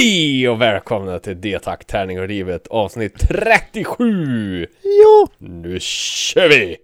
Hej 0.00 0.48
och 0.48 0.60
välkomna 0.60 1.18
till 1.18 1.40
D-tack 1.40 1.84
tärning 1.84 2.20
och 2.20 2.28
livet 2.28 2.66
avsnitt 2.66 3.28
37! 3.28 4.66
Ja! 4.82 5.28
Nu 5.38 5.80
kör 5.80 6.48
vi! 6.48 6.76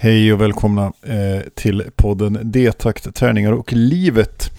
Hej 0.00 0.32
och 0.32 0.40
välkomna 0.40 0.92
eh, 1.02 1.40
till 1.54 1.84
podden 1.96 2.38
D-takt, 2.42 3.14
tärningar 3.14 3.52
och 3.52 3.72
livet. 3.72 4.50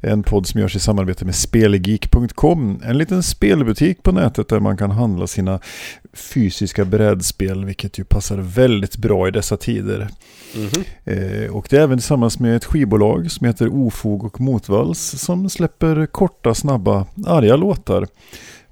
En 0.00 0.22
podd 0.22 0.46
som 0.46 0.60
görs 0.60 0.76
i 0.76 0.78
samarbete 0.78 1.24
med 1.24 1.34
Spelgeek.com. 1.34 2.82
En 2.84 2.98
liten 2.98 3.22
spelbutik 3.22 4.02
på 4.02 4.12
nätet 4.12 4.48
där 4.48 4.60
man 4.60 4.76
kan 4.76 4.90
handla 4.90 5.26
sina 5.26 5.60
fysiska 6.12 6.84
brädspel, 6.84 7.64
vilket 7.64 7.98
ju 7.98 8.04
passar 8.04 8.36
väldigt 8.36 8.96
bra 8.96 9.28
i 9.28 9.30
dessa 9.30 9.56
tider. 9.56 10.08
Mhm. 10.56 10.84
Eh, 11.04 11.50
och 11.50 11.66
det 11.70 11.76
är 11.76 11.80
även 11.80 11.98
tillsammans 11.98 12.38
med 12.38 12.56
ett 12.56 12.64
skivbolag 12.64 13.30
som 13.30 13.46
heter 13.46 13.68
Ofog 13.68 14.24
och 14.24 14.40
Motvalls 14.40 15.00
som 15.00 15.50
släpper 15.50 16.06
korta, 16.06 16.54
snabba, 16.54 17.06
arga 17.26 17.56
låtar. 17.56 18.06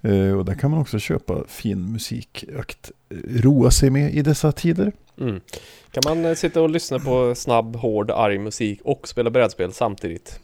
Eh, 0.03 0.33
och 0.33 0.45
där 0.45 0.55
kan 0.55 0.71
man 0.71 0.81
också 0.81 0.99
köpa 0.99 1.45
fin 1.49 1.93
musik 1.93 2.45
att 2.59 2.91
roa 3.29 3.71
sig 3.71 3.91
med 3.91 4.15
i 4.15 4.23
dessa 4.23 4.53
tider. 4.53 4.93
Mm. 5.21 5.41
Kan 5.91 6.03
man 6.07 6.25
eh, 6.25 6.35
sitta 6.35 6.63
och 6.63 6.71
lyssna 6.71 6.99
på 6.99 7.35
snabb, 7.35 7.77
hård, 7.77 8.11
arg 8.11 8.39
musik 8.39 8.81
och 8.85 9.09
spela 9.09 9.31
brädspel 9.31 9.73
samtidigt? 9.73 10.41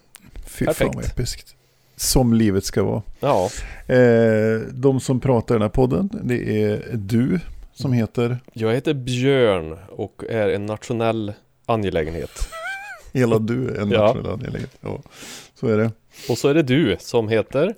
Fy 0.46 0.64
Perfekt. 0.64 0.79
fan 0.79 0.90
vad 0.95 1.04
episkt. 1.04 1.54
Som 1.96 2.34
livet 2.34 2.64
ska 2.64 2.82
vara. 2.82 3.02
Ja, 3.20 3.51
Eh, 3.87 4.60
de 4.73 5.01
som 5.01 5.20
pratar 5.20 5.54
i 5.54 5.56
den 5.56 5.62
här 5.62 5.68
podden, 5.68 6.10
det 6.23 6.62
är 6.62 6.82
du 6.92 7.40
som 7.74 7.92
heter 7.92 8.38
jag 8.52 8.73
heter 8.74 8.95
Björn 8.95 9.79
och 9.88 10.23
är 10.29 10.48
en 10.48 10.66
nationell 10.66 11.32
angelägenhet. 11.66 12.48
Hela 13.12 13.38
du, 13.38 13.76
en 13.80 13.90
Ja. 13.90 14.07
nationell 14.07 14.32
angelägenhet. 14.32 14.76
Ja, 14.80 15.02
så 15.54 15.66
är 15.68 15.79
det. 15.79 15.90
Och 16.29 16.38
så 16.38 16.48
är 16.48 16.54
det 16.54 16.62
du 16.62 16.96
som 17.01 17.29
heter 17.29 17.74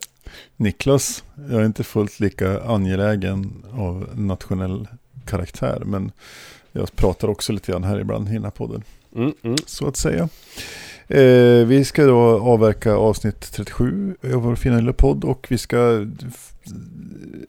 Niklas, 0.56 1.24
jag 1.50 1.60
är 1.60 1.64
inte 1.66 1.84
fullt 1.84 2.20
lika 2.20 2.60
angelägen 2.62 3.64
av 3.72 4.08
nationell 4.14 4.88
karaktär, 5.26 5.82
men 5.86 6.12
jag 6.76 6.96
pratar 6.96 7.28
också 7.28 7.52
lite 7.52 7.72
grann 7.72 7.84
här 7.84 8.00
ibland 8.00 8.28
i 8.28 8.32
den 8.32 8.44
här 8.44 8.50
podden, 8.50 8.82
mm, 9.16 9.32
mm. 9.42 9.56
så 9.66 9.86
att 9.88 9.96
säga. 9.96 10.28
Eh, 11.08 11.66
vi 11.66 11.84
ska 11.84 12.04
då 12.06 12.18
avverka 12.40 12.94
avsnitt 12.94 13.52
37 13.52 14.16
av 14.22 14.30
vår 14.42 14.54
fina 14.54 14.76
lilla 14.76 14.92
podd 14.92 15.24
och 15.24 15.46
vi 15.50 15.58
ska 15.58 16.06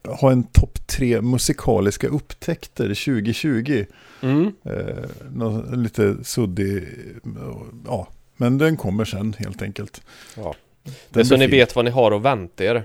ha 0.03 0.31
en 0.31 0.43
topp 0.43 0.87
tre 0.87 1.21
musikaliska 1.21 2.07
upptäckter 2.07 2.83
2020. 2.87 3.85
Mm. 4.21 4.51
Eh, 4.63 5.05
nå- 5.31 5.63
lite 5.75 6.15
suddig, 6.23 6.77
eh, 6.77 7.51
ja, 7.85 8.07
men 8.37 8.57
den 8.57 8.77
kommer 8.77 9.05
sen 9.05 9.35
helt 9.39 9.61
enkelt. 9.61 10.01
Ja. 10.37 10.55
Den 11.09 11.19
är 11.19 11.23
så 11.23 11.35
ni 11.37 11.43
fin. 11.45 11.51
vet 11.51 11.75
vad 11.75 11.85
ni 11.85 11.91
har 11.91 12.11
att 12.11 12.21
vänta 12.21 12.63
er. 12.63 12.83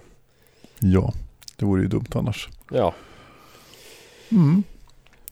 Ja, 0.78 1.12
det 1.56 1.64
vore 1.64 1.82
ju 1.82 1.88
dumt 1.88 2.06
annars. 2.14 2.48
Ja, 2.70 2.94
Mm. 4.32 4.62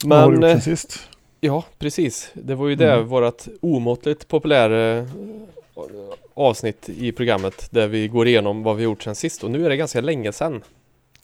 Vad 0.04 0.18
har 0.18 0.30
du 0.32 0.38
men 0.38 0.48
gjort 0.50 0.56
eh, 0.56 0.62
sen 0.62 0.77
sist? 0.77 1.08
ja, 1.41 1.64
precis. 1.78 2.30
Det 2.34 2.54
var 2.54 2.68
ju 2.68 2.74
det, 2.74 2.92
Mm. 2.92 3.06
vårat 3.08 3.48
omåttligt 3.60 4.28
populära 4.28 4.98
eh, 4.98 5.04
avsnitt 6.34 6.88
i 6.88 7.12
programmet 7.12 7.68
där 7.70 7.86
vi 7.88 8.08
går 8.08 8.28
igenom 8.28 8.62
vad 8.62 8.76
vi 8.76 8.82
gjort 8.82 9.02
sen 9.02 9.14
sist 9.14 9.44
och 9.44 9.50
nu 9.50 9.64
är 9.66 9.69
det 9.69 9.76
ganska 9.76 10.00
länge 10.00 10.32
sedan. 10.32 10.62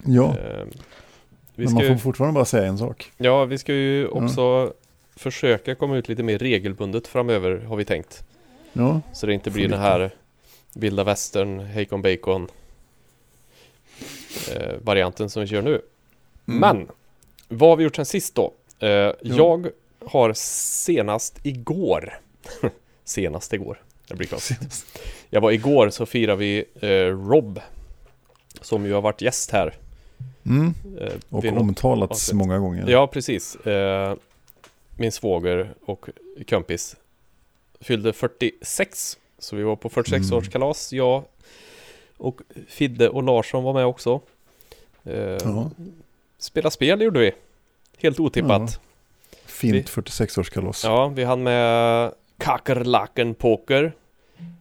Ja, 0.05 0.37
Eh, 0.39 0.67
men 1.57 1.73
man 1.73 1.83
ju, 1.83 1.89
får 1.89 1.97
fortfarande 1.97 2.35
bara 2.35 2.45
säga 2.45 2.67
en 2.67 2.79
sak. 2.79 3.13
ja, 3.17 3.45
vi 3.45 3.59
ska 3.59 3.73
ju 3.75 4.07
också 4.09 4.73
försöka 5.17 5.75
komma 5.75 5.97
ut 5.97 6.09
lite 6.09 6.23
mer 6.23 6.39
regelbundet 6.39 7.07
framöver 7.07 7.59
har 7.61 7.77
vi 7.77 7.85
tänkt. 7.85 8.25
Ja, 8.73 9.01
Så 9.13 9.27
det 9.27 9.35
inte 9.35 9.51
blir 9.51 9.69
den 9.69 9.81
här 9.81 10.11
vilda 10.75 11.05
västern, 11.05 11.61
Hacon 11.75 12.03
Bacon 12.03 12.49
eh, 14.53 14.73
varianten 14.83 15.31
som 15.31 15.43
vi 15.43 15.49
kör 15.49 15.63
nu. 15.63 15.81
Mm. 16.49 16.61
Men 16.61 16.89
vad 17.49 17.69
har 17.71 17.77
vi 17.77 17.85
gjort 17.85 17.97
sen 17.97 18.07
sist 18.07 18.35
då? 18.35 18.53
Eh, 18.79 19.13
Jag 19.23 19.69
har 20.07 20.33
senast 20.37 21.39
igår 21.47 22.19
Senast 23.05 23.53
igår. 23.53 23.83
Det 24.09 24.15
blir 24.15 24.27
konstigt 24.29 24.87
Jag 25.31 25.41
var 25.41 25.51
igår 25.53 25.91
så 25.91 26.07
firade 26.07 26.39
vi 26.39 26.65
eh, 26.81 26.89
Rob 27.29 27.61
Som 28.61 28.87
ju 28.87 28.93
har 28.93 29.01
varit 29.01 29.21
gäst 29.21 29.51
här. 29.51 29.75
Mm. 30.47 30.75
eh, 31.01 31.13
Och 31.31 31.45
något- 31.45 31.61
omtalats 31.61 32.13
avsnitt. 32.13 32.37
många 32.39 32.59
gånger. 32.59 32.89
Ja 32.89 33.07
precis. 33.07 33.57
Min 34.97 35.13
svåger 35.13 35.75
och 35.85 36.09
kompis 36.49 36.97
Fyllde 37.81 38.13
46 38.13 39.19
Så 39.39 39.57
vi 39.57 39.63
var 39.63 39.77
på 39.77 39.89
46-årskalas 39.89 40.95
Jag 40.95 41.25
och 42.17 42.41
Fidde 42.69 43.09
och 43.09 43.23
Larsson 43.23 43.65
var 43.65 43.73
med 43.73 43.87
också. 43.87 44.21
Eh, 45.05 45.15
Ja. 45.15 45.71
Spela 46.39 46.71
spel 46.71 47.01
gjorde 47.01 47.21
vi 47.21 47.33
Helt 48.05 48.21
otippat 48.21 48.81
Fint 49.47 49.89
46-årskalas. 49.91 50.85
Ja, 50.85 51.09
vi 51.09 51.25
hann 51.25 51.43
med 51.43 52.13
Kakerlaken 52.39 53.35
Poker, 53.35 53.93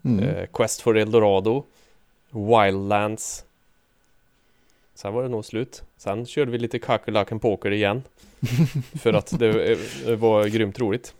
Mm. 0.03 0.19
eh, 0.23 0.45
Quest 0.53 0.81
for 0.81 0.97
Eldorado, 0.97 1.63
Wildlands. 2.29 3.45
Sen 4.95 5.13
var 5.13 5.23
det 5.23 5.29
nog 5.29 5.45
slut. 5.45 5.83
Sen 5.97 6.25
körde 6.25 6.51
vi 6.51 6.57
lite 6.57 6.79
Kakerlaken 6.79 7.39
Poker 7.39 7.71
igen. 7.71 8.03
för 9.01 9.13
att 9.13 9.39
det 9.39 9.71
eh, 10.07 10.15
var 10.15 10.45
grymt 10.47 10.79
roligt. 10.79 11.13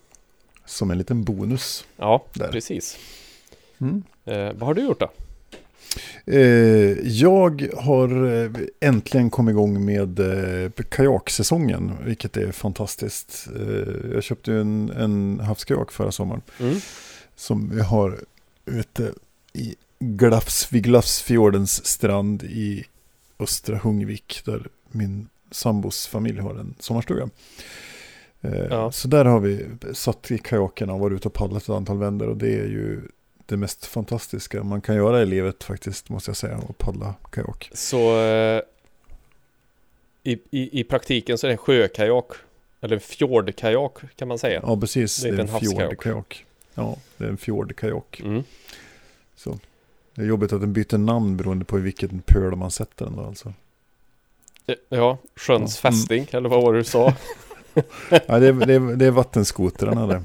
Som 0.65 0.91
en 0.91 0.97
liten 0.97 1.23
bonus. 1.23 1.85
Ja, 1.97 2.23
Där. 2.33 2.51
precis. 2.51 2.97
Mm. 3.81 4.03
Eh, 4.25 4.51
vad 4.53 4.61
har 4.61 4.73
du 4.73 4.81
gjort 4.81 4.99
då? 4.99 5.09
Eh, 6.25 7.07
jag 7.07 7.67
har 7.77 8.33
eh, 8.33 8.51
äntligen 8.79 9.29
kommit 9.29 9.53
igång 9.53 9.85
med 9.85 10.19
eh, 10.19 10.71
kajaksäsongen, 10.89 11.91
vilket 12.05 12.37
är 12.37 12.51
fantastiskt. 12.51 13.47
Jag 14.13 14.23
köpte 14.23 14.53
en, 14.53 14.89
en 14.89 15.39
havskajak 15.39 15.91
förra 15.91 16.11
sommaren. 16.11 16.41
Mm. 16.59 16.75
som 17.35 17.69
vi 17.69 17.81
har 17.81 18.19
ute 18.65 19.13
i 19.53 19.75
Glafs, 19.99 20.71
vid 20.71 20.83
Glafsfjordens 20.83 21.85
strand 21.85 22.43
i 22.43 22.85
Östra 23.39 23.77
Hungvik 23.77 24.41
där 24.45 24.67
min 24.91 25.27
sambos 25.51 26.07
familj 26.07 26.39
har 26.39 26.55
en 26.55 26.75
sommarstuga. 26.79 27.29
Ja. 28.69 28.91
Så 28.91 29.07
där 29.07 29.25
har 29.25 29.39
vi 29.39 29.65
satt 29.93 30.31
i 30.31 30.37
kajakerna 30.37 30.93
och 30.93 30.99
varit 30.99 31.15
ute 31.15 31.27
och 31.27 31.33
paddlat 31.33 31.63
ett 31.63 31.69
antal 31.69 31.97
vändor 31.97 32.27
och 32.27 32.37
det 32.37 32.53
är 32.53 32.67
ju 32.67 33.01
det 33.53 33.57
mest 33.57 33.85
fantastiska 33.85 34.63
man 34.63 34.81
kan 34.81 34.95
göra 34.95 35.21
i 35.21 35.25
livet 35.25 35.63
faktiskt 35.63 36.09
måste 36.09 36.29
jag 36.29 36.37
säga, 36.37 36.55
att 36.69 36.77
paddla 36.77 37.15
kajak. 37.31 37.69
Så 37.73 38.19
eh, 38.21 38.61
i, 40.23 40.39
i, 40.51 40.79
i 40.79 40.83
praktiken 40.83 41.37
så 41.37 41.47
är 41.47 41.49
det 41.49 41.53
en 41.53 41.57
sjökajak. 41.57 42.31
Eller 42.81 42.95
en 42.95 43.01
fjordkajak 43.01 43.97
kan 44.15 44.27
man 44.27 44.39
säga. 44.39 44.61
Ja, 44.63 44.79
precis. 44.79 45.21
Det 45.21 45.29
är 45.29 45.31
Det 45.31 45.37
är 45.43 45.47
en 45.47 45.59
fjordkajak. 45.59 46.45
Ja, 46.73 46.97
det 47.17 47.25
är 47.25 47.29
en 47.29 47.37
fjordkajak. 47.37 48.21
Mm. 48.23 48.43
Så. 49.35 49.59
Det 50.15 50.21
är 50.21 50.25
jobbigt 50.25 50.53
att 50.53 50.61
den 50.61 50.73
byter 50.73 50.97
namn 50.97 51.37
beroende 51.37 51.65
på 51.65 51.79
i 51.79 51.81
vilken 51.81 52.21
pöl 52.25 52.55
man 52.55 52.71
sätter 52.71 53.05
den 53.05 53.15
då 53.15 53.23
alltså. 53.25 53.53
Eh, 54.67 54.75
Ja, 54.89 55.17
sjöns. 55.35 55.83
Mm. 55.85 55.93
fästing, 55.93 56.27
eller 56.31 56.49
vad 56.49 56.61
var 56.63 56.73
det 56.73 56.79
du 56.79 56.83
sa? 56.83 57.13
Ja, 58.09 58.39
det, 58.39 58.47
är, 58.47 58.53
det, 58.65 58.73
är, 58.73 58.95
det 58.95 59.05
är 59.05 59.11
vattenskotrarna 59.11 60.07
det. 60.07 60.23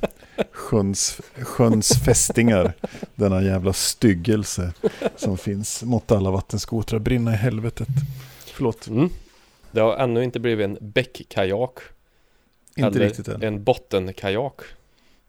Sjöns, 0.53 1.21
sjöns 1.43 2.05
fästingar. 2.05 2.73
Denna 3.15 3.43
jävla 3.43 3.73
styggelse 3.73 4.73
som 5.17 5.39
finns. 5.39 5.83
Måtte 5.83 6.17
alla 6.17 6.31
vattenskotrar 6.31 6.99
brinna 6.99 7.33
i 7.33 7.37
helvetet. 7.37 7.89
Förlåt, 8.47 8.87
Mm. 8.89 9.11
Det 9.71 9.81
har 9.81 9.97
ännu 9.97 10.25
inte 10.25 10.41
blivit 10.41 10.65
en 10.65 10.79
bäckkajak. 10.81 11.79
inte 12.77 12.89
eller 12.89 13.01
riktigt 13.01 13.29
än. 13.29 13.43
en 13.43 13.65
bottenkajak. 13.65 14.61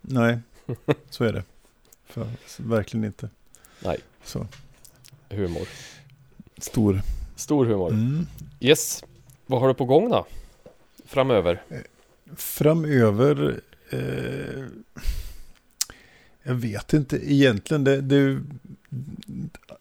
Nej, 0.01 0.39
så 1.09 1.23
är 1.23 1.33
det. 1.33 1.43
För, 2.07 2.27
verkligen 2.57 3.03
inte. 3.03 3.29
Nej. 3.79 3.97
Så, 4.23 4.47
Humor. 5.29 5.67
stor. 6.57 7.01
Stor 7.35 7.65
humor. 7.65 7.89
Mm. 7.91 8.27
Yes. 8.59 9.03
Vad 9.45 9.61
har 9.61 9.67
du 9.67 9.73
på 9.73 9.85
gång 9.85 10.09
då? 10.09 10.25
Framöver? 11.05 11.61
Framöver, 12.35 13.59
eh, 13.89 14.63
jag 16.43 16.55
vet 16.55 16.93
inte 16.93 17.31
egentligen. 17.33 17.83
Det, 17.83 18.01
det, 18.01 18.39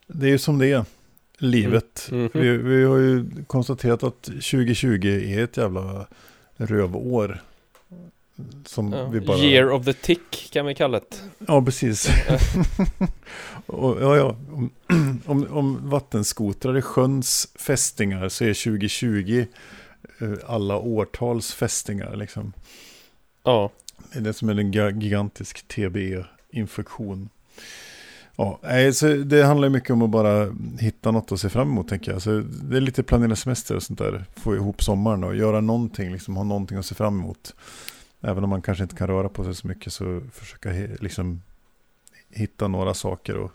det 0.07 0.27
är 0.27 0.31
ju 0.31 0.39
som 0.39 0.59
det 0.59 0.67
är. 0.67 0.85
Livet. 1.41 2.09
Mhm. 2.13 2.31
Vi, 2.35 2.57
vi 2.57 2.85
har 2.85 2.97
ju 2.97 3.27
konstaterat 3.47 4.03
att 4.03 4.23
2020 4.23 5.07
är 5.07 5.45
ett 5.45 5.57
jävla 5.57 6.07
rövår. 6.57 7.43
Som 8.67 8.93
Ja. 8.93 9.09
vi 9.09 9.21
bara... 9.21 9.39
Year 9.39 9.71
of 9.71 9.85
the 9.85 9.93
Tick 9.93 10.51
kan 10.53 10.67
vi 10.67 10.75
kalla 10.75 10.99
det. 10.99 11.17
Ja, 11.47 11.63
precis. 11.65 12.09
och, 13.67 14.03
ja, 14.03 14.17
ja. 14.17 14.37
Om, 14.53 14.71
om, 15.27 15.47
om 15.51 15.91
vattenskotrar 15.91 16.75
är 16.75 16.81
sjöns 16.81 17.49
fästingar 17.55 18.29
så 18.29 18.45
är 18.45 18.55
2020 18.65 19.39
eh, 19.39 19.45
alla 20.47 20.77
årtals 20.79 21.53
fästingar. 21.53 22.17
Liksom. 22.17 22.53
Ja, 23.45 23.71
Det 24.13 24.19
är 24.19 24.23
det 24.23 24.33
som 24.33 24.49
är 24.49 24.59
en 24.59 24.73
ga- 24.75 25.01
gigantisk 25.01 25.69
TBE-infektion. 25.69 27.29
Ja, 28.37 28.59
nej, 28.63 28.93
så 28.93 29.07
det 29.07 29.43
handlar 29.43 29.69
mycket 29.69 29.91
om 29.91 30.03
att 30.03 30.11
bara 30.11 30.55
hitta 30.79 31.11
något 31.11 31.33
att 31.33 31.41
se 31.41 31.49
fram 31.49 31.69
emot 31.69 31.89
tänker 31.89 32.13
jag. 32.13 32.23
Så 32.23 32.41
det 32.63 32.77
är 32.77 32.81
lite 32.81 33.03
planera 33.03 33.37
semester 33.37 33.77
och 33.77 33.83
sånt 33.83 33.99
där. 33.99 34.25
Få 34.37 34.55
ihop 34.55 34.83
sommaren 34.83 35.25
och 35.25 35.37
göra 35.37 35.61
någonting, 35.61 36.13
liksom 36.13 36.37
ha 36.37 36.45
någonting 36.45 36.79
att 36.79 36.87
se 36.87 36.95
fram 36.95 37.19
emot. 37.21 37.55
Även 38.21 38.45
om 38.45 38.51
man 38.51 38.63
kanske 38.63 38.85
inte 38.85 38.97
kan 38.97 39.07
röra 39.09 39.29
på 39.29 39.45
sig 39.45 39.55
så 39.55 39.67
mycket 39.67 39.93
så 39.93 40.21
försöka 40.33 40.71
liksom 41.01 41.43
hitta 42.31 42.69
några 42.69 42.95
saker 42.95 43.37
och, 43.37 43.51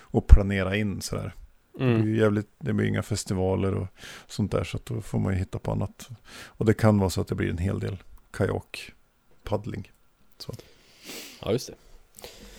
och 0.00 0.26
planera 0.26 0.76
in 0.76 1.00
sådär. 1.00 1.34
Det, 1.78 1.84
är 1.84 1.94
mm. 1.94 2.14
jävligt, 2.14 2.48
det 2.58 2.72
blir 2.72 2.86
inga 2.86 3.02
festivaler 3.02 3.74
och 3.74 3.86
sånt 4.26 4.52
där 4.52 4.64
så 4.64 4.76
att 4.76 4.86
då 4.86 5.00
får 5.00 5.18
man 5.18 5.32
ju 5.32 5.38
hitta 5.38 5.58
på 5.58 5.72
annat. 5.72 6.08
Och 6.46 6.64
det 6.64 6.74
kan 6.74 6.98
vara 6.98 7.10
så 7.10 7.20
att 7.20 7.28
det 7.28 7.34
blir 7.34 7.50
en 7.50 7.58
hel 7.58 7.80
del 7.80 7.96
kajakpaddling. 8.30 9.92
ja 11.42 11.52
just 11.52 11.66
det. 11.66 11.74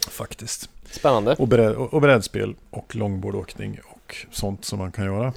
Faktiskt. 0.09 0.69
Spännande. 0.85 1.35
Och, 1.39 1.47
bräd, 1.47 1.75
och 1.75 1.93
och 1.93 2.01
brädspel 2.01 2.55
och 2.69 2.95
långbordåkning 2.95 3.79
och 3.85 4.15
sånt 4.31 4.65
som 4.65 4.79
man 4.79 4.91
kan 4.91 5.05
göra. 5.05 5.33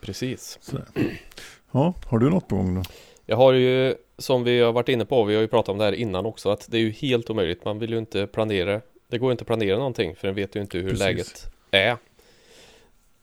Precis. 0.00 0.58
Sådär. 0.60 0.84
Ja, 1.70 1.94
har 2.06 2.18
du 2.18 2.30
något 2.30 2.48
på 2.48 2.56
gång 2.56 2.74
då? 2.74 2.82
Jag 3.26 3.36
har 3.36 3.52
ju, 3.52 3.94
som 4.18 4.44
vi 4.44 4.60
har 4.60 4.72
varit 4.72 4.88
inne 4.88 5.04
på, 5.04 5.24
vi 5.24 5.34
har 5.34 5.42
ju 5.42 5.48
pratat 5.48 5.68
om 5.68 5.78
det 5.78 5.84
här 5.84 5.92
innan 5.92 6.26
också, 6.26 6.50
att 6.50 6.66
det 6.70 6.76
är 6.76 6.80
ju 6.80 6.90
helt 6.90 7.30
omöjligt. 7.30 7.64
Man 7.64 7.78
vill 7.78 7.90
ju 7.90 7.98
inte 7.98 8.26
planera. 8.26 8.80
Det 9.08 9.18
går 9.18 9.28
ju 9.28 9.32
inte 9.32 9.42
att 9.42 9.46
planera 9.46 9.76
någonting, 9.76 10.16
för 10.16 10.28
en 10.28 10.34
vet 10.34 10.56
ju 10.56 10.60
inte 10.60 10.78
hur 10.78 10.90
Precis. 10.90 11.04
läget 11.04 11.46
är. 11.70 11.96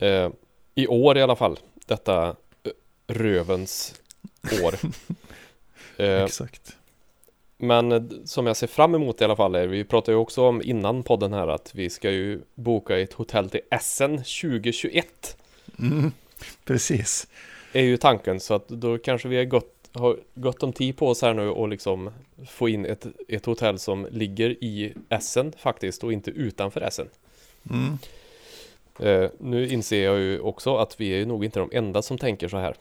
Eh, 0.03 0.29
I 0.75 0.87
år 0.87 1.17
i 1.17 1.21
alla 1.21 1.35
fall, 1.35 1.59
detta 1.85 2.27
eh, 2.63 2.71
rövens 3.07 4.01
år. 4.63 4.75
eh, 5.97 6.23
Exakt. 6.23 6.75
men 7.57 7.91
eh, 7.91 8.03
som 8.25 8.47
jag 8.47 8.57
ser 8.57 8.67
fram 8.67 8.95
emot 8.95 9.21
i 9.21 9.23
alla 9.23 9.35
fall 9.35 9.55
är, 9.55 9.67
vi 9.67 9.83
pratade 9.83 10.11
ju 10.11 10.17
också 10.17 10.43
om 10.43 10.61
innan 10.61 11.03
podden 11.03 11.33
här 11.33 11.47
att 11.47 11.75
vi 11.75 11.89
ska 11.89 12.11
ju 12.11 12.41
boka 12.55 12.99
ett 12.99 13.13
hotell 13.13 13.49
till 13.49 13.61
Essen 13.71 14.17
2021. 14.17 15.37
Mm, 15.79 16.11
precis. 16.65 17.27
är 17.73 17.83
ju 17.83 17.97
tanken 17.97 18.39
så 18.39 18.53
att 18.53 18.67
då 18.67 18.97
kanske 18.97 19.27
vi 19.27 19.37
har 19.37 19.45
gott, 19.45 19.89
har 19.93 20.17
gott 20.33 20.63
om 20.63 20.73
tid 20.73 20.97
på 20.97 21.07
oss 21.07 21.21
här 21.21 21.33
nu 21.33 21.49
och 21.49 21.67
liksom 21.67 22.11
få 22.49 22.69
in 22.69 22.85
ett, 22.85 23.05
ett 23.27 23.45
hotell 23.45 23.79
som 23.79 24.07
ligger 24.11 24.63
i 24.63 24.93
Essen 25.09 25.53
faktiskt 25.57 26.03
och 26.03 26.13
inte 26.13 26.31
utanför 26.31 26.81
Essen. 26.81 27.07
Mm. 27.69 27.97
Eh, 28.99 29.29
nu 29.39 29.67
inser 29.67 30.03
jag 30.03 30.19
ju 30.19 30.39
också 30.39 30.77
att 30.77 30.99
vi 31.01 31.13
är 31.13 31.17
ju 31.17 31.25
nog 31.25 31.45
inte 31.45 31.59
de 31.59 31.69
enda 31.73 32.01
som 32.01 32.17
tänker 32.17 32.47
så 32.47 32.57
här. 32.57 32.75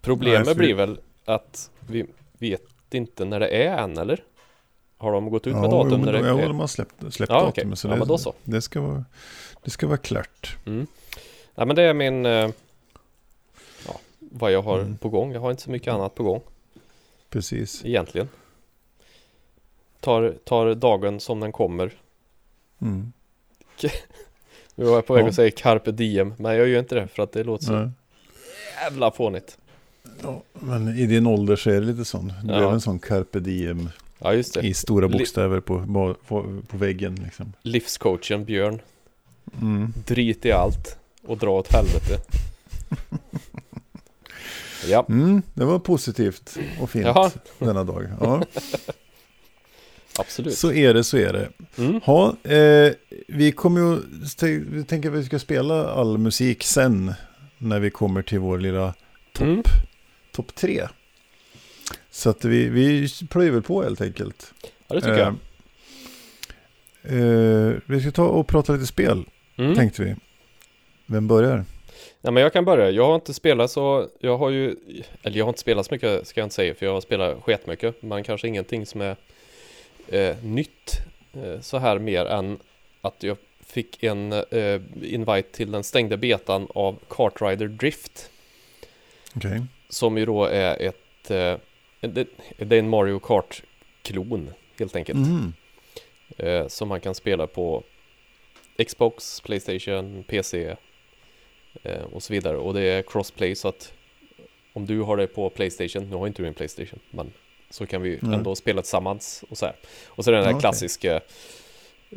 Problemet 0.00 0.38
Nej, 0.46 0.54
för- 0.54 0.58
blir 0.58 0.74
väl 0.74 0.98
att 1.24 1.70
vi 1.80 2.06
vet 2.38 2.62
inte 2.94 3.24
när 3.24 3.40
det 3.40 3.48
är 3.48 3.76
än 3.78 3.98
eller? 3.98 4.24
Har 4.96 5.12
de 5.12 5.30
gått 5.30 5.46
ut 5.46 5.54
med 5.54 5.64
Ja, 5.64 5.68
datum 5.70 5.90
jo, 5.90 5.96
när 5.96 6.12
men 6.12 6.22
det 6.22 6.28
då, 6.30 6.38
ja, 6.38 6.42
är? 6.44 6.48
de 6.48 6.60
har 6.60 6.66
släppt, 6.66 6.94
släppt 7.14 7.30
Ja, 7.32 7.40
datumet. 7.40 7.58
okej. 7.66 7.76
Så 7.76 7.88
Ja, 7.88 7.92
det, 7.96 8.06
men 8.06 8.18
så. 8.18 8.34
Det 8.44 8.62
ska 8.62 8.80
vara, 8.80 9.04
det 9.62 9.70
ska 9.70 9.86
vara 9.86 9.96
klart. 9.96 10.56
Mm. 10.66 10.86
Nej 11.54 11.66
men 11.66 11.76
det 11.76 11.82
är 11.82 11.94
min 11.94 12.26
eh, 12.26 12.50
ja, 13.86 14.00
vad 14.18 14.52
jag 14.52 14.62
har 14.62 14.78
Mm. 14.78 14.96
på 14.96 15.08
gång. 15.08 15.32
Jag 15.32 15.40
har 15.40 15.50
inte 15.50 15.62
så 15.62 15.70
mycket 15.70 15.94
annat 15.94 16.14
på 16.14 16.22
gång 16.22 16.40
Precis. 17.30 17.84
egentligen. 17.84 18.28
Tar, 20.00 20.34
tar 20.44 20.74
dagen 20.74 21.20
som 21.20 21.40
den 21.40 21.52
kommer. 21.52 21.92
Mm. 22.80 23.12
Nu 24.74 24.84
var 24.84 24.94
jag 24.94 25.06
på 25.06 25.14
väg 25.14 25.24
Ja. 25.24 25.28
att 25.28 25.34
säga 25.34 25.50
carpe 25.50 25.92
diem, 25.92 26.34
men 26.38 26.56
jag 26.56 26.68
gör 26.68 26.78
inte 26.78 26.94
det 26.94 27.08
för 27.08 27.22
att 27.22 27.32
det 27.32 27.44
låter 27.44 27.64
så 27.64 27.72
Nej. 27.72 27.90
jävla 28.82 29.10
fånigt. 29.10 29.58
Ja, 30.22 30.42
men 30.54 30.88
i 30.98 31.06
din 31.06 31.26
ålder 31.26 31.56
så 31.56 31.70
är 31.70 31.74
det 31.74 31.86
lite 31.86 32.04
sån. 32.04 32.32
Du 32.44 32.52
Ja. 32.52 32.68
är 32.68 32.72
en 32.72 32.80
sån 32.80 32.98
carpe 32.98 33.40
diem 33.40 33.88
Ja, 34.18 34.34
i 34.62 34.74
stora 34.74 35.08
bokstäver 35.08 35.60
på, 35.60 36.14
på, 36.26 36.60
på 36.68 36.76
väggen. 36.76 37.14
Liksom. 37.14 37.52
Livscoachen 37.62 38.44
Björn. 38.44 38.80
Mm. 39.60 39.92
Drit 40.06 40.44
i 40.46 40.52
allt 40.52 40.98
och 41.26 41.38
dra 41.38 41.50
åt 41.50 41.72
helvete. 41.72 42.18
ja, 44.88 45.04
Mm, 45.08 45.42
det 45.54 45.64
var 45.64 45.78
positivt 45.78 46.56
och 46.80 46.90
fint 46.90 47.06
Jaha. 47.06 47.30
denna 47.58 47.84
dag. 47.84 48.06
Ja, 48.20 48.42
absolut. 50.18 50.54
så 50.58 50.72
är 50.72 50.94
det, 50.94 51.04
så 51.04 51.16
är 51.16 51.32
det. 51.32 51.48
Mm. 51.78 52.00
Ha, 52.00 52.36
eh, 52.44 52.92
vi 53.28 53.52
kommer 53.52 53.80
ju, 53.80 53.98
vi 54.70 54.84
tänker 54.84 55.08
att 55.08 55.14
vi 55.18 55.24
ska 55.24 55.38
spela 55.38 55.88
all 55.88 56.18
musik 56.18 56.62
sen 56.64 57.14
när 57.58 57.80
vi 57.80 57.90
kommer 57.90 58.22
till 58.22 58.38
vår 58.38 58.58
lilla 58.58 58.94
topp 59.32 59.46
Mm. 59.46 59.62
top 60.32 60.54
tre. 60.54 60.88
Så 62.10 62.30
att 62.30 62.44
vi, 62.44 62.68
vi 62.68 63.08
plöjer 63.30 63.50
väl 63.52 63.62
på 63.62 63.82
helt 63.82 64.00
enkelt. 64.00 64.52
Ja, 64.88 64.94
det 64.94 65.00
tycker 65.00 65.18
jag. 65.18 65.34
Eh, 67.02 67.68
eh, 67.68 67.74
vi 67.86 68.00
ska 68.00 68.10
ta 68.10 68.24
och 68.28 68.46
prata 68.46 68.72
lite 68.72 68.86
spel, 68.86 69.24
Mm. 69.56 69.74
tänkte 69.74 70.02
vi. 70.04 70.14
Vem 71.06 71.28
börjar? 71.28 71.64
Ja, 72.20 72.30
men 72.30 72.42
jag 72.42 72.52
kan 72.52 72.64
börja. 72.64 72.90
Jag 72.90 73.06
har 73.06 73.14
inte 73.14 73.34
spelat 73.34 73.70
så, 73.70 74.08
jag 74.20 74.38
har 74.38 74.50
ju, 74.50 74.76
eller 75.22 75.38
jag 75.38 75.44
har 75.44 75.50
inte 75.50 75.60
spelat 75.60 75.86
så 75.86 75.94
mycket 75.94 76.26
ska 76.26 76.40
jag 76.40 76.46
inte 76.46 76.54
säga, 76.54 76.74
för 76.74 76.86
jag 76.86 76.92
har 76.92 77.00
spelat 77.00 77.42
sketmycket, 77.42 78.02
men 78.02 78.22
kanske 78.24 78.48
ingenting 78.48 78.86
som 78.86 79.00
är 79.00 79.16
eh, 80.08 80.36
nytt 80.44 81.00
eh, 81.32 81.60
så 81.60 81.78
här 81.78 81.98
mer 81.98 82.26
än 82.26 82.58
att 83.00 83.22
jag 83.22 83.36
fick 83.66 84.02
en 84.02 84.32
eh, 84.32 84.80
invite 85.02 85.42
till 85.52 85.72
den 85.72 85.84
stängda 85.84 86.16
betan 86.16 86.66
av 86.74 86.98
Kartrider 87.08 87.68
Drift, 87.68 88.30
Okej. 89.36 89.62
som 89.88 90.18
ju 90.18 90.26
då 90.26 90.44
är 90.44 90.82
ett, 90.82 91.30
eh, 91.30 91.56
det, 92.00 92.26
det 92.58 92.76
är 92.76 92.78
en 92.78 92.88
Mario 92.88 93.18
Kart-klon 93.18 94.50
helt 94.78 94.96
enkelt, 94.96 95.18
Mhm. 95.18 95.52
eh, 96.36 96.66
som 96.68 96.88
man 96.88 97.00
kan 97.00 97.14
spela 97.14 97.46
på 97.46 97.82
Xbox, 98.86 99.40
Playstation, 99.40 100.24
PC 100.28 100.76
eh, 101.82 102.02
och 102.12 102.22
så 102.22 102.32
vidare. 102.32 102.56
Och 102.56 102.74
det 102.74 102.80
är 102.82 103.02
crossplay 103.02 103.54
så 103.54 103.68
att 103.68 103.92
om 104.72 104.86
du 104.86 105.00
har 105.00 105.16
det 105.16 105.26
på 105.26 105.50
Playstation, 105.50 106.10
nu 106.10 106.16
har 106.16 106.26
inte 106.26 106.42
du 106.42 106.48
en 106.48 106.54
Playstation, 106.54 106.98
men 107.10 107.32
så 107.74 107.86
kan 107.86 108.02
vi 108.02 108.18
Nej. 108.22 108.34
ändå 108.34 108.54
spela 108.54 108.82
tillsammans 108.82 109.44
och 109.50 109.58
så 109.58 109.66
här. 109.66 109.74
Och 110.06 110.24
så 110.24 110.30
den 110.30 110.44
här 110.44 110.50
okej. 110.50 110.60
klassiska 110.60 111.20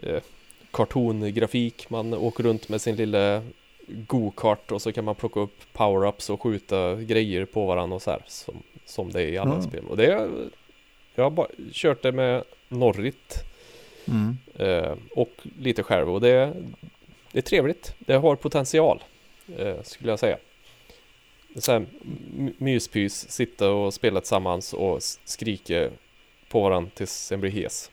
eh, 0.04 0.22
kartongrafik, 0.72 1.90
man 1.90 2.14
åker 2.14 2.44
runt 2.44 2.70
med 2.70 2.82
sin 2.82 2.96
lilla 2.96 3.44
go-kart 3.88 4.72
och 4.72 4.82
så 4.82 4.92
kan 4.92 5.06
man 5.06 5.16
plocka 5.16 5.40
upp 5.40 5.56
power-ups 5.74 6.32
och 6.32 6.42
skjuta 6.42 6.96
grejer 6.96 7.46
på 7.46 7.66
varandra 7.66 7.96
och 7.96 8.02
så 8.02 8.12
här 8.12 8.22
som, 8.28 8.56
som 8.86 9.12
det 9.12 9.22
är 9.22 9.28
i 9.28 9.38
alla 9.38 9.56
Ja. 9.56 9.62
spel. 9.62 9.84
Och 9.90 9.98
det 9.98 10.06
är, 10.06 10.30
jag 11.16 11.24
har 11.24 11.32
bara 11.32 11.48
kört 11.72 12.02
det 12.02 12.12
med 12.12 12.44
Norrit 12.68 13.44
Mm. 14.10 14.38
Eh, 14.56 14.94
och 15.12 15.32
lite 15.60 15.84
själv 15.84 16.10
och 16.14 16.22
det, 16.22 16.54
det 17.32 17.40
är 17.40 17.42
trevligt. 17.42 17.96
Det 18.00 18.14
har 18.14 18.36
potential 18.36 19.04
eh, 19.58 19.82
skulle 19.84 20.12
jag 20.12 20.20
säga. 20.20 20.38
Så 21.58 21.72
här 21.72 21.86
myspys, 22.58 23.32
sitta 23.32 23.72
och 23.72 23.94
spela 23.94 24.20
tillsammans 24.20 24.74
och 24.74 25.02
skrika 25.26 25.90
på 26.50 26.62
varandra 26.62 26.92
tills 26.96 27.32
en 27.32 27.42
blir 27.42 27.52
hes. 27.52 27.92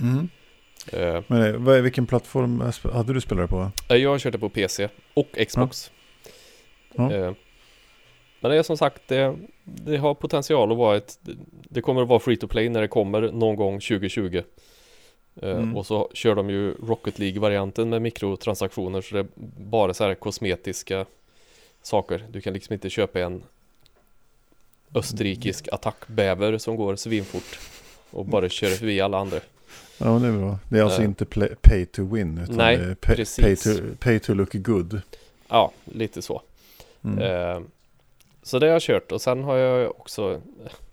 Mm. 0.00 0.28
Eh, 0.92 1.22
Men 1.26 1.42
eh, 1.42 1.56
vad, 1.56 1.82
vilken 1.82 2.06
plattform 2.06 2.60
hade 2.92 3.12
du 3.12 3.20
spelat 3.20 3.50
på? 3.50 3.70
jag 3.88 4.20
det 4.32 4.38
på 4.38 4.48
PC 4.48 4.88
och 5.14 5.28
Xbox. 5.48 5.92
Ja. 6.94 7.12
Eh, 7.12 7.32
men 8.40 8.50
det 8.50 8.56
är 8.56 8.62
som 8.62 8.76
sagt, 8.76 9.02
det, 9.06 9.36
det 9.64 9.96
har 9.96 10.14
potential 10.14 10.72
att 10.72 10.78
vara 10.78 10.96
ett, 10.96 11.18
det 11.68 11.80
kommer 11.80 12.02
att 12.02 12.08
vara 12.08 12.20
free 12.20 12.36
to 12.36 12.46
play 12.48 12.68
när 12.68 12.80
det 12.80 12.88
kommer 12.88 13.20
någon 13.20 13.56
gång 13.56 13.80
2020. 13.80 14.36
Eh, 14.36 14.42
Mm. 15.50 15.76
Och 15.76 15.86
så 15.86 16.10
kör 16.14 16.34
de 16.34 16.50
ju 16.50 16.74
Rocket 16.74 17.18
League-varianten 17.18 17.88
med 17.88 18.02
mikrotransaktioner 18.02 19.00
så 19.00 19.14
det 19.14 19.20
är 19.20 19.26
bara 19.60 19.94
så 19.94 20.04
här 20.04 20.14
kosmetiska 20.14 21.06
saker. 21.82 22.26
Du 22.30 22.40
kan 22.40 22.52
liksom 22.52 22.72
inte 22.72 22.90
köpa 22.90 23.20
en 23.20 23.42
österrikisk 24.94 25.68
attackbäver 25.72 26.58
som 26.58 26.76
går 26.76 26.96
svinfort 26.96 27.58
och 28.10 28.26
bara 28.26 28.48
köra 28.48 28.70
förbi 28.74 29.00
alla 29.00 29.18
andra. 29.18 29.40
Ja, 29.98 30.06
det 30.06 30.28
är 30.28 30.32
bra. 30.38 30.58
Det 30.68 30.78
är 30.78 30.82
alltså 30.82 31.00
Eh. 31.00 31.04
inte 31.08 31.24
play, 31.24 31.54
pay 31.62 31.86
to 31.86 32.02
win, 32.14 32.38
utan 32.38 32.56
Nej, 32.56 32.76
det 32.76 32.84
är 32.84 32.94
pay, 32.94 33.16
precis. 33.16 33.64
pay, 33.64 33.76
to, 33.76 33.82
pay 33.98 34.18
to 34.18 34.34
look 34.34 34.52
good. 34.54 35.00
Ja, 35.48 35.72
lite 35.84 36.22
så. 36.22 36.42
Mm. 37.04 37.18
Eh, 37.18 37.62
så 38.42 38.58
det 38.58 38.66
har 38.66 38.72
jag 38.72 38.82
kört 38.82 39.12
och 39.12 39.22
sen 39.22 39.44
har 39.44 39.56
jag 39.56 40.00
också 40.00 40.40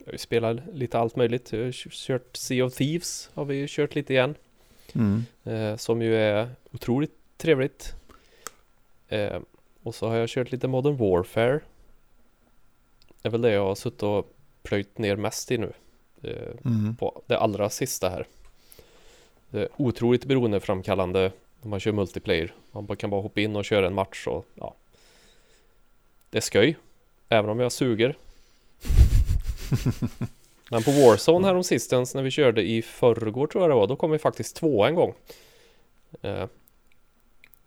Jag 0.06 0.20
spelat 0.20 0.58
lite 0.74 1.00
allt 1.00 1.16
möjligt. 1.16 1.52
Jag 1.54 1.64
har 1.64 1.72
kört 1.72 2.38
Sea 2.38 2.66
of 2.66 2.74
Thieves 2.76 3.30
har 3.34 3.46
vi 3.46 3.56
ju 3.56 3.66
kört 3.70 3.96
lite 3.96 4.14
igen. 4.14 4.36
Mm. 4.94 5.26
Eh, 5.44 5.78
som 5.78 6.02
ju 6.02 6.16
är 6.16 6.50
otroligt 6.72 7.12
trevligt. 7.38 7.94
Och 9.84 9.96
så 9.96 10.08
har 10.08 10.16
jag 10.16 10.30
kört 10.30 10.52
lite 10.52 10.68
Modern 10.68 10.98
Warfare. 10.98 11.60
Det 13.22 13.28
är 13.28 13.32
väl 13.32 13.42
det 13.42 13.52
jag 13.52 13.66
har 13.66 13.76
suttit 13.76 14.04
och 14.04 14.34
plöjt 14.64 14.98
ner 14.98 15.16
mest 15.16 15.52
i 15.52 15.58
nu. 15.58 15.74
eh, 16.24 16.56
Mm. 16.66 16.96
på 16.96 17.22
det 17.28 17.38
allra 17.38 17.70
sista 17.70 18.10
här. 18.10 18.28
Det 19.50 19.60
är 19.62 19.70
otroligt 19.78 20.26
beroendeframkallande 20.26 21.32
när 21.62 21.70
man 21.70 21.80
kör 21.80 21.92
multiplayer. 21.92 22.54
Man 22.72 22.98
kan 22.98 23.10
bara 23.10 23.22
hoppa 23.22 23.42
in 23.42 23.56
och 23.56 23.66
köra 23.66 23.88
en 23.88 23.94
match 23.94 24.28
och 24.28 24.46
ja. 24.56 24.76
Det 26.30 26.38
är 26.38 26.42
skoj. 26.42 26.78
Även 27.30 27.50
om 27.50 27.60
jag 27.60 27.72
suger. 27.72 28.16
Men 30.72 30.84
på 30.84 30.92
Warzone 30.92 31.48
här 31.48 31.56
om 31.56 31.64
sistens 31.64 32.16
när 32.16 32.24
vi 32.24 32.32
körde 32.32 32.62
i 32.70 32.82
förrgår 32.82 33.48
tror 33.48 33.64
jag 33.64 33.72
det 33.72 33.76
var. 33.76 33.88
Då 33.88 33.96
kom 33.96 34.12
vi 34.12 34.20
faktiskt 34.20 34.56
två 34.56 34.86
en 34.86 34.96
gång. 34.96 35.14
Eh, 36.22 36.46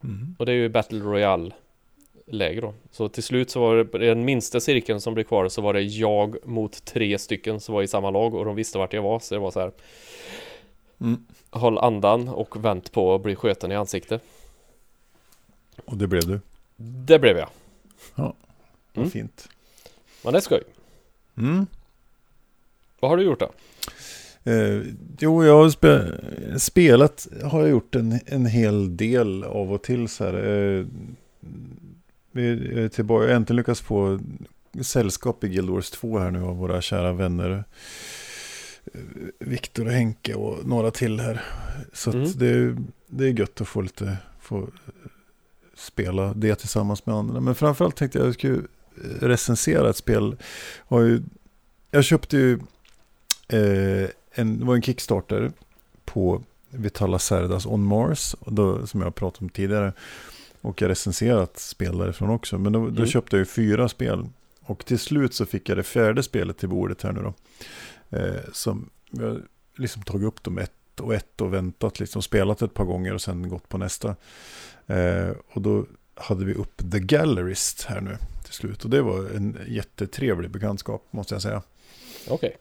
Mm. 0.05 0.37
och 0.39 0.47
det 0.47 0.53
är 0.53 0.57
ju 0.57 0.69
Battle 0.69 0.99
Royale 1.01 1.51
läge 2.27 2.61
då. 2.61 2.75
Så 2.91 3.09
till 3.09 3.23
slut 3.23 3.51
så 3.51 3.61
var 3.61 3.77
det 3.77 4.07
den 4.07 4.25
minsta 4.25 4.61
cirkeln 4.61 5.01
som 5.01 5.15
blev 5.15 5.25
kvar 5.25 5.49
så 5.49 5.63
var 5.63 5.73
det 5.73 5.83
jag 5.83 6.37
mot 6.47 6.85
tre 6.85 7.19
stycken 7.19 7.61
som 7.61 7.75
var 7.75 7.83
i 7.83 7.89
samma 7.89 8.11
lag 8.11 8.35
och 8.35 8.45
de 8.45 8.57
visste 8.57 8.79
vart 8.79 8.93
jag 8.93 9.03
var. 9.03 9.19
Så 9.19 9.35
det 9.35 9.41
var 9.41 9.51
så 9.51 9.61
här. 9.61 9.73
Mm. 11.01 11.27
Håll 11.51 11.79
andan 11.79 12.29
och 12.29 12.65
vänt 12.65 12.93
på 12.93 13.15
att 13.15 13.23
bli 13.23 13.37
skjuten 13.37 13.73
i 13.73 13.75
ansiktet. 13.75 14.23
Och 15.85 15.97
det 15.97 16.07
blev 16.07 16.27
du. 16.27 16.41
Det 17.07 17.19
blev 17.19 17.37
jag. 17.37 17.49
Vad 18.15 18.35
Mm. 18.95 19.11
fint. 19.11 19.49
Men 20.25 20.33
det 20.33 20.39
är 20.39 20.41
skoj. 20.41 20.63
Mm. 21.39 21.67
Vad 23.01 23.11
har 23.11 23.17
du 23.17 23.23
gjort 23.23 23.41
då? 23.41 23.51
Eh, 24.51 24.83
jo, 25.19 25.45
jag 25.45 25.57
har 25.63 25.71
spe 25.71 26.21
spelat 26.59 27.29
har 27.45 27.61
jag 27.61 27.71
gjort 27.71 27.95
en, 27.95 28.21
en 28.27 28.47
hel 28.47 28.97
del 28.97 29.45
av 29.45 29.73
och 29.73 29.83
till 29.83 30.09
så 30.09 30.25
här. 30.25 30.35
Eh, 30.35 30.87
vi 32.33 32.49
är 32.85 32.89
tillbaka, 32.89 33.25
jag 33.25 33.31
har 33.31 33.37
äntligen 33.37 33.57
lyckats 33.57 33.81
få 33.81 34.21
sällskap 34.83 35.45
i 35.45 35.49
Guild 35.49 35.71
Wars 35.71 35.91
2 35.91 36.19
här 36.19 36.31
nu 36.31 36.43
av 36.43 36.57
våra 36.57 36.81
kära 36.83 37.13
vänner. 37.13 37.65
eh, 38.95 39.01
Viktor 39.39 39.87
och 39.87 39.93
Henke 39.93 40.35
och 40.35 40.67
några 40.67 40.91
till 40.91 41.21
här. 41.21 41.43
Så 41.93 42.11
Mm. 42.11 42.31
det, 42.37 42.77
det 43.07 43.25
är 43.25 43.39
gött 43.39 43.61
att 43.61 43.69
få 43.69 43.81
lite, 43.81 44.17
få 44.41 44.59
eh, 44.63 44.69
spela 45.77 46.35
det 46.35 46.55
tillsammans 46.55 47.07
med 47.07 47.15
andra. 47.15 47.41
Men 47.41 47.55
framförallt 47.55 47.97
tänkte 47.97 48.19
jag 48.19 48.23
att 48.23 48.27
jag 48.29 48.35
skulle 48.35 48.55
eh, 48.57 49.27
recensera 49.27 49.91
ett 49.91 49.97
spel. 49.97 50.37
Jag 51.91 52.05
köpte 52.05 52.37
ju 52.37 52.53
eh, 53.49 54.09
en, 54.35 54.59
det 54.59 54.65
var 54.65 54.75
en 54.75 54.83
Kickstarter 54.83 55.53
på 56.05 56.43
Vitala 56.71 57.19
Cerdas 57.19 57.67
On 57.67 57.85
Mars, 57.85 58.35
som 58.87 59.01
jag 59.01 59.15
pratat 59.15 59.43
om 59.43 59.49
tidigare. 59.49 59.93
Och 60.63 60.83
jag 60.83 60.89
recenserat 60.91 61.59
spel 61.59 61.99
därifrån 61.99 62.31
också. 62.31 62.59
Men 62.59 62.73
då, 62.73 62.81
då 62.81 62.87
Mm. 62.89 63.07
köpte 63.07 63.37
jag 63.37 63.41
ju 63.41 63.45
fyra 63.45 63.89
spel. 63.89 64.29
Och 64.61 64.85
till 64.87 64.99
slut 64.99 65.35
så 65.35 65.47
fick 65.47 65.69
jag 65.69 65.79
det 65.79 65.83
fjärde 65.83 66.23
spelet 66.23 66.59
till 66.59 66.69
bordet 66.69 67.03
här 67.03 67.13
nu 67.13 67.23
då. 67.23 67.35
Eh, 68.19 68.41
som 68.53 68.91
jag 69.11 69.43
liksom 69.77 70.03
tagit 70.03 70.27
upp 70.27 70.43
dem 70.43 70.59
ett 70.59 71.01
och 71.01 71.15
ett 71.15 71.41
och 71.41 71.55
väntat 71.55 72.01
liksom. 72.01 72.23
Spelat 72.23 72.63
ett 72.63 72.75
par 72.75 72.85
gånger 72.85 73.15
och 73.15 73.23
sen 73.23 73.49
gått 73.49 73.69
på 73.69 73.79
nästa. 73.79 74.17
Eh, 74.87 75.29
och 75.53 75.63
då 75.63 75.87
hade 76.15 76.45
vi 76.45 76.55
upp 76.55 76.93
The 76.93 76.99
Gallerist 76.99 77.83
här 77.85 78.01
nu 78.01 78.17
till 78.45 78.53
slut. 78.53 78.85
Och 78.85 78.91
det 78.91 79.03
var 79.03 79.19
en 79.37 79.59
jättetrevlig 79.69 80.51
bekantskap 80.51 81.07
måste 81.11 81.35
jag 81.35 81.43
säga. 81.43 81.63
Okej. 82.29 82.57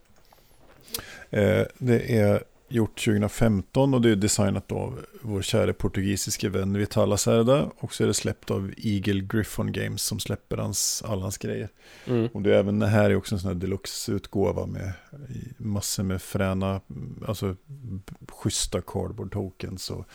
Eh, 1.30 1.66
det 1.78 2.18
är 2.18 2.44
gjort 2.72 3.06
2015 3.06 3.94
och 3.94 4.02
det 4.02 4.10
är 4.10 4.16
designat 4.16 4.72
av 4.72 5.06
vår 5.22 5.42
kära 5.42 5.74
portugisiske 5.74 6.50
vän 6.50 6.78
Vitala 6.78 7.18
Cerda. 7.18 7.72
Och 7.78 7.94
så 7.94 8.04
är 8.04 8.08
det 8.08 8.14
släppt 8.14 8.52
av 8.52 8.74
Eagle 8.78 9.22
Griffon 9.22 9.72
Games 9.72 10.04
som 10.04 10.20
släpper 10.20 10.58
hans, 10.58 11.04
alla 11.08 11.22
hans 11.22 11.38
grejer. 11.38 11.70
Mm. 12.08 12.28
Och 12.28 12.42
det 12.42 12.56
är 12.56 12.60
även 12.60 12.80
det 12.80 12.88
här 12.88 13.10
är 13.10 13.16
också 13.16 13.36
en 13.36 13.40
sån 13.40 13.48
här 13.48 13.56
deluxe-utgåva 13.56 14.66
med 14.66 14.94
massor 15.58 16.04
med 16.04 16.22
fräna, 16.22 16.82
alltså 17.28 17.56
schyssta 18.30 18.82
cardboard 18.82 19.34
tokens 19.34 19.90
och 19.90 20.06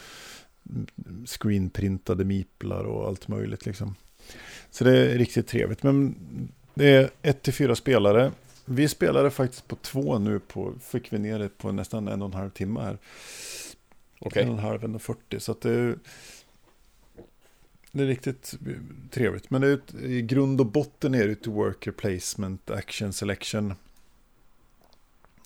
screenprintade 1.27 2.25
miplar 2.25 2.85
och 2.85 3.07
allt 3.07 3.29
möjligt 3.29 3.67
liksom. 3.67 3.95
Så 4.71 4.85
det 4.85 4.99
är 4.99 5.19
riktigt 5.19 5.47
trevligt. 5.47 5.83
Men 5.83 6.15
det 6.75 6.89
är 6.89 7.11
ett 7.23 7.43
till 7.43 7.55
fyra 7.55 7.75
spelare. 7.75 8.33
Vi 8.69 8.89
spelade 8.89 9.31
faktiskt 9.31 9.69
på 9.69 9.77
två 9.77 10.19
nu 10.19 10.39
på, 10.39 10.75
fick 10.81 11.13
vi 11.13 11.19
ner 11.19 11.39
det 11.39 11.49
på 11.49 11.73
nästan 11.73 12.09
en 12.09 12.23
och 12.23 12.29
en 12.29 12.35
halv 12.35 12.51
timme 12.51 12.81
här. 12.81 12.99
Okej. 14.19 14.43
En 14.43 14.49
och 14.49 14.55
en 14.55 14.65
halv, 14.65 14.85
en 14.85 14.95
och 14.95 15.03
fyrtio. 15.03 15.41
Så 15.41 15.53
att 15.53 15.61
det 15.61 15.95
det 17.97 18.03
är 18.03 18.07
riktigt 18.07 18.55
trevligt. 19.11 19.51
Men 19.51 19.63
ett, 19.63 19.95
i 19.95 20.23
grund 20.23 20.61
och 20.61 20.67
botten 20.67 21.15
är 21.15 21.27
det 21.27 21.33
ett 21.33 21.47
worker 21.47 21.93
placement, 21.93 22.71
action 22.71 23.13
selection. 23.13 23.75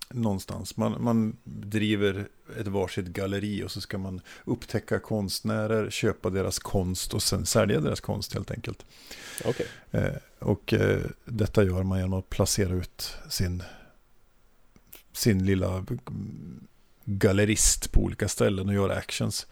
Någonstans. 0.09 0.77
Man, 0.77 1.03
man 1.03 1.37
driver 1.45 2.29
ett 2.59 2.67
varsitt 2.67 3.07
galleri 3.07 3.65
och 3.65 3.71
så 3.71 3.81
ska 3.81 3.99
man 3.99 4.21
upptäcka 4.45 4.99
konstnärer, 4.99 5.91
köpa 5.91 6.31
deras 6.31 6.59
konst 6.59 7.15
och 7.15 7.23
sen 7.23 7.47
sälja 7.47 7.81
deras 7.81 8.01
konst 8.01 8.35
helt 8.35 8.51
enkelt. 8.51 8.87
Okej. 9.45 9.67
Och 10.41 10.73
eh, 10.73 11.01
detta 11.25 11.65
gör 11.65 11.83
man 11.83 11.99
genom 11.99 12.19
att 12.19 12.31
placera 12.31 12.73
ut 12.75 13.17
sin, 13.29 13.63
sin 15.13 15.47
lilla 15.47 15.69
mm, 15.77 16.67
gallerist 17.05 17.93
på 17.93 18.01
olika 18.01 18.29
ställen 18.29 18.69
och 18.69 18.75
göra 18.75 18.95
actions. 18.97 19.47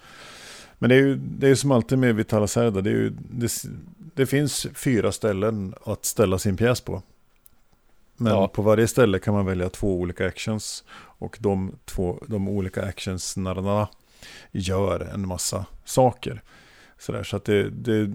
Men 0.79 0.91
det 0.91 0.97
är 0.97 1.01
ju 1.01 1.17
det 1.17 1.49
är 1.49 1.55
som 1.55 1.73
alltid 1.73 1.99
med 1.99 2.15
Vitala 2.15 2.47
Cerda, 2.47 2.81
det, 2.81 2.91
är 2.91 2.95
ju, 2.95 3.11
det, 3.31 3.53
det 4.15 4.27
finns 4.27 4.67
fyra 4.75 5.13
ställen 5.13 5.75
att 5.85 6.05
ställa 6.05 6.39
sin 6.39 6.57
pjäs 6.57 6.81
på. 6.81 7.03
Men 8.17 8.33
Ja. 8.33 8.49
på 8.49 8.63
varje 8.63 8.89
ställe 8.89 9.19
kan 9.19 9.35
man 9.35 9.47
välja 9.47 9.71
två 9.71 10.01
olika 10.01 10.27
actions. 10.27 10.85
Och 10.95 11.37
de, 11.41 11.73
två, 11.85 12.25
de 12.27 12.49
olika 12.49 12.83
actionsnarna 12.83 13.89
gör 14.53 15.01
en 15.15 15.29
massa 15.29 15.67
saker. 15.85 16.43
Sådär, 16.99 17.23
så 17.23 17.37
att 17.37 17.45
det, 17.45 17.71
det, 17.71 18.13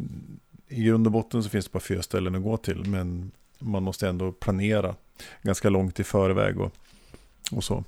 i 0.74 0.84
grund 0.84 1.08
och 1.08 1.12
botten 1.12 1.44
så 1.44 1.50
finns 1.50 1.66
det 1.66 1.72
bara 1.72 1.80
fyra 1.80 2.02
ställen 2.02 2.36
att 2.36 2.44
gå 2.44 2.58
till. 2.58 2.90
Men 2.90 3.32
man 3.60 3.84
måste 3.84 4.10
ändå 4.10 4.32
planera 4.32 4.96
ganska 5.42 5.70
långt 5.70 6.00
i 6.00 6.04
förväg 6.04 6.60
och, 6.62 6.72
och 7.52 7.64
så. 7.64 7.84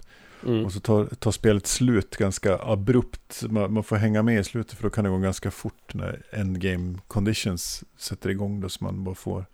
Mm. 0.46 0.66
Och 0.66 0.74
så 0.74 0.80
tar, 0.80 1.06
tar 1.06 1.32
spelet 1.32 1.68
slut 1.68 2.18
ganska 2.18 2.60
abrupt. 2.62 3.44
Man, 3.50 3.74
man 3.74 3.84
får 3.84 3.96
hänga 3.96 4.24
med 4.24 4.40
i 4.40 4.44
slutet 4.44 4.74
för 4.74 4.84
då 4.84 4.90
kan 4.90 5.04
det 5.04 5.10
gå 5.10 5.18
ganska 5.18 5.52
fort 5.52 5.94
när 5.94 6.22
endgame 6.32 7.00
conditions 7.08 7.84
sätter 7.98 8.30
igång. 8.30 8.62
Då 8.62 8.70
så 8.70 8.84
man 8.84 9.04
bara 9.04 9.16
får 9.16 9.46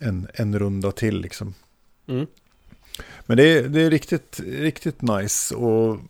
en, 0.00 0.28
en 0.34 0.58
runda 0.58 0.92
till 0.92 1.20
liksom. 1.20 1.54
Mm. 2.06 2.26
Men 3.26 3.36
det 3.36 3.58
är, 3.58 3.68
det 3.68 3.82
är 3.82 3.90
riktigt, 3.90 4.40
riktigt 4.44 5.02
nice. 5.02 5.54
Och, 5.54 6.00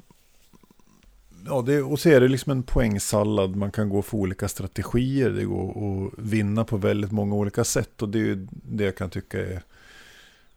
ja, 1.47 1.63
det, 1.63 1.83
och 1.83 2.01
så 2.01 2.09
är 2.09 2.21
det 2.21 2.29
liksom 2.29 2.53
en 2.53 2.63
poängsallad. 2.63 3.57
Man 3.57 3.73
kan 3.73 3.89
gå 3.89 4.03
för 4.03 4.17
olika 4.17 4.49
strategier. 4.49 5.31
Det 5.31 5.45
går 5.45 5.71
att 6.07 6.13
vinna 6.19 6.65
på 6.65 6.77
väldigt 6.77 7.13
många 7.13 7.35
olika 7.35 7.65
sätt. 7.65 8.03
Och 8.03 8.09
det 8.09 8.19
är 8.19 8.25
ju 8.25 8.47
det 8.51 8.85
jag 8.85 8.97
kan 8.97 9.11
tycka 9.11 9.41
är 9.41 9.63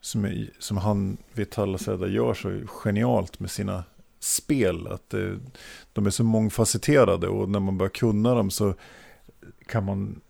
som, 0.01 0.25
är, 0.25 0.49
som 0.59 0.77
han 0.77 1.17
Vitala 1.33 1.77
Seda 1.77 2.07
gör 2.07 2.33
så 2.33 2.59
genialt 2.67 3.39
med 3.39 3.51
sina 3.51 3.83
spel. 4.19 4.87
Att 4.87 5.09
det, 5.09 5.39
de 5.93 6.05
är 6.05 6.09
så 6.09 6.23
mångfacetterade 6.23 7.27
och 7.27 7.49
när 7.49 7.59
man 7.59 7.77
börjar 7.77 7.89
kunna 7.89 8.33
dem 8.33 8.51
så 8.51 8.73
kan 9.65 9.85
man 9.85 10.21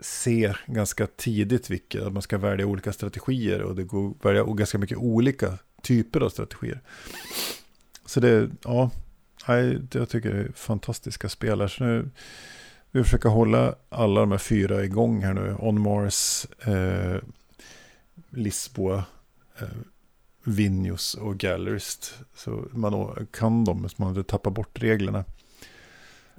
se 0.00 0.54
ganska 0.66 1.06
tidigt 1.06 1.70
vilka, 1.70 2.06
att 2.06 2.12
man 2.12 2.22
ska 2.22 2.38
välja 2.38 2.66
olika 2.66 2.92
strategier 2.92 3.62
och 3.62 3.76
det 3.76 3.84
går 3.84 4.10
att 4.10 4.24
välja 4.24 4.44
ganska 4.44 4.78
mycket 4.78 4.98
olika 4.98 5.58
typer 5.82 6.20
av 6.20 6.28
strategier. 6.28 6.80
Så 8.06 8.20
det, 8.20 8.50
ja, 8.64 8.90
nej, 9.48 9.78
jag 9.92 10.08
tycker 10.08 10.32
det 10.34 10.40
är 10.40 10.52
fantastiska 10.54 11.28
spelare. 11.28 11.68
Så 11.68 11.84
nu, 11.84 12.10
vi 12.90 13.04
försöker 13.04 13.28
hålla 13.28 13.74
alla 13.88 14.20
de 14.20 14.30
här 14.30 14.38
fyra 14.38 14.84
igång 14.84 15.22
här 15.22 15.34
nu. 15.34 15.56
On 15.58 15.80
Mars, 15.80 16.46
eh, 16.60 17.16
Lisboa, 18.30 19.04
eh, 19.60 19.68
Vinjus 20.44 21.14
och 21.14 21.38
Gallerist. 21.38 22.14
Så 22.36 22.64
man 22.72 23.26
kan 23.32 23.64
dem 23.64 23.88
så 23.88 23.94
man 24.02 24.08
inte 24.16 24.30
tappar 24.30 24.50
bort 24.50 24.82
reglerna 24.82 25.24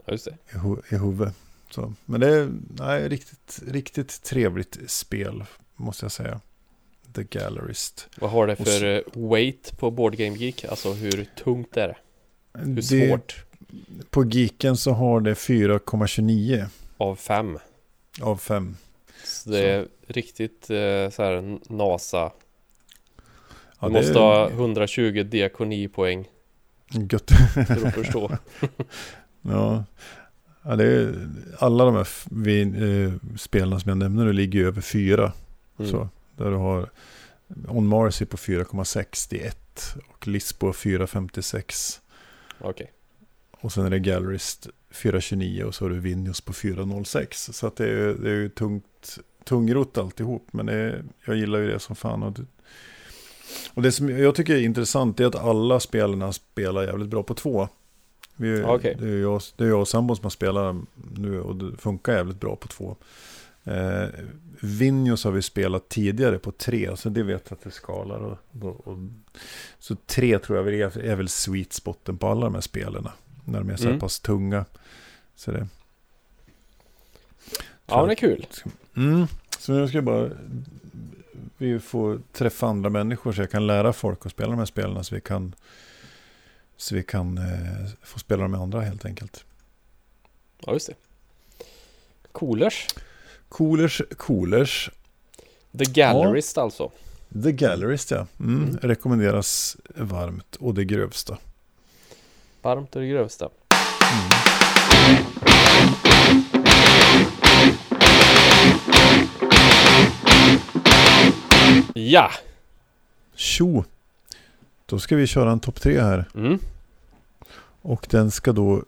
Ja, 0.06 0.12
just 0.12 0.26
det. 0.26 0.38
i, 0.52 0.58
hu- 0.58 0.82
i 0.90 0.98
huvudet. 0.98 1.34
Så. 1.70 1.94
Men 2.06 2.20
det 2.22 2.28
är 2.36 2.52
nej, 2.80 3.10
riktigt, 3.10 3.60
riktigt 3.68 4.24
trevligt 4.24 4.80
spel, 4.92 5.44
måste 5.76 6.06
jag 6.06 6.12
säga. 6.12 6.42
The 7.14 7.24
Gallerist. 7.24 8.10
Vad 8.18 8.32
har 8.32 8.48
det 8.48 8.56
så- 8.56 8.64
för 8.64 8.96
eh, 8.96 9.30
weight 9.30 9.78
på 9.80 9.92
Board 9.92 10.16
Game 10.18 10.36
Geek? 10.38 10.64
Alltså 10.66 10.94
hur 10.94 11.26
tungt 11.44 11.78
är 11.78 11.88
det? 11.88 11.96
Hur 12.54 12.76
Det, 12.76 12.84
svårt? 13.10 13.46
på 14.10 14.26
Geeken 14.26 14.78
så 14.78 14.92
har 14.92 15.22
det 15.22 15.34
4,29 15.34 16.66
Av 16.98 17.16
fem. 17.16 17.60
av 18.22 18.38
5. 18.38 18.78
Så 19.26 19.50
det 19.50 19.60
är 19.72 19.88
riktigt 20.08 20.70
eh, 20.70 21.10
så 21.10 21.24
här 21.24 21.60
NASA. 21.74 22.32
Ja, 23.80 23.88
Du 23.88 23.88
det 23.88 24.00
måste 24.00 24.14
är 24.14 24.20
ha 24.20 24.50
120 24.50 25.24
diakonipoäng 25.24 26.28
Gött. 27.12 27.32
för 27.68 27.88
att 27.88 27.94
förstå. 27.94 28.38
ja. 29.42 29.84
ja, 30.64 30.76
det 30.76 30.86
är, 30.86 31.28
alla 31.60 31.86
de 31.86 31.96
här 31.96 32.08
eh, 33.06 33.14
spelarna 33.38 33.80
som 33.80 33.90
jag 33.90 33.98
nämner 33.98 34.26
nu 34.26 34.34
ligger 34.34 34.60
ju 34.60 34.68
över 34.68 34.82
4. 34.82 35.34
Mm. 35.80 35.92
Så, 35.92 36.10
där 36.38 36.50
du 36.52 36.56
har 36.58 36.90
On 37.68 37.88
Mars 37.88 38.22
är 38.22 38.26
på 38.26 38.38
4,61 38.38 39.54
och 40.14 40.28
Lisbo 40.28 40.72
4,56. 40.72 42.00
Okej. 42.64 42.92
Och 43.52 43.72
sen 43.72 43.86
är 43.86 43.90
det 43.90 44.00
Gallerist 44.00 44.68
4,29 44.92 45.64
och 45.64 45.76
så 45.76 45.86
har 45.86 45.90
du 45.90 46.00
Vinjos 46.00 46.42
på 46.42 46.54
4,06. 46.54 47.52
Så 47.52 47.68
att 47.68 47.76
det 47.76 47.90
är, 47.90 48.14
det 48.14 48.30
är 48.30 48.36
ju 48.36 48.50
tungt, 48.50 49.20
tungrot 49.44 49.98
alltihop. 49.98 50.48
Men 50.52 50.70
är, 50.70 51.04
jag 51.26 51.36
gillar 51.36 51.60
ju 51.60 51.68
det 51.68 51.80
som 51.80 51.96
fan. 51.96 52.24
Och 52.24 52.32
det, 52.32 52.46
och 53.74 53.82
det 53.82 53.92
som 53.92 54.10
jag 54.10 54.36
tycker 54.36 54.56
är 54.56 54.62
intressant 54.62 55.20
är 55.20 55.26
att 55.26 55.36
alla 55.36 55.80
spelarna 55.80 56.34
spelar 56.34 56.84
jävligt 56.84 57.10
bra 57.10 57.24
på 57.24 57.34
två. 57.34 57.68
Vi, 58.36 58.64
Okej. 58.64 58.96
det, 59.00 59.08
är 59.08 59.22
jag, 59.22 59.42
det 59.58 59.64
är 59.64 59.68
jag 59.68 59.82
och 59.82 59.88
sambon 59.88 60.16
som 60.16 60.24
har 60.24 60.30
spelat 60.30 60.76
nu 61.16 61.42
och 61.42 61.56
det 61.56 61.78
funkar 61.78 62.14
jävligt 62.14 62.40
bra 62.40 62.56
på 62.56 62.68
två. 62.68 62.96
Eh, 63.64 64.06
Vinjos 64.62 65.24
har 65.24 65.32
vi 65.32 65.42
spelat 65.42 65.90
tidigare 65.90 66.40
på 66.40 66.52
tre, 66.52 66.98
så 66.98 67.10
det 67.10 67.24
vet 67.24 67.46
jag 67.50 67.58
att 67.58 67.64
det 67.64 67.72
skalar. 67.72 68.20
Och, 68.20 68.38
och, 68.62 68.88
och, 68.88 68.98
så 69.80 69.96
tre 69.96 70.40
tror 70.40 70.58
jag 70.58 70.74
är, 70.74 70.98
är 71.00 71.16
väl 71.16 71.30
sweet 71.30 71.74
spoten 71.74 72.18
på 72.18 72.28
alla 72.28 72.46
de 72.46 72.54
här 72.54 72.62
spelen. 72.62 73.08
När 73.46 73.60
de 73.60 73.70
är 73.70 73.76
så 73.76 73.84
här 73.84 73.90
Mm. 73.90 74.00
pass 74.00 74.20
tunga. 74.20 74.66
Så 75.36 75.52
det, 75.52 75.68
Ja, 77.86 77.98
men 77.98 78.08
det 78.08 78.14
är 78.14 78.16
kul. 78.16 78.48
Mm. 78.96 79.28
Så 79.60 79.74
nu 79.74 79.88
ska 79.88 79.98
jag 79.98 80.04
bara 80.04 80.30
vi 81.58 81.80
får 81.80 82.22
träffa 82.32 82.68
andra 82.68 82.90
människor 82.90 83.34
så 83.34 83.42
jag 83.42 83.52
kan 83.52 83.68
lära 83.68 83.94
folk 83.94 84.26
att 84.26 84.32
spela 84.32 84.50
de 84.50 84.60
här 84.60 84.66
spelen 84.66 85.04
så 85.04 85.16
vi 85.16 85.22
kan 85.22 85.56
så 86.78 86.96
vi 86.96 87.04
kan 87.04 87.38
eh, 87.38 87.90
få 88.02 88.20
spela 88.20 88.42
dem 88.42 88.52
med 88.52 88.60
andra 88.60 88.82
helt 88.82 89.06
enkelt. 89.06 89.46
Ja, 90.60 90.74
just 90.74 90.88
det. 90.88 90.96
Coolers. 92.32 92.88
Coolers, 93.54 94.02
Coolers, 94.18 94.90
The 95.78 95.86
Gallerist 95.86 96.58
alltså. 96.58 96.92
The 97.44 97.52
Gallerist 97.52 98.12
ja. 98.12 98.28
Mm. 98.40 98.64
Mm. 98.64 98.78
Rekommenderas 98.78 99.78
varmt 99.96 100.56
och 100.56 100.74
det 100.74 100.86
grövsta. 100.86 101.38
Varmt 102.62 102.96
och 102.96 103.02
det 103.02 103.08
grövsta. 103.08 103.50
Mm. 104.12 104.30
Ja! 111.94 112.32
Tjo! 113.36 113.84
Då 114.86 115.00
ska 115.00 115.16
vi 115.16 115.28
köra 115.28 115.52
en 115.52 115.60
topp 115.60 115.82
tre 115.82 116.02
här. 116.02 116.26
Mm. 116.36 116.60
Och 117.82 118.08
den 118.10 118.32
ska 118.32 118.52
då, 118.52 118.84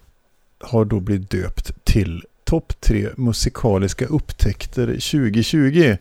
har 0.59 0.85
då 0.85 0.99
blivit 0.99 1.29
döpt 1.29 1.85
till 1.85 2.25
topp 2.45 2.81
tre 2.81 3.09
musikaliska 3.17 4.05
upptäckter 4.05 4.85
2020. 4.87 5.97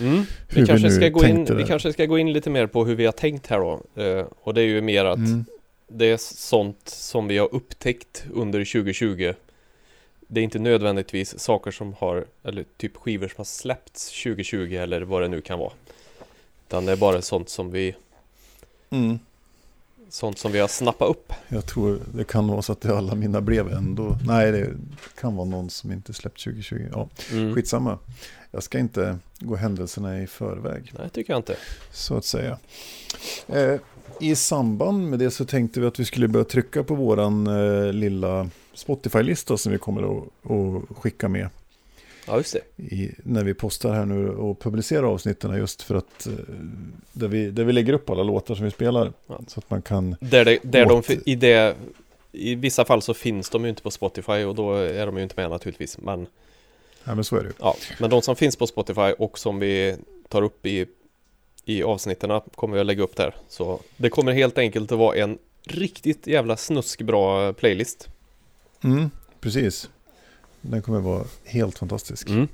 Mm. 0.00 0.22
Vi, 0.50 0.66
kanske 0.66 0.90
ska 0.90 1.08
gå 1.08 1.24
in, 1.24 1.56
vi 1.56 1.64
kanske 1.64 1.92
ska 1.92 2.06
gå 2.06 2.18
in 2.18 2.32
lite 2.32 2.50
mer 2.50 2.66
på 2.66 2.84
hur 2.84 2.94
vi 2.94 3.04
har 3.04 3.12
tänkt 3.12 3.46
här 3.46 3.58
då. 3.58 4.02
Eh, 4.02 4.26
och 4.42 4.54
det 4.54 4.60
är 4.60 4.66
ju 4.66 4.80
mer 4.80 5.04
att 5.04 5.16
Mm. 5.18 5.44
det 5.88 6.06
är 6.06 6.16
sånt 6.16 6.88
som 6.88 7.28
vi 7.28 7.38
har 7.38 7.54
upptäckt 7.54 8.24
under 8.32 8.64
2020. 8.64 9.34
Det 10.28 10.40
är 10.40 10.44
inte 10.44 10.58
nödvändigtvis 10.58 11.38
saker 11.38 11.70
som 11.70 11.92
har, 11.92 12.24
eller 12.44 12.64
typ 12.76 12.96
skivor 12.96 13.28
som 13.28 13.34
har 13.36 13.44
släppts 13.44 14.22
2020 14.22 14.74
eller 14.74 15.00
vad 15.00 15.22
det 15.22 15.28
nu 15.28 15.40
kan 15.40 15.58
vara. 15.58 15.72
Utan 16.68 16.86
det 16.86 16.92
är 16.92 16.96
bara 16.96 17.22
sånt 17.22 17.48
som 17.48 17.70
vi, 17.70 17.94
Mm. 18.90 19.18
Sånt 20.14 20.38
som 20.38 20.52
vi 20.52 20.58
har 20.58 20.68
snappat 20.68 21.10
upp. 21.10 21.32
Jag 21.48 21.66
tror 21.66 21.98
det 22.14 22.24
kan 22.24 22.48
vara 22.48 22.62
så 22.62 22.72
att 22.72 22.80
det 22.80 22.88
är 22.88 22.92
alla 22.92 23.14
mina 23.14 23.40
brev 23.40 23.72
ändå. 23.72 24.16
Nej, 24.26 24.52
det 24.52 24.70
kan 25.20 25.36
vara 25.36 25.48
någon 25.48 25.70
som 25.70 25.92
inte 25.92 26.12
släppt 26.12 26.44
2020. 26.44 26.88
Ja, 26.92 27.08
Mm. 27.32 27.54
skitsamma. 27.54 27.98
Jag 28.50 28.62
ska 28.62 28.78
inte 28.78 29.18
gå 29.38 29.56
händelserna 29.56 30.22
i 30.22 30.26
förväg, 30.26 30.92
Nej, 30.98 31.10
tycker 31.10 31.32
jag 31.32 31.38
inte. 31.38 31.56
så 31.92 32.16
att 32.16 32.24
säga. 32.24 32.58
Eh, 33.48 33.74
I 34.20 34.34
samband 34.36 35.10
med 35.10 35.18
det 35.18 35.30
så 35.30 35.44
tänkte 35.44 35.80
vi 35.80 35.86
att 35.86 36.00
vi 36.00 36.04
skulle 36.04 36.28
börja 36.28 36.44
trycka 36.44 36.82
på 36.84 36.94
våran 36.94 37.46
eh, 37.46 37.92
lilla 37.92 38.48
Spotify-lista 38.74 39.56
som 39.56 39.72
vi 39.72 39.78
kommer 39.78 40.02
att, 40.18 40.24
att 40.50 40.96
skicka 40.96 41.28
med 41.28 41.48
Ja, 42.26 42.36
just 42.36 42.52
det. 42.76 42.82
i, 42.94 43.14
när 43.22 43.44
vi 43.44 43.54
postar 43.54 43.92
här 43.94 44.04
nu 44.06 44.28
och 44.30 44.60
publicerar 44.60 45.02
avsnitten 45.02 45.56
just 45.58 45.82
för 45.82 45.94
att 45.94 46.26
eh, 46.26 46.32
där 47.12 47.28
vi, 47.28 47.50
där 47.50 47.64
vi 47.64 47.72
lägger 47.72 47.92
upp 47.92 48.10
alla 48.10 48.22
låtar 48.22 48.54
som 48.54 48.64
vi 48.64 48.70
spelar 48.70 49.12
Ja. 49.26 49.40
så 49.48 49.60
att 49.60 49.70
man 49.70 49.82
kan 49.82 50.16
Där, 50.20 50.44
det, 50.44 50.58
där 50.62 50.86
de, 50.86 50.98
Åt- 50.98 51.06
fi- 51.06 51.20
i 51.24 51.34
det, 51.34 51.76
i 52.32 52.54
vissa 52.54 52.84
fall 52.84 53.02
så 53.02 53.14
finns 53.14 53.50
de 53.50 53.62
ju 53.64 53.68
inte 53.68 53.82
på 53.82 53.90
Spotify 53.90 54.44
och 54.44 54.54
då 54.54 54.72
är 54.74 55.06
de 55.06 55.16
ju 55.16 55.22
inte 55.22 55.40
med 55.40 55.50
naturligtvis. 55.50 55.98
Men, 55.98 56.26
Ja, 57.06 57.14
men 57.14 57.24
så 57.24 57.36
är 57.36 57.40
det 57.40 57.46
ju. 57.48 57.52
ja, 57.60 57.76
men 58.00 58.10
de 58.10 58.22
som 58.22 58.36
finns 58.36 58.56
på 58.56 58.66
Spotify 58.66 59.00
och 59.18 59.38
som 59.38 59.58
vi 59.58 59.96
tar 60.28 60.42
upp 60.42 60.66
i, 60.66 60.86
i 61.64 61.82
avsnitten 61.82 62.40
kommer 62.54 62.74
vi 62.74 62.80
att 62.80 62.86
lägga 62.86 63.02
upp 63.02 63.16
där. 63.16 63.34
Så 63.48 63.80
det 63.96 64.08
kommer 64.08 64.32
helt 64.32 64.58
enkelt 64.58 64.92
att 64.92 64.98
vara 64.98 65.16
en 65.16 65.38
riktigt 65.66 66.26
jävla 66.26 66.56
snuskbra 66.56 67.52
playlist. 67.52 68.08
Mm, 68.84 69.10
precis. 69.40 69.90
Den 70.70 70.82
kommer 70.82 71.00
vara 71.00 71.24
helt 71.44 71.78
fantastisk. 71.78 72.28
Mm. 72.28 72.48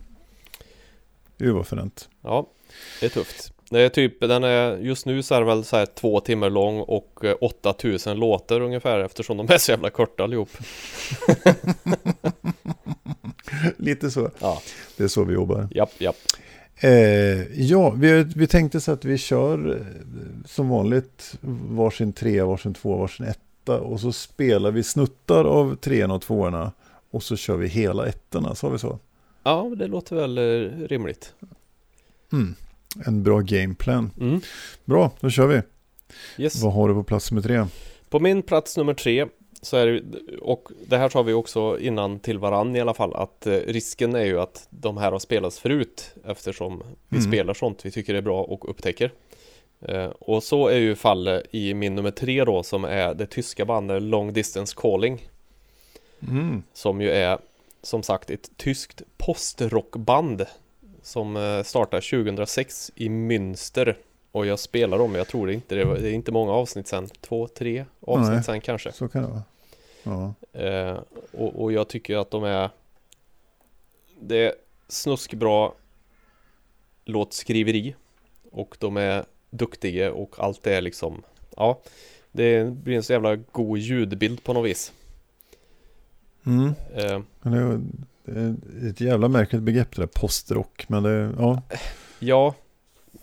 Gud 1.38 1.54
vad 1.54 1.66
fränt. 1.66 2.08
Ja, 2.22 2.46
det 3.00 3.06
är 3.06 3.10
tufft. 3.10 3.52
Det 3.70 3.80
är 3.80 3.88
typ, 3.88 4.20
den 4.20 4.44
är, 4.44 4.76
just 4.76 5.06
nu 5.06 5.22
så 5.22 5.34
är 5.34 5.38
den 5.38 5.48
väl 5.48 5.64
så 5.64 5.76
här 5.76 5.86
två 5.86 6.20
timmar 6.20 6.50
lång 6.50 6.80
och 6.80 7.20
eh, 7.24 7.34
8000 7.40 8.16
låtar 8.18 8.60
ungefär 8.60 9.00
eftersom 9.00 9.36
de 9.36 9.50
är 9.52 9.58
så 9.58 9.70
jävla 9.70 9.90
korta 9.90 10.24
allihop. 10.24 10.48
Lite 13.76 14.10
så. 14.10 14.30
Ja, 14.38 14.62
Det 14.96 15.04
är 15.04 15.08
så 15.08 15.24
vi 15.24 15.34
jobbar. 15.34 15.68
japp, 15.70 16.00
japp. 16.00 16.16
Eh, 16.76 17.60
ja, 17.62 17.90
vi, 17.90 18.22
vi 18.36 18.46
tänkte 18.46 18.80
så 18.80 18.92
att 18.92 19.04
vi 19.04 19.18
kör 19.18 19.76
eh, 19.76 19.86
som 20.46 20.68
vanligt 20.68 21.34
varsin 21.70 22.12
trea, 22.12 22.46
varsin 22.46 22.74
två, 22.74 22.96
varsin 22.96 23.26
etta. 23.26 23.80
Och 23.80 24.00
så 24.00 24.12
spelar 24.12 24.70
vi 24.70 24.82
snuttar 24.82 25.44
av 25.44 25.76
trean 25.76 26.10
och 26.10 26.22
tvåorna. 26.22 26.72
Och 27.10 27.22
så 27.22 27.36
kör 27.36 27.56
vi 27.56 27.68
hela 27.68 28.06
ettorna, 28.06 28.54
sa 28.54 28.68
vi 28.68 28.78
så? 28.78 28.98
Ja, 29.42 29.72
det 29.76 29.86
låter 29.86 30.16
väl 30.16 30.38
eh, 30.38 30.86
rimligt. 30.88 31.34
Mm. 32.32 32.54
En 33.06 33.22
bra 33.22 33.40
gameplan. 33.40 34.10
Mm. 34.20 34.40
Bra, 34.84 35.10
då 35.20 35.30
kör 35.30 35.46
vi. 35.46 35.62
Yes. 36.44 36.62
Vad 36.62 36.72
har 36.72 36.88
du 36.88 36.94
på 36.94 37.02
plats 37.04 37.30
nummer 37.30 37.42
tre? 37.42 37.66
På 38.10 38.20
min 38.20 38.42
plats 38.42 38.76
nummer 38.76 38.94
tre 38.94 39.26
så 39.62 39.76
är 39.76 39.86
det, 39.86 40.02
och 40.42 40.68
det 40.86 40.96
här 40.96 41.08
sa 41.08 41.22
vi 41.22 41.32
också 41.32 41.78
innan 41.80 42.18
till 42.20 42.38
varann 42.38 42.76
i 42.76 42.80
alla 42.80 42.94
fall, 42.94 43.14
att 43.14 43.46
eh, 43.46 43.52
risken 43.52 44.14
är 44.14 44.24
ju 44.24 44.40
att 44.40 44.66
de 44.70 44.96
här 44.96 45.12
har 45.12 45.18
spelats 45.18 45.58
förut 45.58 46.14
eftersom 46.24 46.82
vi 47.08 47.16
Mm. 47.18 47.30
spelar 47.32 47.54
sånt 47.54 47.86
vi 47.86 47.90
tycker 47.90 48.14
är 48.14 48.20
bra 48.22 48.42
och 48.42 48.70
upptäcker. 48.70 49.12
Eh, 49.80 50.06
och 50.06 50.42
så 50.42 50.68
är 50.68 50.78
ju 50.78 50.94
fallet 50.94 51.42
i 51.50 51.74
min 51.74 51.94
nummer 51.94 52.10
tre 52.10 52.44
då 52.44 52.62
som 52.62 52.84
är 52.84 53.14
det 53.14 53.26
tyska 53.26 53.64
bandet 53.64 54.02
Long 54.02 54.32
Distance 54.32 54.74
Calling 54.76 55.28
Mm. 56.28 56.62
som 56.72 57.00
ju 57.00 57.10
är 57.10 57.38
som 57.82 58.02
sagt 58.02 58.30
ett 58.30 58.56
tyskt 58.56 59.02
postrockband 59.16 60.46
som 61.02 61.36
eh, 61.36 61.62
startade 61.62 62.02
2006 62.02 62.92
i 62.94 63.08
Münster 63.08 63.96
och 64.32 64.46
jag 64.46 64.58
spelar 64.58 64.98
dem, 64.98 65.14
jag 65.14 65.28
tror 65.28 65.46
det 65.46 65.54
inte, 65.54 65.74
det, 65.74 65.84
var, 65.84 65.96
det 65.96 66.10
är 66.10 66.12
inte 66.12 66.32
många 66.32 66.52
avsnitt 66.52 66.88
sen, 66.88 67.08
två, 67.20 67.48
tre 67.48 67.84
avsnitt 68.00 68.34
Nej. 68.34 68.44
sen 68.44 68.60
kanske. 68.60 68.92
Så 68.92 69.08
kan 69.08 69.22
det 69.22 69.28
vara. 69.28 69.42
Ja. 70.02 70.34
Eh, 70.60 70.98
och, 71.32 71.62
och 71.62 71.72
jag 71.72 71.88
tycker 71.88 72.16
att 72.16 72.30
de 72.30 72.44
är 72.44 72.70
Det 74.20 74.46
är 74.46 74.54
snuskbra 74.88 75.72
låtskriveri 77.04 77.94
och 78.52 78.76
de 78.80 78.96
är 78.96 79.24
duktiga 79.50 80.12
och 80.12 80.34
allt 80.38 80.66
är 80.66 80.80
liksom 80.80 81.22
Ja 81.56 81.80
Det 82.32 82.64
blir 82.64 82.96
en 82.96 83.02
så 83.02 83.12
jävla 83.12 83.36
god 83.36 83.78
ljudbild 83.78 84.44
på 84.44 84.52
något 84.52 84.70
vis 84.70 84.92
Mm. 86.46 86.66
eh, 86.94 87.20
det 87.42 87.56
är- 87.58 87.80
ett 88.90 89.00
jävla 89.00 89.28
märkligt 89.28 89.62
begrepp 89.62 89.96
det 89.96 90.02
där 90.02 90.06
postrock. 90.06 90.84
Men 90.88 91.02
det, 91.02 91.32
ja. 91.38 91.62
Ja 92.18 92.54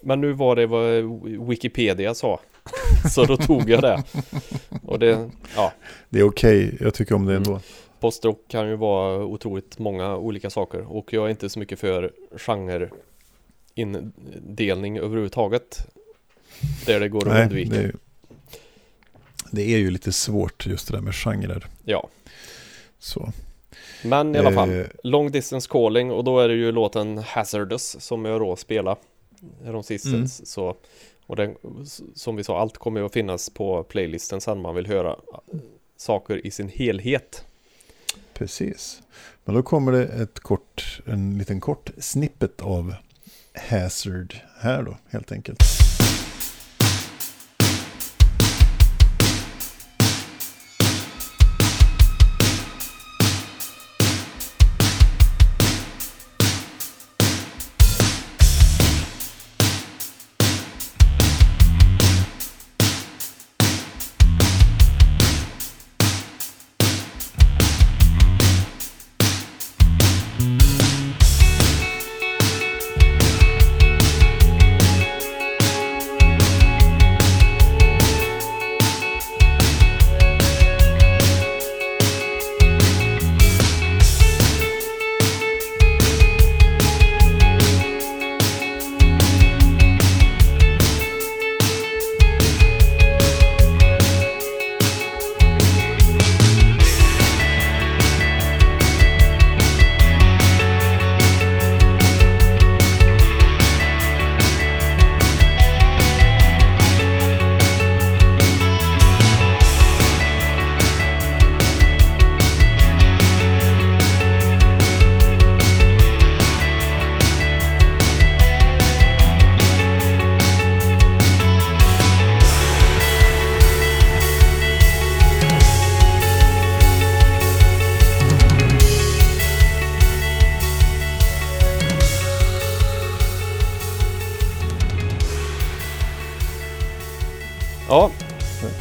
Men 0.01 0.21
nu 0.21 0.33
var 0.33 0.55
det 0.55 0.65
vad 0.67 1.03
Wikipedia 1.49 2.13
sa 2.15 2.39
Så 3.13 3.25
då 3.25 3.37
tog 3.37 3.69
jag 3.69 3.81
det 3.81 4.03
Och 4.83 4.99
det 4.99 5.29
Ja 5.55 5.73
det 6.09 6.19
är 6.19 6.23
okej. 6.23 6.77
Jag 6.79 6.93
tycker 6.93 7.15
om 7.15 7.25
det 7.25 7.35
ändå. 7.35 7.59
Postrock 7.99 8.45
kan 8.47 8.67
ju 8.69 8.75
vara 8.75 9.25
otroligt 9.25 9.79
många 9.79 10.15
olika 10.17 10.49
saker 10.49 10.81
och 10.95 11.13
jag 11.13 11.25
är 11.25 11.29
inte 11.29 11.49
så 11.49 11.59
mycket 11.59 11.79
för 11.79 12.11
genreindelning 13.75 14.97
överhuvudtaget. 14.97 15.87
Där 16.85 16.99
det 16.99 17.09
går 17.09 17.27
att 17.27 17.33
Nej, 17.33 17.43
undvika. 17.43 17.69
det 17.69 17.77
är, 17.77 17.81
ju- 17.83 17.93
det 19.51 19.61
är 19.73 19.77
ju 19.77 19.91
lite 19.91 20.11
svårt 20.11 20.65
just 20.65 20.87
det 20.87 20.93
där 20.97 21.01
med 21.01 21.15
genrer. 21.15 21.65
Ja, 21.85 22.07
Så. 22.99 23.31
men 24.03 24.35
i 24.35 24.39
alla 24.39 24.51
fall. 24.51 24.79
Eh, 24.79 24.85
Long 25.03 25.31
distance 25.31 25.69
calling 25.71 26.11
och 26.11 26.23
då 26.23 26.39
är 26.39 26.47
det 26.47 26.55
ju 26.55 26.71
låten 26.71 27.17
Hazardous 27.17 27.95
som 27.99 28.25
jag 28.25 28.41
då 28.41 28.55
spelar. 28.55 28.97
Häromsistens. 29.63 30.39
Mm. 30.39 30.45
Så, 30.45 30.75
och 31.25 31.35
den, 31.35 31.55
som 32.15 32.35
vi 32.35 32.43
sa, 32.43 32.59
allt 32.59 32.77
kommer 32.77 32.99
ju 32.99 33.05
att 33.05 33.13
finnas 33.13 33.49
på 33.49 33.83
playlisten 33.83 34.41
sen 34.41 34.61
man 34.61 34.75
vill 34.75 34.87
höra 34.87 35.15
saker 35.97 36.45
i 36.47 36.51
sin 36.51 36.69
helhet. 36.69 37.45
Precis. 38.33 39.01
Men 39.45 39.55
då 39.55 39.63
kommer 39.63 39.91
det 39.91 40.03
ett 40.03 40.39
kort, 40.39 41.01
en 41.05 41.37
liten 41.37 41.59
kort 41.61 41.91
snippet 41.97 42.61
av 42.61 42.95
Hazard 43.69 44.35
här 44.59 44.83
då, 44.83 44.97
helt 45.09 45.31
enkelt. 45.31 45.63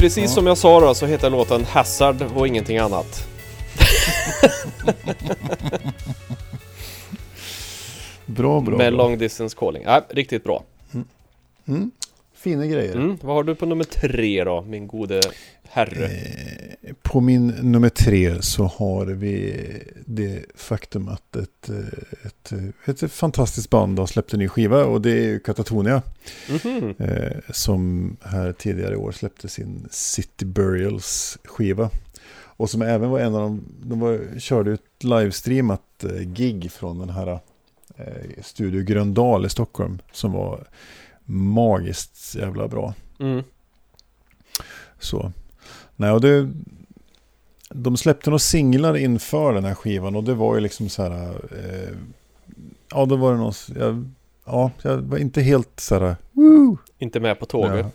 Precis 0.06 0.24
Ja. 0.24 0.28
som 0.34 0.46
jag 0.46 0.58
sa 0.58 0.80
då 0.80 0.94
så 0.94 1.06
heter 1.06 1.30
låten 1.30 1.64
Hazard 1.64 2.22
och 2.36 2.46
ingenting 2.48 2.78
annat. 2.78 3.26
Bra, 8.26 8.60
bra. 8.60 8.76
med 8.76 8.92
bra. 8.92 9.02
Long 9.04 9.18
Distance 9.18 9.56
Calling. 9.58 9.82
Nej, 9.84 10.00
riktigt 10.08 10.44
bra. 10.44 10.62
Mm. 11.66 11.90
Fina 12.36 12.66
grejer. 12.66 12.94
Mm, 12.94 13.18
vad 13.22 13.34
har 13.36 13.44
du 13.44 13.54
på 13.54 13.66
nummer 13.66 13.84
tre 13.84 14.44
då, 14.44 14.62
min 14.62 14.86
gode 14.86 15.20
herre? 15.68 16.04
Eh, 16.06 16.94
På 17.02 17.20
min 17.20 17.46
nummer 17.46 17.88
tre 17.88 18.42
så 18.42 18.64
har 18.64 19.06
vi 19.06 19.62
det 20.06 20.44
faktum 20.54 21.08
att 21.08 21.36
ett, 21.36 21.68
eh, 21.68 22.26
ett, 22.26 22.52
ett, 22.84 23.02
ett 23.02 23.12
fantastiskt 23.12 23.70
band 23.70 23.98
har 23.98 24.06
släppt 24.06 24.32
en 24.32 24.38
ny 24.38 24.48
skiva 24.48 24.84
och 24.84 25.00
det 25.02 25.10
är 25.10 25.22
ju 25.24 25.40
Katatonia. 25.40 26.02
Mhm. 26.64 26.94
Eh, 26.98 27.32
som 27.50 28.16
här 28.22 28.52
tidigare 28.52 28.92
i 28.92 28.96
år 28.96 29.12
släppte 29.12 29.48
sin 29.48 29.88
City 29.90 30.44
Burials 30.44 31.38
skiva. 31.44 31.90
Och 32.58 32.70
som 32.70 32.82
även 32.82 33.10
var 33.10 33.20
en 33.20 33.34
av 33.34 33.40
de, 33.40 33.64
de 33.82 34.00
var, 34.00 34.38
körde 34.40 34.72
ett 34.72 35.04
livestreamat 35.04 36.04
eh, 36.04 36.20
gig 36.20 36.72
från 36.72 36.98
den 36.98 37.10
här 37.10 37.38
eh, 37.96 38.42
Studio 38.42 38.82
Gröndal 38.82 39.46
i 39.46 39.48
Stockholm. 39.48 39.98
Som 40.12 40.32
var 40.32 40.66
magiskt 41.26 42.34
jävla 42.34 42.68
bra. 42.68 42.94
Mm. 43.20 43.42
Så. 44.98 45.32
Nej, 45.96 46.10
och 46.10 46.20
det, 46.20 46.52
de 47.68 47.96
släppte 47.96 48.30
några 48.30 48.38
singlar 48.38 48.96
inför 48.96 49.52
den 49.52 49.64
här 49.64 49.74
skivan 49.74 50.16
och 50.16 50.24
det 50.24 50.34
var 50.34 50.54
ju 50.54 50.60
liksom 50.60 50.88
så 50.88 51.02
här. 51.02 51.30
Eh, 51.30 51.96
ja, 52.90 53.04
då 53.06 53.16
var 53.16 53.32
det 53.32 53.38
någon, 53.38 53.52
jag, 53.78 54.10
ja, 54.44 54.70
jag 54.82 54.96
var 54.98 55.18
inte 55.18 55.42
helt 55.42 55.80
så 55.80 55.98
här. 55.98 56.16
Woo! 56.32 56.78
Inte 56.98 57.20
med 57.20 57.38
på 57.38 57.44
när 57.44 57.48
tåget. 57.68 57.76
jag, 57.76 57.90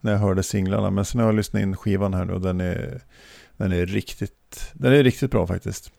när 0.00 0.12
jag 0.12 0.18
hörde 0.18 0.42
singlarna. 0.42 0.90
Men 0.90 1.04
sen 1.04 1.20
har 1.20 1.28
jag 1.28 1.34
lyssnat 1.34 1.62
in 1.62 1.76
skivan 1.76 2.14
här 2.14 2.24
nu 2.24 2.32
och 2.32 2.40
den 2.40 2.60
är, 2.60 3.00
den 3.56 3.72
är, 3.72 3.86
riktigt, 3.86 4.70
den 4.72 4.92
är 4.92 5.02
riktigt 5.02 5.30
bra 5.30 5.46
faktiskt. 5.46 5.90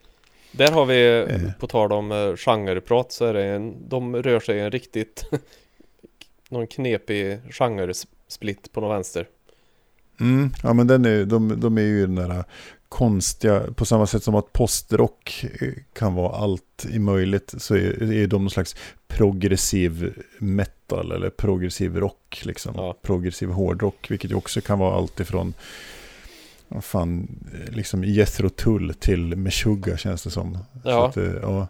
Där 0.51 0.71
har 0.71 0.85
vi, 0.85 1.25
Eh. 1.29 1.51
på 1.59 1.67
tal 1.67 1.91
om 1.91 2.11
eh, 2.11 2.35
genreprat, 2.35 3.11
så 3.11 3.25
är 3.25 3.33
det 3.33 3.45
en, 3.45 3.89
de 3.89 4.15
rör 4.15 4.39
sig 4.39 4.57
i 4.57 4.59
en 4.59 4.71
riktigt 4.71 5.25
någon 6.49 6.67
knepig 6.67 7.39
genre-split 7.49 8.71
på 8.71 8.81
någon 8.81 8.89
vänster. 8.89 9.27
Mm, 10.19 10.49
ja 10.63 10.73
men 10.73 10.87
den 10.87 11.05
är, 11.05 11.25
de, 11.25 11.59
de 11.59 11.77
är 11.77 11.81
ju 11.81 12.01
den 12.01 12.15
där 12.15 12.43
konstiga, 12.89 13.63
på 13.75 13.85
samma 13.85 14.07
sätt 14.07 14.23
som 14.23 14.35
att 14.35 14.53
postrock 14.53 15.45
eh, 15.61 15.73
kan 15.93 16.13
vara 16.13 16.35
allt 16.35 16.85
i 16.89 16.99
möjligt 16.99 17.53
så 17.57 17.75
är, 17.75 18.11
är 18.13 18.27
de 18.27 18.41
någon 18.43 18.49
slags 18.49 18.75
progressiv 19.07 20.13
metal 20.39 21.11
eller 21.11 21.29
progressiv 21.29 21.97
rock 21.97 22.41
liksom. 22.45 22.73
Ja. 22.77 22.97
Progressiv 23.01 23.49
hårdrock, 23.49 24.11
vilket 24.11 24.31
ju 24.31 24.35
också 24.35 24.61
kan 24.61 24.79
vara 24.79 24.95
allt 24.95 25.19
ifrån 25.19 25.53
fan, 26.81 27.27
eh, 27.53 27.73
liksom 27.75 28.03
Jethro 28.03 28.49
Tull 28.49 28.93
till 28.93 29.35
Meshuggah 29.35 29.97
känns 29.97 30.23
det 30.23 30.29
som. 30.31 30.53
Så 30.83 30.89
Ja. 30.89 31.07
att, 31.09 31.17
eh, 31.17 31.33
ja. 31.41 31.67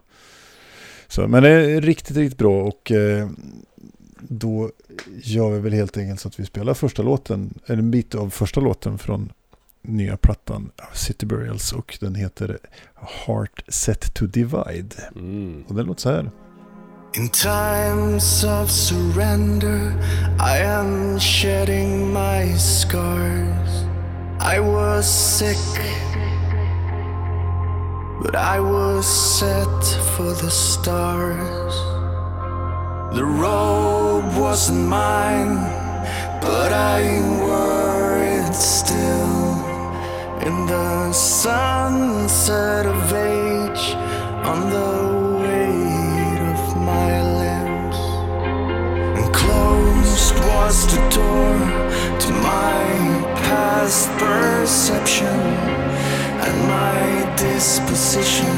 Så, 1.08 1.28
men 1.28 1.44
det 1.44 1.50
är 1.50 1.82
riktigt, 1.82 2.18
riktigt 2.18 2.38
bra 2.40 2.64
och 2.64 2.92
eh, 2.92 3.30
då 4.30 4.72
gör 5.24 5.50
vi 5.50 5.60
väl 5.60 5.74
helt 5.74 5.98
enkelt 5.98 6.20
så 6.20 6.28
att 6.28 6.40
vi 6.40 6.46
spelar 6.46 6.74
första 6.74 7.04
låten, 7.04 7.54
eller 7.66 7.80
en 7.80 7.92
bit 7.92 8.16
av 8.16 8.30
första 8.30 8.60
låten 8.60 8.98
från 8.98 9.32
nya 9.82 10.18
plattan 10.18 10.72
City 10.94 11.26
Burials 11.26 11.74
och 11.74 11.98
den 12.02 12.16
heter 12.16 12.60
Heart 12.96 13.64
Set 13.68 14.14
to 14.14 14.26
Divide. 14.26 14.96
Mm. 15.16 15.64
Och 15.68 15.76
den 15.76 15.86
låter 15.86 16.02
så 16.02 16.10
här. 16.10 16.32
In 17.18 17.30
times 17.30 18.44
of 18.44 18.70
surrender, 18.70 19.94
I 20.40 20.64
am 20.64 21.20
shedding 21.20 22.14
my 22.14 22.58
scars. 22.58 23.86
I 24.42 24.60
was 24.60 25.06
sick, 25.38 25.82
but 28.22 28.36
I 28.36 28.60
was 28.60 29.06
set 29.40 30.02
for 30.18 30.36
the 30.36 30.52
stars. 30.52 31.95
The 33.16 33.24
robe 33.24 34.36
wasn't 34.36 34.90
mine, 34.90 35.56
but 36.42 36.74
I 36.74 37.00
wore 37.40 38.18
it 38.18 38.54
still. 38.54 39.56
In 40.46 40.66
the 40.66 41.14
sunset 41.14 42.86
of 42.86 43.14
age, 43.14 43.96
on 44.52 44.70
the 44.70 44.92
weight 45.44 46.42
of 46.56 46.76
my 46.76 47.12
limbs. 47.40 48.00
And 49.18 49.34
closed 49.34 50.36
was 50.50 50.86
the 50.94 51.00
door 51.16 51.56
to 52.20 52.30
my 52.34 52.84
past 53.48 54.10
perception 54.20 55.40
and 56.46 56.56
my 56.68 57.34
disposition. 57.38 58.58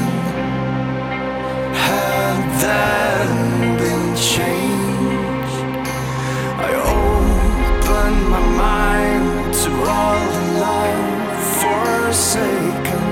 Had 1.86 2.38
that 2.60 2.98
been 3.77 3.77
changed, 4.20 5.58
I 6.58 6.70
opened 6.74 8.22
my 8.34 8.42
mind 8.66 9.54
to 9.62 9.70
all 9.96 10.18
the 10.34 10.44
forsaken. 11.60 13.04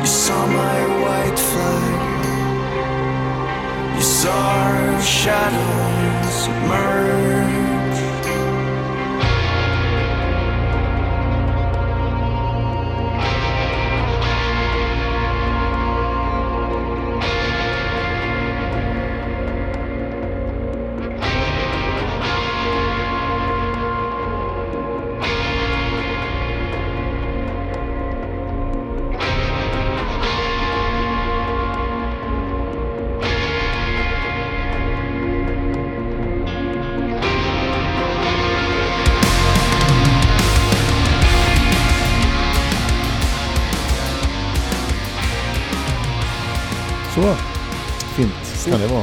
You 0.00 0.06
saw 0.06 0.46
my 0.46 0.78
white 1.02 1.38
flag. 1.50 2.00
You 3.96 4.02
saw 4.02 5.00
shadows 5.00 6.48
merge. 6.68 6.95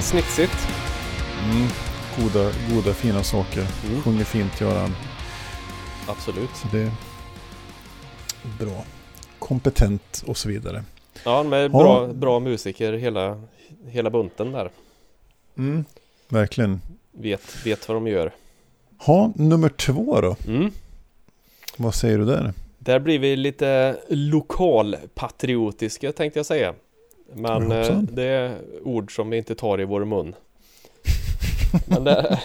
Snitsigt. 0.04 0.68
Mm. 1.44 1.68
Goda, 2.20 2.52
goda 2.74 2.94
fina 2.94 3.24
saker. 3.24 3.66
Mm. 3.88 4.02
Sjunger 4.02 4.24
fint 4.24 4.62
gör 4.62 4.80
han. 4.80 4.92
Absolut. 6.08 6.50
Så 6.56 6.68
det 6.72 6.80
är 6.82 6.92
bra. 8.60 8.84
Kompetent 9.40 10.24
och 10.28 10.38
så 10.38 10.50
vidare. 10.50 10.84
Ja, 11.26 11.44
med 11.44 11.64
Ja. 11.64 11.70
bra, 11.70 12.08
bra 12.08 12.40
musiker 12.40 12.94
hela, 12.94 13.42
hela 13.88 14.10
bunten 14.10 14.52
där. 14.52 14.70
Mm. 15.58 15.86
Verkligen. 16.30 16.82
Vet, 17.12 17.66
vet 17.66 17.88
vad 17.88 17.98
de 17.98 18.08
gör. 18.08 18.32
Ha, 18.98 19.32
nummer 19.36 19.70
två 19.70 20.22
då. 20.22 20.36
Mm. 20.48 20.72
Vad 21.78 21.96
säger 21.96 22.18
du 22.18 22.26
där? 22.26 22.54
Där 22.80 23.00
blir 23.00 23.20
vi 23.20 23.36
lite 23.36 23.98
lokalpatriotiska 24.10 26.12
tänkte 26.12 26.40
jag 26.40 26.46
säga. 26.46 26.74
Men 27.34 27.72
eh, 27.72 27.98
det 27.98 28.24
är 28.24 28.60
ord 28.84 29.16
som 29.16 29.30
vi 29.30 29.38
inte 29.38 29.56
tar 29.56 29.82
i 29.82 29.86
vår 29.86 30.06
mun. 30.06 30.36
Men 31.86 32.04
där, 32.04 32.40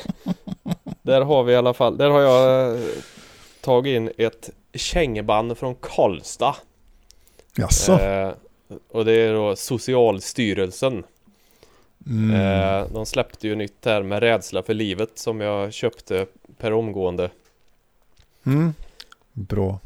där 1.03 1.20
har 1.20 1.44
vi 1.44 1.53
i 1.53 1.57
alla 1.57 1.74
fall, 1.74 1.96
där 1.96 2.11
har 2.11 2.20
jag 2.20 2.74
eh, 2.74 2.81
tagit 3.61 3.96
in 3.96 4.12
ett 4.16 4.51
kängeband 4.74 5.59
från 5.59 5.74
Karlstad. 5.74 6.57
Jaså? 7.57 7.92
Eh, 7.92 8.33
och 8.88 9.05
det 9.05 9.12
är 9.12 9.33
då 9.33 9.57
Socialstyrelsen. 9.57 11.05
Mm. 12.07 12.40
Eh, 12.40 12.92
de 12.92 13.07
släppte 13.07 13.48
ju 13.48 13.55
nytt 13.55 13.85
här 13.85 14.03
med 14.03 14.20
Rädsla 14.20 14.62
för 14.62 14.74
livet 14.74 15.18
som 15.18 15.40
jag 15.40 15.72
köpte 15.72 16.27
per 16.59 16.72
omgående. 16.72 17.31
Mm. 18.46 18.74
Bra. 19.33 19.79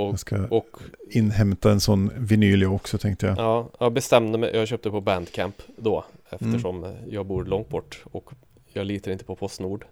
Och, 0.00 0.12
Jag 0.12 0.18
ska 0.18 0.46
och 0.50 0.66
inhämta 1.10 1.70
en 1.70 1.80
sån 1.80 2.10
vinyl 2.16 2.62
jag 2.62 2.74
också 2.74 2.98
tänkte 2.98 3.26
jag. 3.26 3.38
ja, 3.38 3.68
jag 3.80 3.92
bestämde 3.92 4.38
mig, 4.38 4.50
jag 4.56 4.68
köpte 4.68 4.90
på 4.90 5.00
Bandcamp 5.00 5.62
då 5.76 6.04
Mm. 6.32 6.50
eftersom 6.54 6.96
jag 7.08 7.26
bor 7.26 7.44
långt 7.44 7.68
bort 7.68 8.04
och 8.12 8.30
jag 8.72 8.86
litar 8.86 9.12
inte 9.12 9.24
på 9.24 9.36
Postnord. 9.36 9.84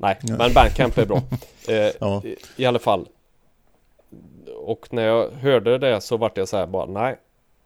Nej, 0.00 0.18
Ja. 0.22 0.36
men 0.38 0.52
Bandcamp 0.54 0.98
är 0.98 1.06
bra. 1.06 1.22
Eh, 1.68 1.90
Ja. 2.00 2.22
i, 2.24 2.36
I 2.56 2.64
alla 2.66 2.78
fall. 2.78 3.08
Och 4.56 4.92
när 4.92 5.02
jag 5.06 5.30
hörde 5.30 5.78
det 5.78 6.00
så 6.00 6.16
vart 6.16 6.36
jag 6.36 6.48
så 6.48 6.56
här 6.56 6.66
bara 6.66 6.86
nej. 6.86 7.16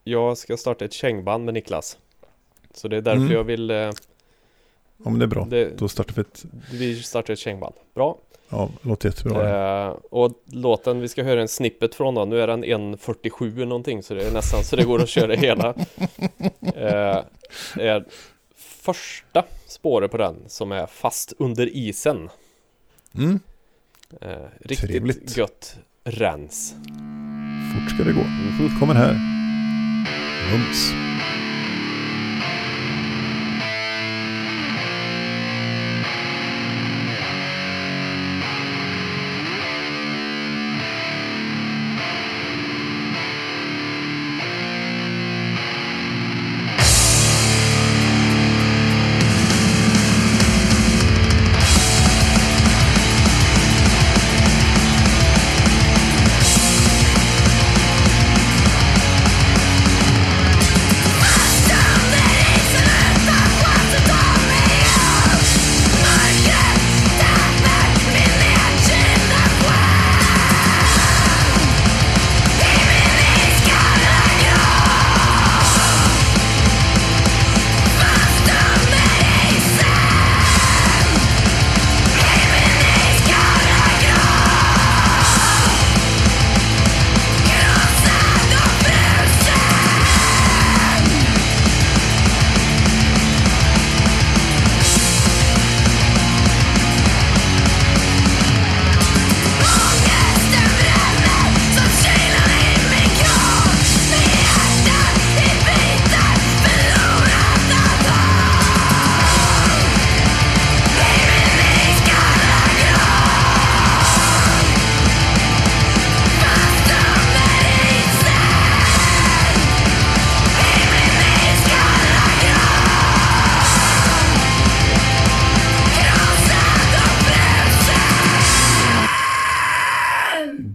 Jag 0.04 0.38
ska 0.38 0.56
starta 0.56 0.84
ett 0.84 0.92
kängband 0.92 1.44
med 1.44 1.54
Niklas. 1.54 1.98
Så 2.74 2.88
det 2.88 2.96
är 2.96 3.00
därför 3.00 3.20
Mm. 3.20 3.32
jag 3.32 3.44
vill 3.44 3.70
eh, 3.70 3.90
Ja, 5.04 5.10
men 5.10 5.18
det 5.18 5.24
är 5.24 5.26
bra. 5.28 5.46
Det- 5.50 5.78
Då 5.78 5.88
startar 5.88 6.14
vi 6.14 6.20
ett... 6.20 6.44
Vi 6.72 7.02
startar 7.02 7.32
ett 7.32 7.38
kängband. 7.38 7.74
Bra. 7.94 8.18
Ja, 8.48 8.68
låter 8.82 9.08
jättebra. 9.08 9.84
Eh, 9.86 9.94
och 10.10 10.32
låten 10.52 11.00
vi 11.00 11.08
ska 11.08 11.22
höra 11.22 11.40
en 11.42 11.48
snippet 11.48 11.94
från 11.94 12.14
då, 12.14 12.24
nu 12.24 12.40
är 12.40 12.46
den 12.46 12.64
1.47 12.64 13.64
någonting 13.64 14.02
så 14.02 14.14
det 14.14 14.26
är 14.26 14.32
nästan 14.32 14.64
så 14.64 14.76
det 14.76 14.84
går 14.84 15.02
att 15.02 15.08
köra 15.08 15.34
hela. 15.34 15.74
Eh, 16.74 17.22
är 17.76 18.04
första 18.56 19.42
spåret 19.66 20.10
på 20.10 20.16
den 20.16 20.36
som 20.46 20.72
är 20.72 20.86
fast 20.86 21.32
under 21.38 21.76
isen. 21.76 22.28
Mm. 23.14 23.40
Eh, 24.20 24.28
riktigt 24.60 24.90
Trevligt. 24.90 25.36
gött 25.36 25.76
rens. 26.04 26.74
Fort 27.74 27.94
ska 27.94 28.04
det 28.04 28.12
gå. 28.12 28.24
Kommer 28.80 28.94
här. 28.94 29.14
Mums. 30.52 30.92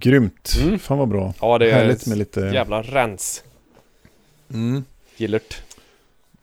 Grymt. 0.09 0.55
Mm. 0.61 0.79
Fan 0.79 0.97
vad 0.97 1.07
bra. 1.07 1.33
Ja 1.41 1.57
det 1.57 1.71
är 1.71 1.73
Härligt 1.73 2.07
med 2.07 2.17
lite... 2.17 2.39
jävla 2.39 2.81
rens. 2.81 3.43
Mm. 4.53 4.83
Gillert. 5.17 5.61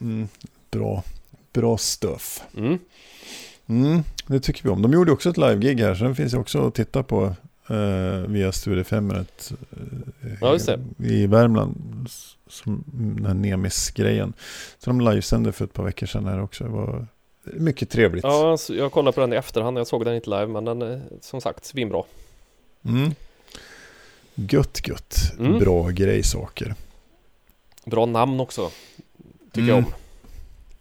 Mm. 0.00 0.28
Bra. 0.70 1.02
Bra 1.52 1.78
stuff. 1.78 2.42
Mm. 2.56 2.78
Mm, 3.66 4.02
det 4.26 4.40
tycker 4.40 4.62
vi 4.62 4.68
om. 4.68 4.82
De 4.82 4.92
gjorde 4.92 5.12
också 5.12 5.30
ett 5.30 5.36
live-gig 5.36 5.80
här, 5.80 5.94
så 5.94 6.04
den 6.04 6.14
finns 6.14 6.34
också 6.34 6.66
att 6.66 6.74
titta 6.74 7.02
på 7.02 7.34
eh, 7.68 8.18
via 8.28 8.52
Studiefemret 8.52 9.52
eh, 10.22 10.32
Ja, 10.40 10.58
i 10.98 11.26
Värmland. 11.26 11.76
Som 12.48 12.84
den 12.92 13.26
här 13.26 13.34
Nemis-grejen. 13.34 14.32
Så 14.78 14.90
de 14.90 15.00
livesände 15.00 15.52
för 15.52 15.64
ett 15.64 15.72
par 15.72 15.84
veckor 15.84 16.06
sedan 16.06 16.26
här 16.26 16.42
också. 16.42 16.64
Det 16.64 16.70
var 16.70 17.06
mycket 17.44 17.90
trevligt. 17.90 18.24
Ja, 18.24 18.50
alltså, 18.50 18.74
jag 18.74 18.92
kollade 18.92 19.14
på 19.14 19.20
den 19.20 19.32
i 19.32 19.36
efterhand. 19.36 19.78
Jag 19.78 19.86
såg 19.86 20.04
den 20.04 20.14
inte 20.14 20.30
live 20.30 20.46
men 20.46 20.64
den 20.64 20.82
är 20.82 21.02
som 21.20 21.40
sagt 21.40 21.64
svinbra. 21.64 22.02
Mm. 22.84 23.12
Gött, 24.36 24.88
gött. 24.88 25.16
Mm. 25.38 25.58
Bra 25.58 25.88
grejsaker. 25.88 26.74
Bra 27.84 28.06
namn 28.06 28.40
också. 28.40 28.70
Tycker 29.52 29.58
Mm. 29.60 29.68
jag 29.68 29.78
om. 29.78 29.92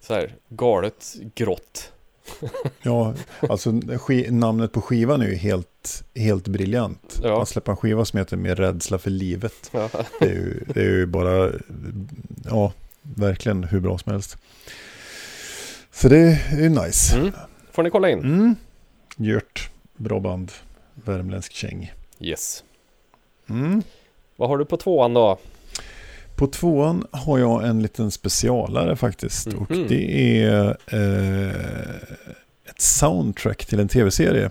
Så 0.02 0.14
här 0.14 0.36
galet 0.50 1.16
grått. 1.36 1.92
Ja, 2.82 3.14
alltså 3.40 3.72
namnet 4.30 4.72
på 4.72 4.82
skivan 4.82 5.22
är 5.22 5.28
ju 5.28 5.36
helt, 5.36 6.04
helt 6.16 6.48
briljant. 6.48 7.20
Ja. 7.24 7.42
Att 7.42 7.50
släppa 7.50 7.72
en 7.72 7.78
skiva 7.78 8.06
som 8.06 8.20
heter 8.20 8.38
Med 8.38 8.60
rädsla 8.60 8.98
för 8.98 9.10
livet. 9.10 9.70
Ja. 9.72 9.90
Det 10.20 10.26
är 10.26 10.34
ju, 10.34 10.64
det 10.74 10.80
är 10.80 10.90
ju 10.90 11.06
bara, 11.06 11.52
ja, 12.46 12.74
verkligen 13.02 13.64
hur 13.64 13.80
bra 13.80 13.98
som 13.98 14.12
helst. 14.12 14.38
Så 15.92 16.10
det 16.10 16.18
är 16.52 16.62
ju 16.62 16.70
nice. 16.70 17.18
Mm. 17.18 17.32
Får 17.72 17.84
ni 17.84 17.90
kolla 17.90 18.10
in. 18.10 18.20
Mm. 18.20 18.56
Gjort, 19.18 19.70
bra 19.98 20.20
band, 20.20 20.52
värmländsk 20.94 21.54
käng. 21.54 21.94
Yes. 22.20 22.64
Mm. 23.50 23.82
Vad 24.36 24.50
har 24.50 24.58
du 24.58 24.66
på 24.66 24.78
tvåan 24.78 25.14
då? 25.14 25.38
På 26.36 26.48
tvåan 26.48 27.06
har 27.12 27.40
jag 27.40 27.68
en 27.68 27.82
liten 27.82 28.12
specialare 28.12 28.96
faktiskt. 28.96 29.48
Och 29.48 29.72
Mhm. 29.72 29.86
det 29.88 30.42
är 30.44 30.78
eh, 30.88 31.96
ett 32.70 32.82
soundtrack 32.82 33.66
till 33.66 33.80
en 33.80 33.88
tv-serie. 33.88 34.50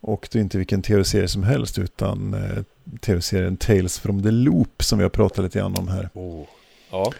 Och 0.00 0.28
det 0.32 0.38
är 0.38 0.42
inte 0.42 0.58
vilken 0.58 0.82
tv-serie 0.82 1.28
som 1.28 1.42
helst 1.42 1.78
utan 1.78 2.34
eh, 2.34 2.62
tv-serien 3.00 3.56
Tales 3.56 3.98
from 3.98 4.22
the 4.22 4.30
Loop 4.30 4.82
som 4.84 4.98
vi 4.98 5.02
har 5.04 5.10
pratat 5.10 5.44
lite 5.44 5.58
grann 5.58 5.74
om 5.76 5.88
här. 5.88 6.08
Oh. 6.14 6.44
Ja. 6.90 7.12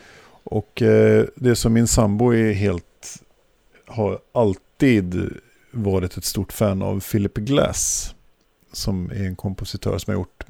Och 0.44 0.82
eh, 0.82 1.24
det 1.37 1.56
som 1.56 1.72
min 1.72 1.87
sambo 1.87 2.34
är 2.34 2.52
helt, 2.52 3.16
har 3.87 4.18
alltid 4.32 5.30
varit 5.70 6.16
ett 6.16 6.24
stort 6.24 6.52
fan 6.52 6.82
av 6.82 7.00
Philip 7.00 7.34
Glass. 7.34 8.13
Som 8.74 9.10
är 9.10 9.24
en 9.24 9.37
kompositör 9.37 9.98
som 9.98 10.10
har 10.10 10.20
gjort 10.20 10.44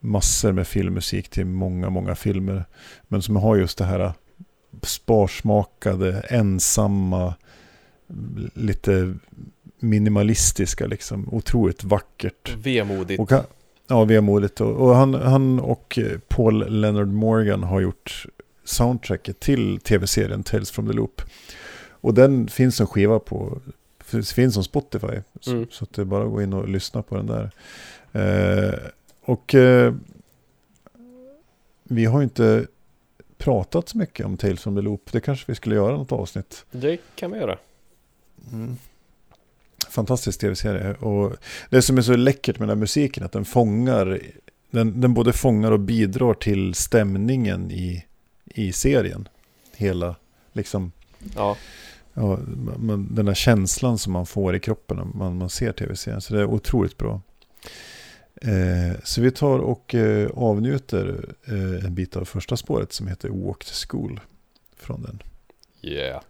massor 0.00 0.52
med 0.52 0.66
filmmusik 0.66 1.28
till 1.28 1.46
många, 1.46 1.90
många 1.90 2.14
filmer. 2.14 2.64
Men 3.08 3.22
som 3.22 3.36
har 3.36 3.56
just 3.56 3.78
det 3.78 3.84
här 3.84 4.12
sparsmakade, 4.82 6.20
ensamma, 6.20 7.34
lite 8.54 9.14
minimalistiska 9.80 10.86
liksom. 10.86 11.28
Otroligt 11.32 11.84
vackert. 11.84 12.56
Vemodigt. 12.56 13.20
Och 13.20 13.30
han, 13.30 13.44
ja, 13.86 14.04
vemodigt. 14.04 14.60
Och, 14.60 14.88
och 14.88 14.96
han, 14.96 15.14
han 15.14 15.60
och 15.60 15.98
Paul 16.28 16.80
Leonard 16.80 17.08
Morgan 17.08 17.62
har 17.62 17.80
gjort 17.80 18.26
soundtracket 18.64 19.40
till 19.40 19.80
tv-serien 19.80 20.42
Tales 20.42 20.70
from 20.70 20.86
the 20.86 20.92
Loop. 20.92 21.22
Och 21.88 22.14
den 22.14 22.48
finns 22.48 22.80
en 22.80 22.86
skiva 22.86 23.18
på, 23.18 23.60
finns 24.06 24.32
finns 24.32 24.54
som 24.54 24.64
Spotify. 24.64 25.20
Så, 25.40 25.50
Mm. 25.50 25.66
så 25.70 25.84
att 25.84 25.92
det 25.92 26.02
är 26.02 26.06
bara 26.06 26.24
att 26.24 26.30
gå 26.30 26.42
in 26.42 26.52
och 26.52 26.68
lyssna 26.68 27.02
på 27.02 27.16
den 27.16 27.26
där. 27.26 27.50
Eh, 28.12 28.78
och 29.24 29.54
eh, 29.54 29.94
vi 31.84 32.04
har 32.04 32.18
ju 32.20 32.24
inte 32.24 32.66
pratat 33.38 33.88
så 33.88 33.98
mycket 33.98 34.26
om 34.26 34.36
Tales 34.36 34.60
from 34.62 34.74
the 34.76 34.82
Loop. 34.82 35.12
Det 35.12 35.20
kanske 35.20 35.44
vi 35.48 35.54
skulle 35.54 35.74
göra 35.74 35.96
något 35.96 36.12
avsnitt. 36.12 36.64
Det 36.70 36.98
kan 37.14 37.32
vi 37.32 37.38
göra. 37.38 37.58
Fantastisk 39.88 40.40
tv-serie. 40.40 40.94
Och 40.94 41.36
det 41.70 41.82
som 41.82 41.98
är 41.98 42.02
så 42.02 42.16
läckert 42.16 42.58
med 42.58 42.68
den 42.68 42.76
här 42.78 42.80
musiken 42.80 43.22
är 43.22 43.26
att 43.26 43.32
den 43.32 43.44
fångar, 43.44 44.20
den, 44.70 45.00
den 45.00 45.14
både 45.14 45.32
fångar 45.32 45.72
och 45.72 45.80
bidrar 45.80 46.34
till 46.34 46.74
stämningen 46.74 47.70
i, 47.70 48.04
i 48.44 48.72
serien. 48.72 49.28
Hela, 49.76 50.16
liksom, 50.52 50.92
Ja 51.36 51.56
ja, 52.16 52.38
man, 52.76 53.14
den 53.14 53.26
där 53.26 53.34
känslan 53.34 53.98
som 53.98 54.12
man 54.12 54.26
får 54.26 54.56
i 54.56 54.60
kroppen 54.60 54.96
när 54.96 55.04
man, 55.04 55.38
man 55.38 55.50
ser 55.50 55.72
tv-serien. 55.72 56.20
Så 56.20 56.34
det 56.34 56.40
är 56.40 56.46
otroligt 56.46 56.98
bra. 56.98 57.20
Eh, 58.42 59.00
så 59.04 59.20
vi 59.20 59.30
tar 59.30 59.58
och 59.58 59.94
eh, 59.94 60.30
avnjuter 60.34 61.34
eh, 61.44 61.84
en 61.84 61.94
bit 61.94 62.16
av 62.16 62.24
första 62.24 62.56
spåret 62.56 62.92
som 62.92 63.08
heter 63.08 63.28
Walk 63.28 63.64
to 63.64 63.72
School 63.88 64.20
från 64.76 65.02
den. 65.02 65.22
Yeah. 65.82 66.22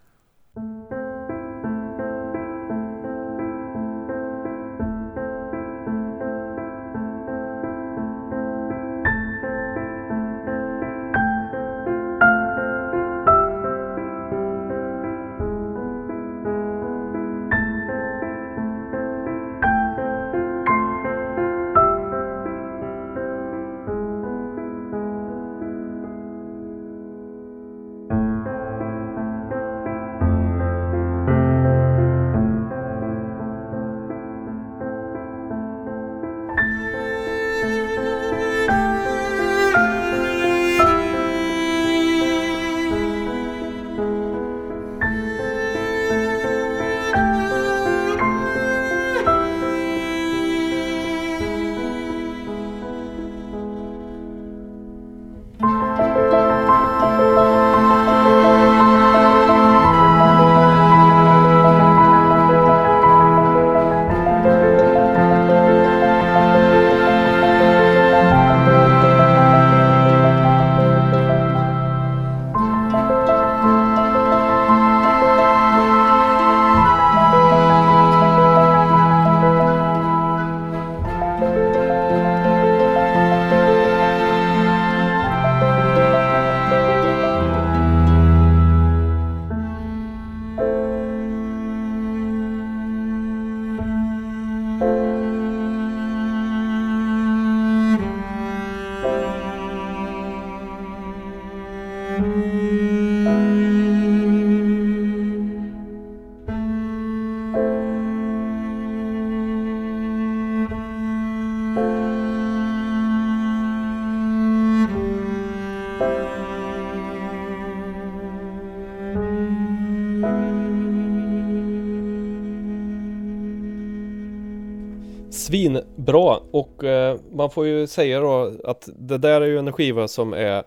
Svinbra 126.07 126.39
och 126.51 126.83
eh, 126.83 127.19
man 127.31 127.49
får 127.49 127.67
ju 127.67 127.87
säga 127.87 128.19
då 128.19 128.53
att 128.63 128.89
det 128.95 129.17
där 129.17 129.41
är 129.41 129.45
ju 129.45 129.59
en 129.59 129.73
skiva 129.73 130.07
som 130.07 130.33
är 130.33 130.63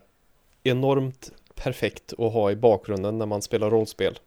enormt 0.62 1.33
perfekt 1.55 2.12
att 2.12 2.33
ha 2.33 2.50
i 2.50 2.57
bakgrunden 2.57 3.18
när 3.18 3.26
man 3.26 3.42
spelar 3.42 3.70
rollspel. 3.70 4.18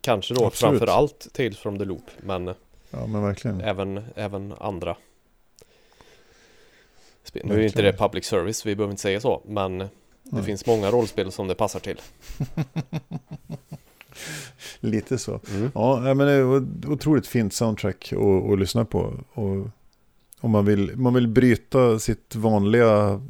Kanske 0.00 0.34
då 0.34 0.46
Absolut. 0.46 0.78
framför 0.78 0.94
allt 0.94 1.28
Tales 1.32 1.58
from 1.58 1.78
the 1.78 1.84
Loop 1.84 2.04
men 2.20 2.54
Ja, 2.90 3.06
men 3.06 3.60
även, 3.60 4.04
även 4.14 4.54
andra. 4.58 4.96
Spel. 7.24 7.42
Nu 7.46 7.54
är 7.54 7.66
inte 7.66 7.82
det 7.82 7.92
public 7.92 8.24
service, 8.24 8.66
vi 8.66 8.76
behöver 8.76 8.90
inte 8.90 9.02
säga 9.02 9.20
så 9.20 9.42
men 9.46 9.78
det 9.78 9.88
Nej. 10.22 10.42
finns 10.42 10.66
många 10.66 10.90
rollspel 10.90 11.32
som 11.32 11.48
det 11.48 11.54
passar 11.54 11.80
till. 11.80 12.00
Lite 14.80 15.18
så. 15.18 15.40
Mm. 15.50 15.70
Ja, 15.74 16.14
men 16.14 16.18
det 16.18 16.32
är 16.32 16.64
otroligt 16.92 17.26
fint 17.26 17.52
soundtrack 17.52 18.12
att, 18.12 18.52
att 18.52 18.58
lyssna 18.58 18.84
på. 18.84 19.14
Och 19.32 19.66
om 20.42 20.50
man 20.50 20.64
vill, 20.64 20.96
man 20.96 21.14
vill 21.14 21.28
bryta 21.28 21.98
sitt 21.98 22.34
vanliga 22.34 23.20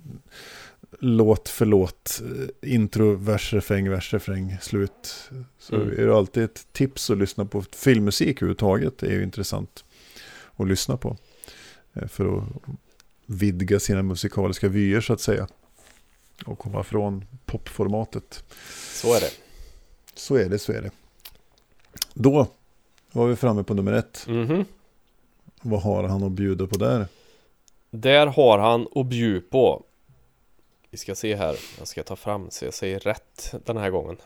låt 1.01 1.49
för 1.49 1.67
låt, 1.67 2.23
eh, 2.63 2.73
intro, 2.75 3.15
vers, 3.17 3.53
refräng, 3.53 3.91
vers, 3.91 4.13
refräng, 4.13 4.57
slut. 4.61 5.31
Så 5.59 5.75
Mm. 5.77 5.89
är 6.01 6.07
det 6.07 6.17
alltid 6.17 6.43
ett 6.45 6.67
tips 6.73 7.11
att 7.11 7.19
lyssna 7.19 7.45
på 7.45 7.63
filmmusik 7.63 8.37
överhuvudtaget. 8.43 8.99
Det 8.99 9.07
är 9.07 9.13
ju 9.13 9.23
intressant 9.23 9.85
att 10.57 10.69
lyssna 10.69 10.97
på. 10.97 11.17
Eh, 11.93 12.09
För 12.09 12.39
att 12.39 12.45
vidga 13.27 13.81
sina 13.81 14.03
musikaliska 14.03 14.69
vyer 14.69 15.01
så 15.01 15.13
att 15.13 15.21
säga. 15.21 15.47
Och 16.47 16.59
komma 16.59 16.83
från 16.85 17.25
popformatet. 17.47 18.45
Så 18.95 19.15
är 19.15 19.21
det. 19.21 19.31
Så 20.15 20.37
är 20.37 20.49
det, 20.49 20.59
så 20.59 20.73
är 20.73 20.83
det. 20.83 20.91
Då 22.15 22.47
var 23.13 23.27
vi 23.27 23.37
framme 23.37 23.63
på 23.65 23.75
nummer 23.75 23.93
ett. 23.93 24.25
Mhm. 24.29 24.65
Vad 25.63 25.83
har 25.83 26.05
han 26.05 26.23
att 26.23 26.33
bjuda 26.33 26.67
på 26.67 26.77
där? 26.77 27.07
Där 27.91 28.27
har 28.27 28.59
han 28.59 28.89
att 28.95 29.07
bjuda 29.07 29.47
på. 29.51 29.83
Vi 30.91 30.99
ska 30.99 31.15
se 31.15 31.35
här, 31.35 31.57
jag 31.79 31.89
ska 31.89 32.03
ta 32.03 32.17
fram 32.17 32.51
så 32.51 32.65
jag 32.65 32.75
säger 32.75 33.01
rätt 33.01 33.55
den 33.65 33.77
här 33.77 33.91
gången. 33.91 34.17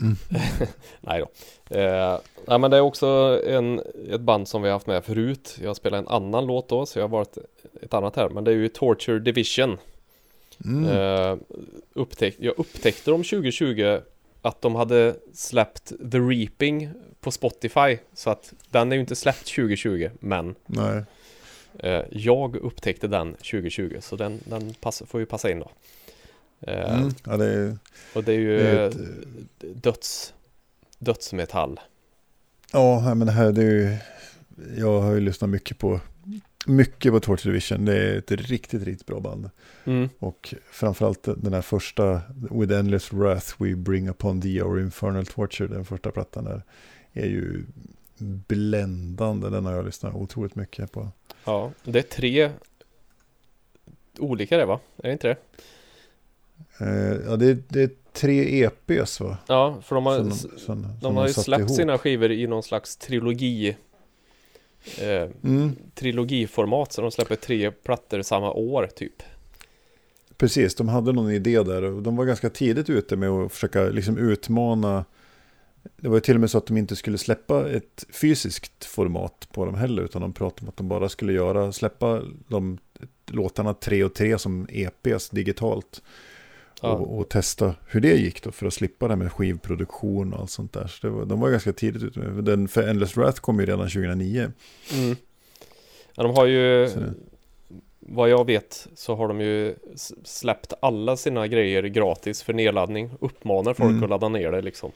Mm. 0.00 0.16
Nej 1.00 1.20
då. 1.20 1.28
Eh, 1.76 2.18
Nej 2.46 2.58
men 2.58 2.70
det 2.70 2.76
är 2.76 2.80
också 2.80 3.40
en, 3.46 3.80
ett 4.10 4.20
band 4.20 4.48
som 4.48 4.62
vi 4.62 4.68
har 4.68 4.72
haft 4.72 4.86
med 4.86 5.04
förut. 5.04 5.58
Jag 5.62 5.76
spelar 5.76 5.98
en 5.98 6.08
annan 6.08 6.46
låt 6.46 6.68
då 6.68 6.86
så 6.86 6.98
jag 6.98 7.04
har 7.04 7.08
varit 7.08 7.38
ett 7.82 7.94
annat 7.94 8.16
här. 8.16 8.28
Men 8.28 8.44
det 8.44 8.50
är 8.50 8.54
ju 8.54 8.68
Torture 8.68 9.18
Division. 9.18 9.78
Mm. 10.64 10.84
eh, 10.84 11.36
upptäck, 11.92 12.34
Jag 12.38 12.58
upptäckte 12.58 13.10
dem 13.10 13.22
2020 13.22 13.98
Att 14.42 14.62
de 14.62 14.74
hade 14.74 15.16
släppt 15.34 15.92
The 16.12 16.18
Reaping 16.18 16.90
på 17.26 17.30
Spotify 17.30 17.98
Så 18.14 18.30
att 18.30 18.52
den 18.70 18.92
är 18.92 18.96
ju 18.96 19.00
inte 19.00 19.16
släppt 19.16 19.46
2020 19.46 20.10
Men 20.20 20.54
Nej, 20.66 21.04
Eh, 21.78 22.02
jag 22.10 22.56
upptäckte 22.56 23.08
den 23.08 23.34
2020 23.34 23.96
så 24.00 24.16
den, 24.16 24.40
den 24.44 24.74
pass, 24.74 25.02
får 25.06 25.20
ju 25.20 25.26
passa 25.26 25.50
in 25.50 25.58
då. 25.58 25.70
Eh, 26.60 26.98
mm. 26.98 27.10
ja, 27.24 27.36
det 27.36 27.46
är, 27.46 27.78
Och 28.14 28.24
det 28.24 28.32
är 28.32 28.38
ju 28.38 28.58
det 28.58 28.68
är 28.68 28.88
ett, 28.88 28.96
döds, 29.82 30.34
dödsmetall. 30.98 31.80
ja, 32.72 33.14
men 33.14 33.26
det 33.26 33.32
här 33.32 33.52
det 33.52 33.62
är 33.62 33.70
ju, 33.70 33.96
jag 34.76 35.00
har 35.00 35.12
ju 35.12 35.20
lyssnat 35.20 35.50
mycket 35.50 35.78
på, 35.78 36.00
mycket 36.66 37.12
på 37.12 37.20
Torture 37.20 37.52
Division. 37.52 37.84
Det 37.84 37.96
är 37.96 38.18
ett 38.18 38.30
riktigt, 38.30 38.82
riktigt 38.82 39.06
bra 39.06 39.20
band. 39.20 39.50
Mm. 39.84 40.08
Och 40.18 40.54
framförallt 40.70 41.28
den 41.36 41.52
här 41.52 41.62
första, 41.62 42.20
With 42.50 42.74
Endless 42.74 43.12
Wrath 43.12 43.62
We 43.62 43.74
Bring 43.74 44.08
Upon 44.08 44.40
Thee 44.40 44.62
Our 44.62 44.80
Infernal 44.80 45.26
Torture, 45.26 45.68
den 45.68 45.84
första 45.84 46.10
plattan 46.10 46.44
där, 46.44 46.62
är 47.16 47.26
ju 47.26 47.64
bländande. 48.18 49.48
Den 49.50 49.66
har 49.66 49.72
jag 49.72 49.84
lyssnat 49.84 50.14
otroligt 50.14 50.54
mycket 50.54 50.92
på. 50.92 51.08
Ja, 51.44 51.72
det 51.84 51.98
är 51.98 52.02
tre 52.02 52.50
olika 54.18 54.56
det 54.56 54.64
va? 54.66 54.80
Är 54.96 55.02
det 55.06 55.12
inte 55.12 55.28
det? 55.28 55.36
Eh, 56.84 57.20
ja, 57.26 57.36
det, 57.36 57.46
är- 57.46 57.62
det 57.68 57.82
är 57.82 57.90
tre 58.12 58.64
EPs 58.64 59.20
va? 59.20 59.38
Ja, 59.46 59.78
för 59.82 59.94
de 59.94 60.06
har, 60.06 60.18
Som- 60.18 60.28
s- 60.28 60.40
som- 60.40 60.58
som 60.58 60.86
de 61.00 61.16
har 61.16 61.26
ju 61.26 61.32
släppt 61.32 61.60
ihop. 61.60 61.70
sina 61.76 61.98
skivor 61.98 62.30
i 62.32 62.46
någon 62.46 62.62
slags 62.62 62.96
trilogi 62.96 63.76
eh, 65.00 65.28
Mm, 65.44 65.76
Trilogiformat 65.94 66.92
så 66.92 67.02
de 67.02 67.10
släpper 67.10 67.36
tre 67.36 67.70
plattor 67.70 68.22
samma 68.22 68.52
år 68.52 68.86
typ. 68.96 69.22
precis, 70.36 70.74
de 70.74 70.88
hade 70.88 71.12
någon 71.12 71.30
idé 71.30 71.62
där 71.62 71.82
och 71.82 72.02
de 72.02 72.16
var 72.16 72.24
ganska 72.24 72.50
tidigt 72.50 72.90
ute 72.90 73.16
med 73.16 73.28
att 73.30 73.52
försöka 73.52 73.82
liksom 73.84 74.18
utmana. 74.18 75.04
Det 75.96 76.08
var 76.08 76.16
ju 76.16 76.20
till 76.20 76.34
och 76.34 76.40
med 76.40 76.50
så 76.50 76.58
att 76.58 76.66
de 76.66 76.76
inte 76.76 76.96
skulle 76.96 77.18
släppa 77.18 77.70
ett 77.70 78.06
fysiskt 78.12 78.84
format 78.84 79.48
på 79.52 79.64
dem 79.64 79.74
heller, 79.74 80.02
utan 80.02 80.22
de 80.22 80.32
pratade 80.32 80.62
om 80.62 80.68
att 80.68 80.76
de 80.76 80.88
bara 80.88 81.08
skulle 81.08 81.32
göra, 81.32 81.72
släppa 81.72 82.22
de 82.48 82.78
låtarna 83.26 83.74
tre 83.74 84.04
och 84.04 84.14
tre 84.14 84.38
som 84.38 84.66
EPs 84.70 85.30
digitalt. 85.30 86.02
Ja. 86.82 86.92
Och, 86.92 87.18
och 87.18 87.28
testa 87.28 87.74
hur 87.88 88.00
det 88.00 88.16
gick 88.16 88.42
då 88.42 88.50
för 88.52 88.66
att 88.66 88.74
slippa 88.74 89.08
det 89.08 89.14
här 89.14 89.18
med 89.18 89.32
skivproduktion 89.32 90.32
och 90.32 90.40
allt 90.40 90.50
sånt 90.50 90.72
där. 90.72 90.86
Så 90.86 91.10
var, 91.10 91.24
de 91.24 91.40
var 91.40 91.50
ganska 91.50 91.72
tidigt 91.72 92.02
ute 92.02 92.18
med. 92.18 92.44
Den 92.44 92.68
för 92.68 92.88
Endless 92.88 93.16
Wrath 93.16 93.40
kom 93.40 93.60
ju 93.60 93.66
redan 93.66 93.88
2009. 93.88 94.52
Mm. 94.94 95.16
Ja, 96.14 96.22
de 96.22 96.34
har 96.36 96.46
ju 96.46 96.88
Så 96.88 97.00
Vad 98.00 98.28
jag 98.28 98.46
vet 98.46 98.88
så 98.94 99.14
har 99.14 99.28
de 99.28 99.40
ju 99.40 99.74
släppt 100.24 100.72
alla 100.80 101.16
sina 101.16 101.46
grejer 101.46 101.82
gratis 101.82 102.42
för 102.42 102.52
nedladdning 102.52 103.10
Uppmanar 103.20 103.74
folk 103.74 103.90
Mm. 103.90 104.02
att 104.02 104.10
ladda 104.10 104.28
ner 104.28 104.52
det 104.52 104.62
liksom 104.62 104.92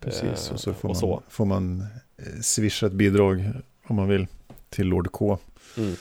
Precis, 0.00 0.48
Eh, 0.48 0.54
och 0.54 0.60
så 0.60 0.74
får 0.74 0.88
och 0.88 0.94
man, 0.94 1.00
så. 1.00 1.22
får 1.28 1.44
man 1.44 1.86
eh, 2.16 2.40
swisha 2.40 2.86
ett 2.86 2.92
bidrag 2.92 3.52
om 3.86 3.96
man 3.96 4.08
vill 4.08 4.26
till 4.68 4.86
Lord 4.86 5.12
K. 5.12 5.38
mm. 5.76 5.94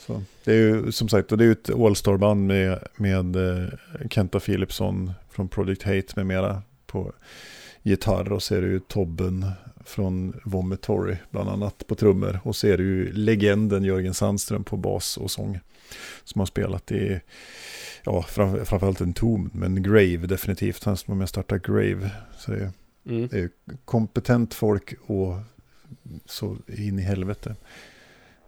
Så 0.00 0.22
det 0.44 0.52
är 0.52 0.56
ju 0.56 0.92
som 0.92 1.08
sagt, 1.08 1.32
och 1.32 1.38
det 1.38 1.44
är 1.44 1.46
ju 1.46 1.52
ett 1.52 1.70
All-star-band 1.70 2.46
med, 2.46 2.78
med 2.96 3.36
eh, 3.36 3.68
Kenta 4.10 4.40
Philipsson 4.40 5.12
från 5.30 5.48
Project 5.48 5.82
Hate 5.82 6.12
med 6.16 6.26
mera 6.26 6.62
på 6.86 7.12
gitarr 7.82 8.32
och 8.32 8.42
så 8.42 8.54
är 8.54 8.62
det 8.62 8.68
ju 8.68 8.80
Tobben 8.80 9.50
från 9.84 10.40
Vomitory 10.44 11.16
bland 11.30 11.48
annat 11.48 11.86
på 11.86 11.94
trummor 11.94 12.40
och 12.44 12.56
så 12.56 12.66
är 12.66 12.76
det 12.76 12.82
ju 12.82 13.12
legenden 13.12 13.84
Jörgen 13.84 14.14
Sandström 14.14 14.64
på 14.64 14.76
bas 14.76 15.16
och 15.16 15.30
sång 15.30 15.60
som 16.24 16.38
har 16.38 16.46
spelat 16.46 16.92
i 16.92 17.20
ja, 18.04 18.22
fram, 18.22 18.64
framförallt 18.64 19.00
en 19.00 19.12
tom, 19.12 19.50
men 19.54 19.82
Grave 19.82 20.16
definitivt, 20.16 20.84
han 20.84 20.96
som 20.96 21.12
var 21.12 21.16
med 21.16 21.22
och 21.22 21.28
startade 21.28 21.60
Grave. 21.64 22.10
Så 22.38 22.50
det 22.50 22.56
är, 22.56 22.70
Mm. 23.06 23.28
det 23.28 23.38
är 23.38 23.50
kompetent 23.84 24.54
folk 24.54 24.94
och 25.06 25.34
så 26.26 26.56
in 26.66 26.98
i 26.98 27.02
helvete. 27.02 27.56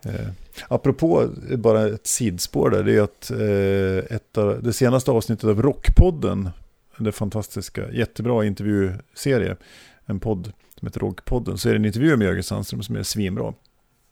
Eh, 0.04 0.28
apropå 0.68 1.28
bara 1.56 1.88
ett 1.88 2.06
sidspår 2.06 2.70
där, 2.70 2.82
det 2.82 2.96
är 2.96 3.02
att 3.02 3.30
eh, 3.30 4.16
ett 4.16 4.38
av, 4.38 4.62
det 4.62 4.72
senaste 4.72 5.10
avsnittet 5.10 5.44
av 5.44 5.62
Rockpodden, 5.62 6.50
det 6.96 7.12
fantastiska, 7.12 7.92
jättebra 7.92 8.44
intervjuserie, 8.44 9.56
en 10.04 10.20
podd 10.20 10.52
som 10.78 10.88
heter 10.88 11.00
Rockpodden, 11.00 11.58
så 11.58 11.68
är 11.68 11.72
det 11.72 11.78
en 11.78 11.84
intervju 11.84 12.16
med 12.16 12.26
Jörgen 12.26 12.42
Sandström 12.42 12.82
som 12.82 12.96
är 12.96 13.02
svinbra. 13.02 13.54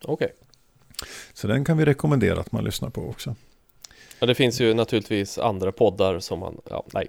Okej 0.04 0.32
Så 1.32 1.46
den 1.46 1.64
kan 1.64 1.78
vi 1.78 1.84
rekommendera 1.84 2.40
att 2.40 2.52
man 2.52 2.64
lyssnar 2.64 2.90
på 2.90 3.08
också. 3.08 3.36
Ja 4.18 4.26
det 4.26 4.34
finns 4.34 4.60
ju 4.60 4.74
naturligtvis 4.74 5.38
andra 5.38 5.72
poddar 5.72 6.20
som 6.20 6.38
man, 6.38 6.60
ja 6.70 6.86
nej 6.94 7.08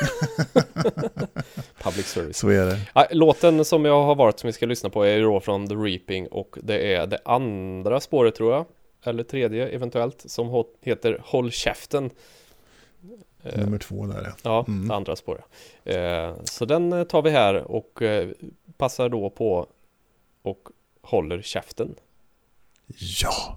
Public 1.82 2.06
service 2.06 2.36
Så 2.38 2.48
är 2.48 2.66
det. 2.66 3.08
Låten 3.10 3.64
som 3.64 3.84
jag 3.84 4.02
har 4.04 4.14
varit 4.14 4.38
som 4.38 4.46
vi 4.48 4.52
ska 4.52 4.66
lyssna 4.66 4.90
på 4.90 5.04
är 5.06 5.22
då 5.22 5.40
från 5.40 5.68
The 5.68 5.74
Reaping 5.74 6.26
och 6.28 6.56
det 6.62 6.94
är 6.94 7.06
det 7.06 7.18
andra 7.24 8.00
spåret 8.00 8.34
tror 8.34 8.52
jag 8.52 8.66
Eller 9.04 9.22
tredje 9.22 9.68
eventuellt 9.68 10.24
som 10.26 10.64
heter 10.80 11.22
Håll 11.24 11.50
käften 11.50 12.10
Eh, 13.44 13.58
Nummer 13.60 13.78
två 13.78 14.06
där 14.06 14.22
ja. 14.24 14.32
Ja, 14.42 14.64
Mm. 14.68 14.88
det 14.88 14.94
andra 14.94 15.16
spåret. 15.16 15.44
Eh, 15.84 16.34
så 16.44 16.64
den 16.64 16.92
eh, 16.92 17.04
tar 17.04 17.22
vi 17.22 17.30
här 17.30 17.54
och 17.54 18.02
passar 18.76 19.08
då 19.08 19.30
på 19.30 19.66
och 20.42 20.68
håller 21.02 21.42
käften. 21.42 21.94
Ja! 23.22 23.56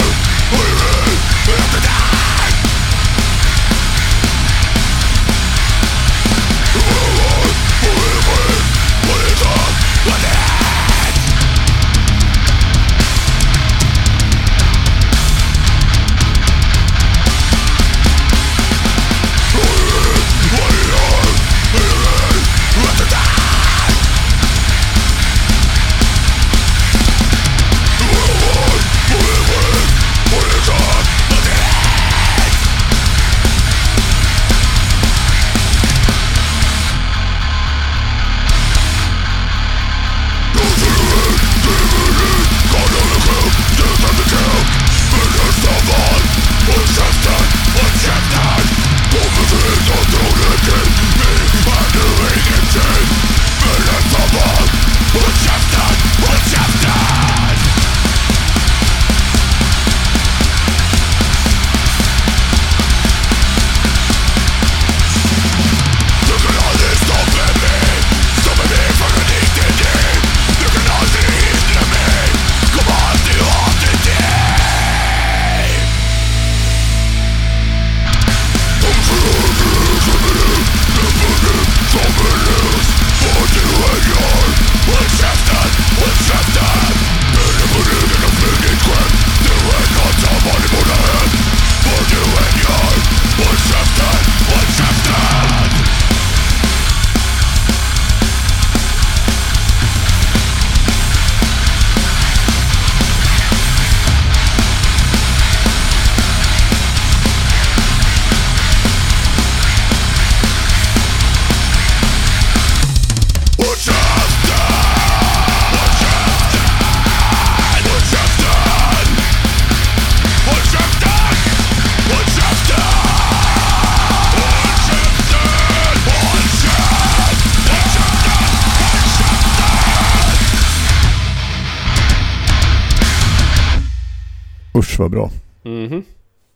vad 135.01 135.11
bra. 135.11 135.31
Mhm. 135.63 136.03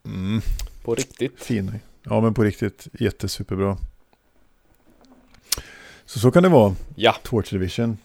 Mm, 0.06 0.42
På 0.84 0.96
riktigt. 0.96 1.44
fin. 1.44 1.72
Ja 2.04 2.22
men 2.22 2.34
på 2.34 2.44
riktigt 2.44 2.88
jättesuperbra. 3.00 3.78
Så 6.06 6.20
så 6.20 6.32
kan 6.32 6.44
det 6.44 6.50
vara. 6.50 6.76
Ja. 6.96 7.16
Torture 7.24 7.60
Division. 7.60 7.98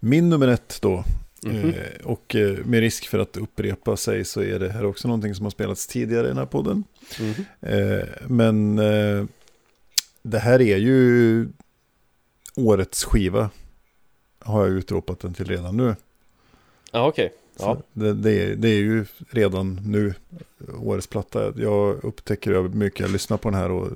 Min 0.00 0.28
nummer 0.28 0.48
ett 0.48 0.78
då. 0.82 1.04
Mhm. 1.42 1.70
Eh, 1.70 2.06
och 2.06 2.34
eh, 2.36 2.58
med 2.64 2.80
risk 2.80 3.08
för 3.08 3.18
att 3.18 3.36
upprepa 3.36 3.96
sig 3.96 4.24
så 4.24 4.42
är 4.42 4.58
det 4.58 4.68
här 4.70 4.84
också 4.84 5.08
någonting 5.08 5.34
som 5.34 5.44
har 5.46 5.50
spelats 5.50 5.86
tidigare 5.86 6.24
i 6.26 6.28
den 6.28 6.38
här 6.38 6.46
podden. 6.46 6.84
Mhm. 7.20 7.34
Eh, 7.60 8.04
men 8.26 8.78
eh, 8.78 9.24
det 10.22 10.38
här 10.38 10.60
är 10.60 10.76
ju 10.76 11.48
årets 12.54 13.04
skiva. 13.04 13.50
Har 14.38 14.66
jag 14.66 14.72
utropat 14.76 15.20
den 15.20 15.34
till 15.34 15.44
redan 15.46 15.76
nu. 15.76 15.96
Ja, 16.92 17.06
okej. 17.08 17.32
Ja. 17.58 17.82
Det, 17.92 18.14
det, 18.14 18.42
är, 18.42 18.56
det 18.56 18.68
är 18.68 18.78
ju 18.78 19.04
redan 19.30 19.80
nu 19.84 20.14
årets 20.78 21.06
platta. 21.06 21.52
Jag 21.56 22.04
upptäcker 22.04 22.50
hur 22.50 22.68
mycket 22.68 23.00
jag 23.00 23.10
lyssnar 23.10 23.36
på 23.36 23.50
den 23.50 23.60
här 23.60 23.70
och 23.70 23.88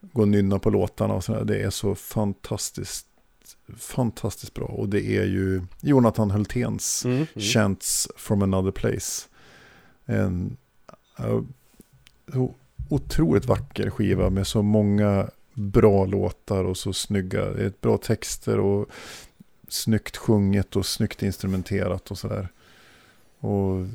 går 0.00 0.22
och 0.22 0.28
nynnar 0.28 0.58
på 0.58 0.70
låtarna 0.70 1.14
och 1.14 1.24
sådär. 1.24 1.44
Det 1.44 1.62
är 1.62 1.70
så 1.70 1.94
fantastiskt, 1.94 3.06
fantastiskt 3.76 4.54
bra. 4.54 4.66
Och 4.66 4.88
det 4.88 5.06
är 5.06 5.24
ju 5.24 5.62
Jonathan 5.80 6.30
Hulténs 6.30 7.04
Mm. 7.04 7.16
Mm. 7.16 7.26
Chants 7.36 8.08
from 8.16 8.42
another 8.42 8.70
place. 8.70 9.28
En 10.04 10.56
så 12.32 12.54
otroligt 12.88 13.44
vacker 13.44 13.90
skiva 13.90 14.30
med 14.30 14.46
så 14.46 14.62
många 14.62 15.30
bra 15.54 16.06
låtar 16.06 16.64
och 16.64 16.76
så 16.76 16.92
snygga, 16.92 17.50
det 17.50 17.62
är 17.62 17.66
ett 17.66 17.80
bra 17.80 17.98
texter 17.98 18.58
och 18.58 18.86
snyggt 19.68 20.16
sjunget 20.16 20.76
och 20.76 20.86
snyggt 20.86 21.22
instrumenterat 21.22 22.10
och 22.10 22.18
sådär. 22.18 22.48
Och 23.42 23.86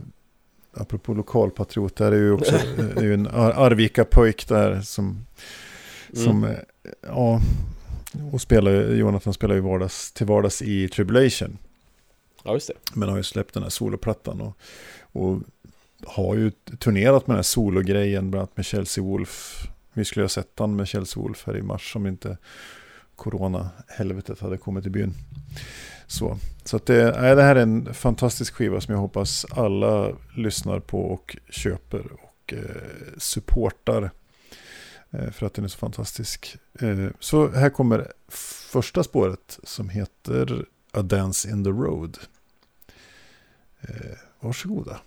apropå 0.74 1.14
lokalpatriot, 1.14 1.95
där 1.95 2.12
är 2.12 2.16
ju 2.18 2.32
också 2.32 2.56
är 2.95 3.04
ju 3.04 3.14
en 3.14 3.28
Ar- 3.28 3.52
Arvika-pojk 3.52 4.48
där 4.48 4.82
som, 4.82 5.26
som 6.14 6.43
Mm. 6.43 6.56
eh, 6.56 6.58
ja, 7.02 7.41
och 8.32 8.41
spelar, 8.41 8.72
Jonathan 8.72 9.34
spelar 9.34 9.56
ju 9.56 9.62
vardags, 9.62 10.12
till 10.12 10.26
vardags 10.26 10.62
i 10.62 10.88
Tribulation. 10.89 11.58
Ja, 12.43 12.54
just 12.54 12.68
det. 12.68 12.74
Men 13.00 13.10
har 13.10 13.18
ju 13.18 13.24
släppt 13.24 13.54
den 13.54 13.64
här 13.64 13.70
soloplattan 13.70 14.41
och, 14.41 14.58
och 15.12 15.39
har 16.06 16.36
ju 16.36 16.52
turnerat 16.80 17.28
med 17.28 17.34
den 17.34 17.38
här 17.38 17.43
sologrejen, 17.43 18.32
bland 18.32 18.41
annat 18.41 18.58
med 18.58 18.66
Chelsea 18.66 19.04
Wolf. 19.04 19.68
Vi 19.93 20.06
skulle 20.06 20.24
ha 20.24 20.30
sett 20.30 20.52
han 20.60 20.76
med 20.76 20.88
Chelsea 20.88 21.24
Wolf 21.24 21.43
här 21.48 21.58
i 21.58 21.62
mars 21.62 21.95
om 21.95 22.08
inte 22.08 22.38
corona-helvetet 23.16 24.39
hade 24.39 24.58
kommit 24.58 24.86
i 24.86 24.89
byn. 24.89 25.14
Så, 26.08 26.38
så 26.64 26.78
att 26.78 26.86
det, 26.86 27.22
nej, 27.22 27.36
det 27.36 27.43
här 27.43 27.55
är 27.55 27.62
en 27.62 27.93
fantastisk 27.93 28.53
skiva 28.53 28.82
som 28.82 28.93
jag 28.93 29.01
hoppas 29.01 29.45
alla 29.49 30.12
lyssnar 30.36 30.80
på 30.80 31.01
och 31.01 31.38
köper 31.49 32.12
och 32.12 32.53
eh, 32.53 33.18
supportar. 33.18 34.12
Eh, 35.12 35.32
för 35.32 35.45
att 35.45 35.53
den 35.53 35.66
är 35.66 35.70
så 35.70 35.78
fantastisk. 35.78 36.58
Eh, 36.80 37.08
så 37.20 37.49
här 37.49 37.70
kommer 37.70 38.12
första 38.72 39.03
spåret 39.03 39.60
som 39.64 39.89
heter 39.89 40.66
A 40.91 41.01
Dance 41.01 41.49
in 41.49 41.64
the 41.64 41.70
Road. 41.70 42.18
Eh, 43.82 44.18
varsågoda. 44.39 44.99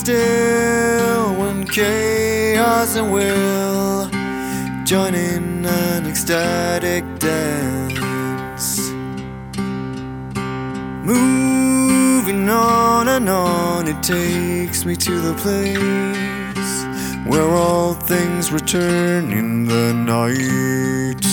Still 0.00 1.34
when 1.34 1.66
chaos 1.66 2.96
and 2.96 3.12
will 3.12 4.08
join 4.86 5.14
in 5.14 5.66
an 5.66 6.06
ecstatic 6.06 7.04
dance. 7.18 8.80
Moving 11.04 12.48
on 12.48 13.08
and 13.08 13.28
on, 13.28 13.88
it 13.88 14.02
takes 14.02 14.86
me 14.86 14.96
to 14.96 15.20
the 15.20 15.34
place 15.34 16.86
where 17.26 17.50
all 17.50 17.92
things 17.92 18.50
return 18.50 19.30
in 19.30 19.66
the 19.66 19.92
night. 19.92 21.26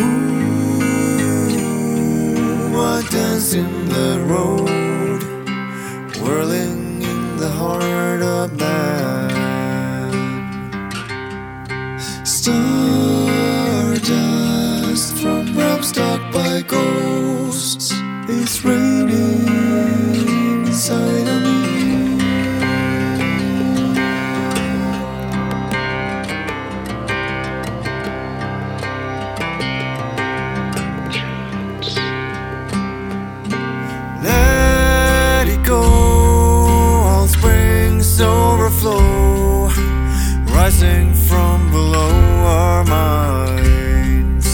Ooh, 0.00 0.82
I 2.76 3.00
dance 3.12 3.54
in 3.54 3.88
the 3.88 4.18
road, 4.26 4.91
whirling 6.22 7.02
in 7.02 7.36
the 7.36 7.48
heart 7.48 8.22
of 8.22 8.52
man. 8.58 9.30
Stardust 12.24 12.52
from 15.16 15.56
realms 15.56 15.88
stuck 15.88 16.20
by 16.32 16.62
ghosts 16.62 17.92
is 18.28 18.64
raining 18.64 19.46
inside 20.66 21.28
of 21.28 21.42
me. 21.42 21.61
Overflow, 38.84 39.68
rising 40.54 41.14
from 41.14 41.70
below 41.70 42.10
our 42.44 42.84
minds. 42.84 44.46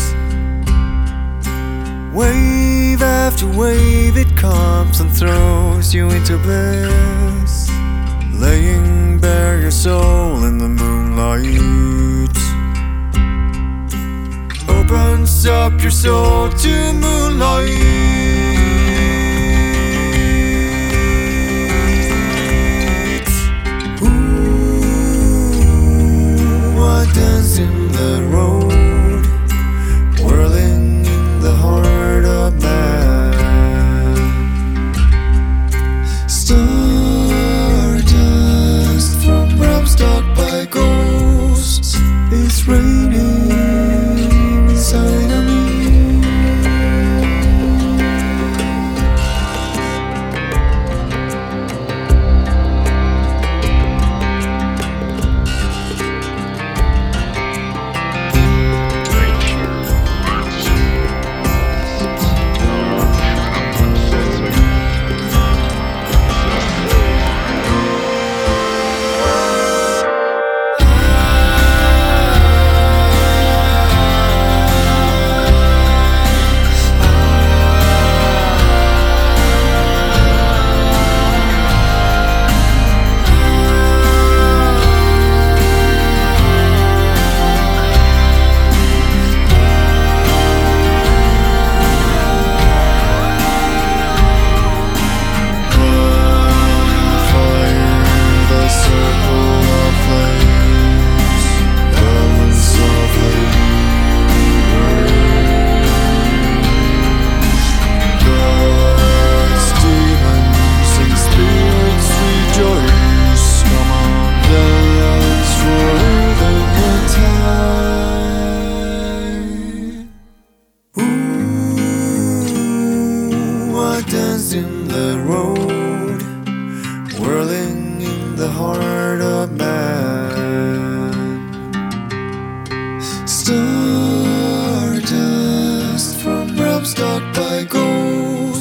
Wave 2.15 3.03
after 3.03 3.47
wave, 3.47 4.17
it 4.17 4.37
comes 4.37 5.01
and 5.01 5.11
throws 5.17 5.95
you 5.95 6.11
into 6.11 6.37
bliss, 6.39 7.71
laying 8.35 9.19
bare 9.19 9.61
your 9.61 9.71
soul 9.71 10.45
in 10.45 10.59
the 10.59 10.69
moonlight. 10.69 11.59
Opens 14.69 15.47
up 15.47 15.81
your 15.81 15.91
soul 15.91 16.51
to 16.51 16.93
moonlight. 16.95 18.38
The 27.99 28.23
road, 28.31 28.48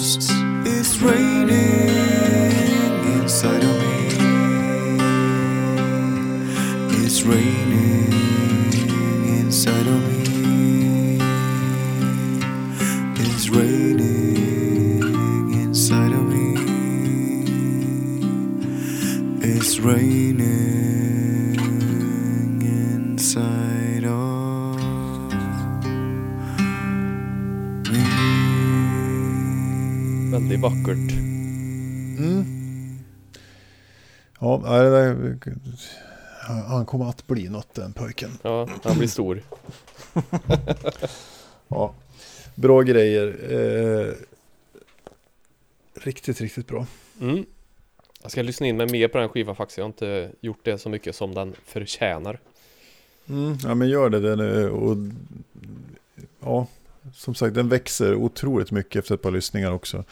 hosts. 0.08 0.37
Väldigt 30.62 30.88
vackert. 30.88 31.12
Mm. 32.20 32.46
Ja, 34.40 34.58
det 34.58 35.40
han 36.68 36.86
kommer 36.86 37.10
att 37.10 37.28
bli 37.28 37.50
något 37.50 37.74
den 37.74 37.94
pojken. 37.94 38.32
Ja, 38.42 38.70
han 38.84 38.98
blir 38.98 39.08
stor. 39.08 39.42
Ja, 41.70 41.94
bra 42.56 42.82
grejer. 42.82 43.52
Eh, 43.52 44.14
riktigt, 46.04 46.42
riktigt 46.42 46.68
bra. 46.68 46.86
Mm. 47.22 47.46
Jag 48.22 48.32
ska 48.32 48.42
lyssna 48.42 48.68
in 48.68 48.78
mig 48.78 48.88
mer 48.92 49.08
på 49.08 49.18
den 49.18 49.30
skivan 49.30 49.56
faktiskt. 49.56 49.78
Jag 49.78 49.86
har 49.86 49.90
inte 49.90 50.32
gjort 50.42 50.60
det 50.64 50.78
så 50.78 50.90
mycket 50.90 51.16
som 51.16 51.34
den 51.34 51.56
förtjänar. 51.66 52.40
Mm, 53.30 53.58
ja, 53.64 53.76
men 53.76 53.90
gör 53.90 54.10
det. 54.10 54.20
Den 54.20 54.70
och, 54.70 54.98
ja, 56.40 56.68
som 57.14 57.36
sagt, 57.36 57.56
den 57.56 57.70
växer 57.70 58.16
otroligt 58.16 58.72
mycket 58.72 59.00
efter 59.00 59.16
ett 59.16 59.22
par 59.22 59.32
lyssningar 59.32 59.72
också. 59.72 60.04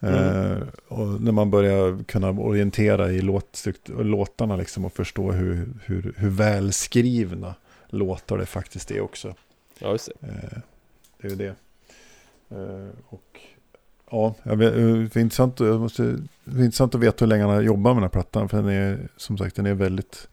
Eh, 0.00 0.58
och 0.88 1.22
när 1.22 1.32
man 1.32 1.50
börjar 1.50 2.04
kunna 2.04 2.30
orientera 2.30 3.12
i 3.12 3.20
låtarna 3.86 4.56
liksom 4.56 4.84
och 4.84 4.92
förstå 4.92 5.32
hur, 5.32 5.68
hur, 5.84 6.14
hur 6.16 6.30
välskrivna 6.30 7.54
låtar 7.88 8.38
det 8.38 8.46
faktiskt 8.46 8.90
är 8.90 9.00
också. 9.00 9.34
Ja, 9.78 9.92
just 9.92 10.10
det. 10.20 10.28
Eh, 10.28 10.58
det 11.20 11.26
är 11.26 11.30
ju 11.30 11.36
det. 11.36 11.54
Eh, 12.48 12.88
och 13.06 13.40
ja, 14.10 14.34
vet, 14.42 14.58
det, 14.58 15.16
är 15.16 15.18
intressant, 15.18 15.60
jag 15.60 15.80
måste, 15.80 16.02
det 16.44 16.60
är 16.60 16.64
intressant 16.64 16.94
att 16.94 17.00
veta 17.00 17.24
hur 17.24 17.26
länge 17.26 17.42
han 17.42 17.54
har 17.54 17.62
jobbat 17.62 17.94
med 17.94 17.96
den 17.96 18.02
här 18.02 18.08
plattan. 18.08 18.48
För 18.48 18.56
den 18.56 18.68
är 18.68 19.08
som 19.16 19.38
sagt 19.38 19.56
den 19.56 19.66
är 19.66 19.74
väldigt 19.74 20.28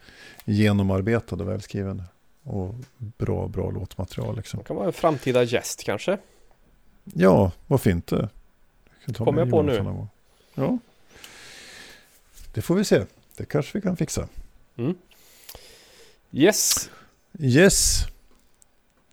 genomarbetad 0.45 1.35
och 1.35 1.49
välskriven. 1.49 2.03
Och 2.43 2.75
bra, 2.97 3.47
bra 3.47 3.71
låtmaterial 3.71 4.35
liksom. 4.35 4.57
Det 4.57 4.63
kan 4.63 4.75
vara 4.75 4.87
en 4.87 4.93
framtida 4.93 5.43
gäst 5.43 5.83
kanske. 5.83 6.17
Ja, 7.03 7.51
varför 7.67 7.89
inte? 7.89 8.29
Kommer 9.17 9.41
jag 9.41 9.49
på 9.49 9.61
nu. 9.61 10.07
Ja. 10.55 10.77
Det 12.53 12.61
får 12.61 12.75
vi 12.75 12.85
se. 12.85 13.05
Det 13.37 13.45
kanske 13.45 13.77
vi 13.77 13.81
kan 13.81 13.97
fixa. 13.97 14.27
Mm. 14.75 14.95
Yes. 16.31 16.89
Yes. 17.39 18.05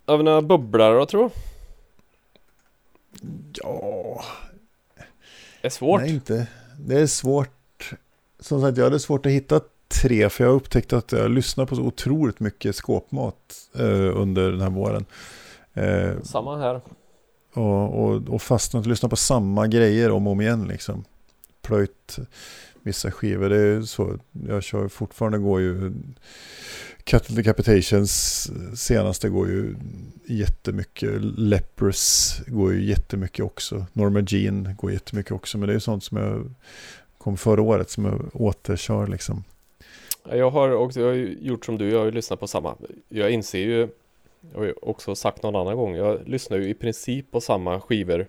Har 0.05 0.17
vi 0.17 0.23
några 0.23 0.41
bubblare 0.41 0.93
då 0.95 1.05
tror 1.05 1.31
Ja, 3.53 4.23
Det 5.61 5.67
är 5.67 5.69
svårt. 5.69 6.01
Nej, 6.01 6.09
inte. 6.13 6.47
Det 6.79 6.99
är 6.99 7.07
svårt. 7.07 7.93
Som 8.39 8.61
sagt, 8.61 8.77
jag 8.77 8.83
hade 8.83 8.99
svårt 8.99 9.25
att 9.25 9.31
hitta 9.31 9.61
tre. 9.87 10.29
För 10.29 10.43
jag 10.43 10.51
har 10.51 10.55
upptäckt 10.55 10.93
att 10.93 11.11
jag 11.11 11.31
lyssnar 11.31 11.65
på 11.65 11.75
så 11.75 11.81
otroligt 11.81 12.39
mycket 12.39 12.75
skåpmat 12.75 13.69
eh, 13.75 14.17
under 14.19 14.51
den 14.51 14.61
här 14.61 14.69
våren. 14.69 15.05
Eh, 15.73 16.21
Samma 16.23 16.57
här 16.57 16.81
och, 17.53 18.03
och, 18.03 18.29
och 18.29 18.41
fastnat 18.41 18.85
och 18.85 18.89
lyssnat 18.89 19.09
på 19.09 19.15
samma 19.15 19.67
grejer 19.67 20.11
om 20.11 20.27
och 20.27 20.33
om 20.33 20.41
igen. 20.41 20.67
Liksom. 20.67 21.03
Plöjt 21.61 22.19
vissa 22.81 23.11
skivor. 23.11 23.49
Det 23.49 23.57
är 23.57 23.81
så. 23.81 24.19
Jag 24.47 24.63
kör 24.63 24.87
fortfarande 24.87 25.37
går 25.37 25.61
ju 25.61 25.93
Cattle 27.03 27.35
Decapitations 27.35 28.47
senaste 28.75 29.29
går 29.29 29.47
ju 29.47 29.75
jättemycket. 30.25 31.09
Leprous 31.21 32.35
går 32.47 32.73
ju 32.73 32.85
jättemycket 32.85 33.45
också. 33.45 33.85
Norma 33.93 34.19
Jean 34.27 34.75
går 34.75 34.91
jättemycket 34.91 35.31
också. 35.31 35.57
Men 35.57 35.69
det 35.69 35.75
är 35.75 35.79
sånt 35.79 36.03
som 36.03 36.17
jag 36.17 36.53
kom 37.17 37.37
förra 37.37 37.61
året 37.61 37.89
som 37.89 38.05
jag 38.05 38.29
återkör 38.33 39.07
liksom. 39.07 39.43
Jag 40.29 40.51
har 40.51 40.71
också 40.71 40.99
jag 40.99 41.07
har 41.07 41.15
gjort 41.15 41.65
som 41.65 41.77
du, 41.77 41.89
jag 41.89 41.99
har 41.99 42.05
ju 42.05 42.11
lyssnat 42.11 42.39
på 42.39 42.47
samma. 42.47 42.75
Jag 43.09 43.31
inser 43.31 43.59
ju, 43.59 43.87
jag 44.51 44.59
har 44.59 44.65
ju 44.65 44.73
också 44.81 45.15
sagt 45.15 45.43
någon 45.43 45.55
annan 45.55 45.77
gång, 45.77 45.95
jag 45.95 46.27
lyssnar 46.27 46.57
ju 46.57 46.69
i 46.69 46.73
princip 46.73 47.31
på 47.31 47.41
samma 47.41 47.81
skivor 47.81 48.27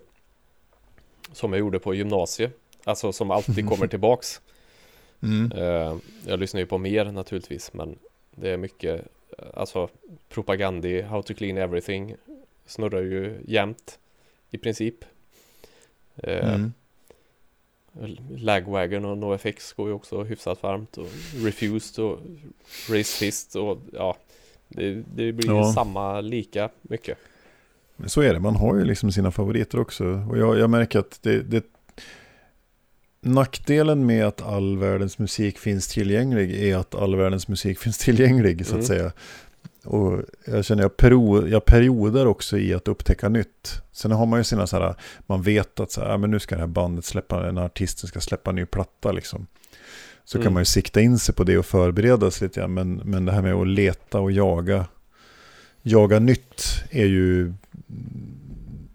som 1.31 1.53
jag 1.53 1.59
gjorde 1.59 1.79
på 1.79 1.93
gymnasiet. 1.93 2.59
Alltså 2.83 3.13
som 3.13 3.31
alltid 3.31 3.69
kommer 3.69 3.87
tillbaks. 3.93 4.41
Eh, 5.55 5.97
jag 6.25 6.39
lyssnar 6.39 6.59
ju 6.59 6.65
på 6.65 6.77
mer 6.77 7.05
naturligtvis, 7.05 7.73
men 7.73 7.95
det 8.31 8.49
är 8.49 8.57
mycket, 8.57 9.01
eh, 9.37 9.45
alltså 9.53 9.89
propagandi, 10.29 11.01
how 11.01 11.21
to 11.21 11.33
clean 11.33 11.57
everything 11.57 12.15
snurrar 12.65 13.01
ju 13.01 13.37
jämt 13.47 13.99
i 14.49 14.57
princip. 14.57 15.05
Eh, 16.17 16.53
Mm. 16.53 16.71
Lagwagon 18.37 19.05
och 19.05 19.17
NoFX 19.17 19.73
går 19.73 19.87
ju 19.87 19.93
också 19.93 20.23
hyfsat 20.23 20.63
varmt 20.63 20.97
och 20.97 21.07
Refused 21.35 22.05
och 22.05 22.19
Race 22.89 23.17
Fist 23.17 23.55
och 23.55 23.77
ja 23.93 24.17
Det, 24.75 25.03
det 25.15 25.31
blir 25.33 25.47
Ja. 25.47 25.73
samma 25.73 26.21
lika 26.21 26.69
mycket 26.81 27.17
Men 27.95 28.09
så 28.09 28.21
är 28.21 28.33
det, 28.33 28.39
man 28.39 28.55
har 28.55 28.75
ju 28.75 28.83
liksom 28.85 29.11
sina 29.11 29.31
favoriter 29.31 29.79
också. 29.79 30.05
Och 30.29 30.37
jag, 30.37 30.59
jag 30.59 30.69
märker 30.69 30.99
att 30.99 31.19
det, 31.21 31.41
det 31.41 31.63
Nackdelen 33.21 34.05
med 34.05 34.25
att 34.25 34.41
all 34.41 34.77
världens 34.77 35.19
musik 35.19 35.59
finns 35.59 35.87
tillgänglig 35.87 36.63
är 36.63 36.77
att 36.77 36.95
all 36.95 37.15
världens 37.15 37.47
musik 37.47 37.79
finns 37.83 37.97
tillgänglig 37.97 38.65
så 38.65 38.71
att 38.71 38.73
Mm. 38.75 38.85
säga. 38.85 39.11
Och 39.83 40.21
jag 40.45 40.65
känner 40.65 40.81
jag, 40.83 40.97
pero, 40.97 41.47
jag 41.47 41.65
perioder 41.65 42.27
också 42.27 42.57
i 42.57 42.73
att 42.73 42.87
upptäcka 42.87 43.29
nytt. 43.29 43.81
Sen 43.91 44.11
har 44.11 44.25
man 44.25 44.39
ju 44.39 44.43
sina 44.43 44.67
så 44.67 44.79
här, 44.79 44.95
man 45.27 45.41
vet 45.41 45.79
att 45.79 45.91
så 45.91 46.01
här, 46.01 46.17
men 46.17 46.31
nu 46.31 46.39
ska 46.39 46.55
det 46.55 46.61
här 46.61 46.67
bandet 46.67 47.05
släppa, 47.05 47.39
den 47.41 47.57
här 47.57 47.65
artisten 47.65 48.07
ska 48.07 48.19
släppa 48.19 48.49
en 48.49 48.55
ny 48.55 48.65
platta 48.65 49.11
liksom. 49.11 49.47
Så 50.25 50.37
Mm. 50.37 50.43
kan 50.43 50.53
man 50.53 50.61
ju 50.61 50.65
sikta 50.65 51.01
in 51.01 51.19
sig 51.19 51.35
på 51.35 51.43
det 51.43 51.57
och 51.57 51.65
förbereda 51.65 52.31
sig 52.31 52.45
lite 52.47 52.59
grann. 52.59 52.73
Men, 52.73 52.93
men 53.05 53.25
det 53.25 53.31
här 53.31 53.41
med 53.41 53.53
att 53.53 53.67
leta 53.67 54.19
och 54.19 54.31
jaga, 54.31 54.85
jaga 55.81 56.19
nytt 56.19 56.63
är 56.89 57.05
ju, 57.05 57.53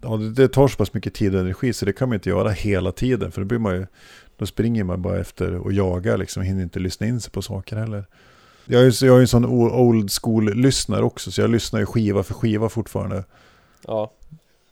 ja, 0.01 0.17
det, 0.17 0.47
tar 0.47 0.67
så 0.67 0.77
pass 0.77 0.93
mycket 0.93 1.13
tid 1.13 1.35
och 1.35 1.41
energi 1.41 1.73
så 1.73 1.85
det 1.85 1.93
kan 1.93 2.09
man 2.09 2.13
inte 2.15 2.29
göra 2.29 2.49
hela 2.49 2.91
tiden. 2.91 3.31
För 3.31 3.41
då 3.41 3.47
blir 3.47 3.59
man 3.59 3.75
ju, 3.75 3.85
då 4.37 4.45
springer 4.45 4.83
man 4.83 5.01
bara 5.01 5.19
efter 5.19 5.55
och 5.55 5.73
jagar 5.73 6.17
liksom, 6.17 6.43
hinner 6.43 6.63
inte 6.63 6.79
lyssna 6.79 7.07
in 7.07 7.21
sig 7.21 7.31
på 7.31 7.41
saker 7.41 7.75
heller. 7.75 8.05
Jag 8.65 8.81
är, 8.81 8.85
ju- 9.03 9.07
jag 9.07 9.17
är 9.17 9.21
en 9.21 9.27
sån 9.27 9.45
old 9.45 10.11
school-lyssnare 10.11 11.03
också, 11.03 11.31
så 11.31 11.41
jag 11.41 11.49
lyssnar 11.49 11.79
ju 11.79 11.85
skiva 11.85 12.23
för 12.23 12.33
skiva 12.33 12.69
fortfarande. 12.69 13.23
Ja 13.87 14.11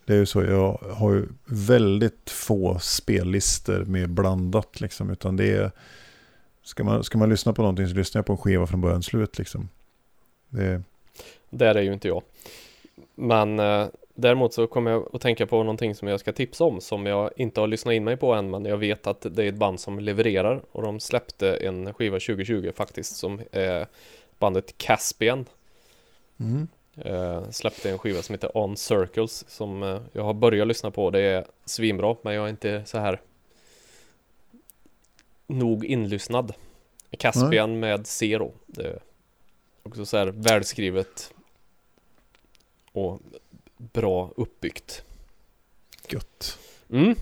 Det 0.05 0.14
är 0.14 0.18
ju 0.18 0.26
så, 0.26 0.43
jag 0.43 0.78
har 0.93 1.14
ju 1.14 1.28
väldigt 1.45 2.30
få 2.30 2.80
spellistor 2.82 3.86
med 3.86 4.10
blandat 4.10 4.82
liksom, 4.82 5.10
utan 5.10 5.36
det 5.36 5.51
är, 5.51 5.72
ska 6.68 6.84
man, 6.84 7.03
ska 7.03 7.18
man 7.18 7.30
lyssna 7.30 7.53
på 7.53 7.61
någonting 7.61 7.88
så 7.88 7.95
lyssnar 7.95 8.20
jag 8.20 8.26
på 8.26 8.34
en 8.34 8.38
skiva 8.38 8.68
från 8.68 8.82
början 8.82 9.01
till 9.01 9.09
slut 9.09 9.38
liksom. 9.38 9.70
Det 10.49 10.63
är, 10.63 10.84
Där 11.49 11.76
är 11.76 11.82
ju 11.82 11.93
inte 11.93 12.07
jag 12.07 12.22
Men 13.15 13.59
eh, 13.59 13.88
Däremot 14.15 14.53
så 14.53 14.68
kommer 14.68 14.91
jag 14.91 15.09
att 15.13 15.22
tänka 15.22 15.45
på 15.45 15.57
någonting 15.57 15.95
som 15.95 16.07
jag 16.07 16.20
ska 16.20 16.34
tipsa 16.34 16.63
om 16.63 16.82
Som 16.82 17.05
jag 17.05 17.32
inte 17.36 17.59
har 17.59 17.68
lyssnat 17.68 17.93
in 17.93 18.03
mig 18.03 18.18
på 18.18 18.34
än 18.34 18.49
Men 18.49 18.65
jag 18.65 18.78
vet 18.78 19.07
att 19.07 19.22
det 19.22 19.43
är 19.43 19.47
ett 19.47 19.55
band 19.55 19.80
som 19.80 19.99
levererar 19.99 20.61
Och 20.72 20.82
de 20.82 20.99
släppte 20.99 21.55
en 21.55 21.93
skiva 21.93 22.20
2020 22.20 22.72
faktiskt 22.76 23.15
Som 23.15 23.41
är 23.51 23.88
bandet 24.39 24.78
Caspian 24.78 25.45
Eh, 27.01 27.49
släppte 27.49 27.91
en 27.91 27.97
skiva 27.97 28.22
som 28.22 28.34
heter 28.34 28.57
On 28.57 28.78
Circles 28.78 29.49
som 29.49 29.84
eh, 29.84 30.01
jag 30.11 30.24
har 30.24 30.34
börjat 30.34 30.68
lyssna 30.68 30.91
på. 30.91 31.09
Det 31.09 31.20
är 31.20 31.45
svinbra 31.65 32.15
men 32.22 32.34
jag 32.34 32.45
är 32.45 32.49
inte 32.49 32.86
så 32.86 32.97
här 32.97 33.22
nog 35.47 35.85
inlyssnad. 35.85 36.53
Caspian 37.19 37.79
med 37.79 38.07
Zero. 38.07 38.53
Det 38.65 38.87
är 38.87 38.99
också 39.83 40.05
så 40.05 40.17
här 40.17 40.27
välskrivet 40.27 41.33
och 42.91 43.19
bra 43.77 44.31
uppbyggt. 44.35 45.03
gött. 46.07 46.57
Mm, 46.89 47.15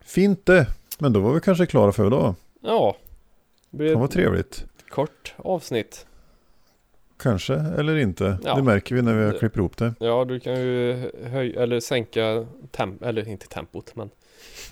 Fint 0.00 0.46
det, 0.46 0.66
men 0.98 1.12
då 1.12 1.20
var 1.20 1.34
vi 1.34 1.40
kanske 1.40 1.66
klara 1.66 1.92
för 1.92 2.06
idag. 2.06 2.34
ja. 2.60 2.96
Det 3.70 3.92
ett 3.92 4.10
trevligt. 4.10 4.64
kort 4.88 5.34
avsnitt. 5.36 6.06
Kanske, 7.18 7.54
eller 7.54 7.96
inte. 7.96 8.38
Ja. 8.44 8.54
Det 8.54 8.62
märker 8.62 8.94
vi 8.94 9.02
när 9.02 9.14
vi 9.14 9.32
Det- 9.32 9.38
klipper 9.38 9.58
ihop 9.58 9.76
det. 9.76 9.94
Ja, 10.00 10.24
du 10.24 10.40
kan 10.40 10.54
ju 10.54 11.10
höja 11.24 11.62
eller 11.62 11.80
sänka 11.80 12.46
temp 12.70 13.02
eller 13.02 13.28
inte 13.28 13.46
tempot 13.48 13.96
men 13.96 14.10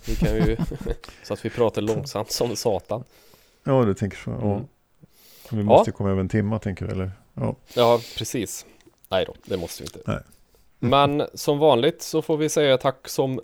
du 0.07 0.15
kan 0.15 0.35
ju 0.35 0.57
så 1.23 1.35
att 1.35 1.45
vi 1.45 1.51
pratar 1.51 1.83
långsamt 1.83 2.31
som 2.31 2.57
satan. 2.57 3.05
Ja, 3.65 3.85
du 3.85 3.95
tänker 3.95 4.17
så. 4.17 4.31
Ja. 4.31 4.53
Mm. 4.55 4.65
Vi 5.51 5.63
måste 5.63 5.91
ju 5.91 5.93
komma 5.93 6.11
över 6.11 6.21
en 6.21 6.29
timma, 6.29 6.59
tänker 6.59 6.87
du, 6.87 6.93
eller? 6.93 7.11
Ja. 7.35 7.57
Ja, 7.75 8.01
precis. 8.19 8.67
Nej 9.09 9.25
då, 9.27 9.35
det 9.45 9.57
måste 9.57 9.83
vi 9.83 9.87
inte. 9.87 10.01
Nej. 10.13 10.21
Men 10.79 11.23
som 11.35 11.59
vanligt 11.59 12.03
så 12.03 12.23
får 12.23 12.37
vi 12.37 12.49
säga 12.49 12.79
tack 12.79 13.09
som 13.09 13.41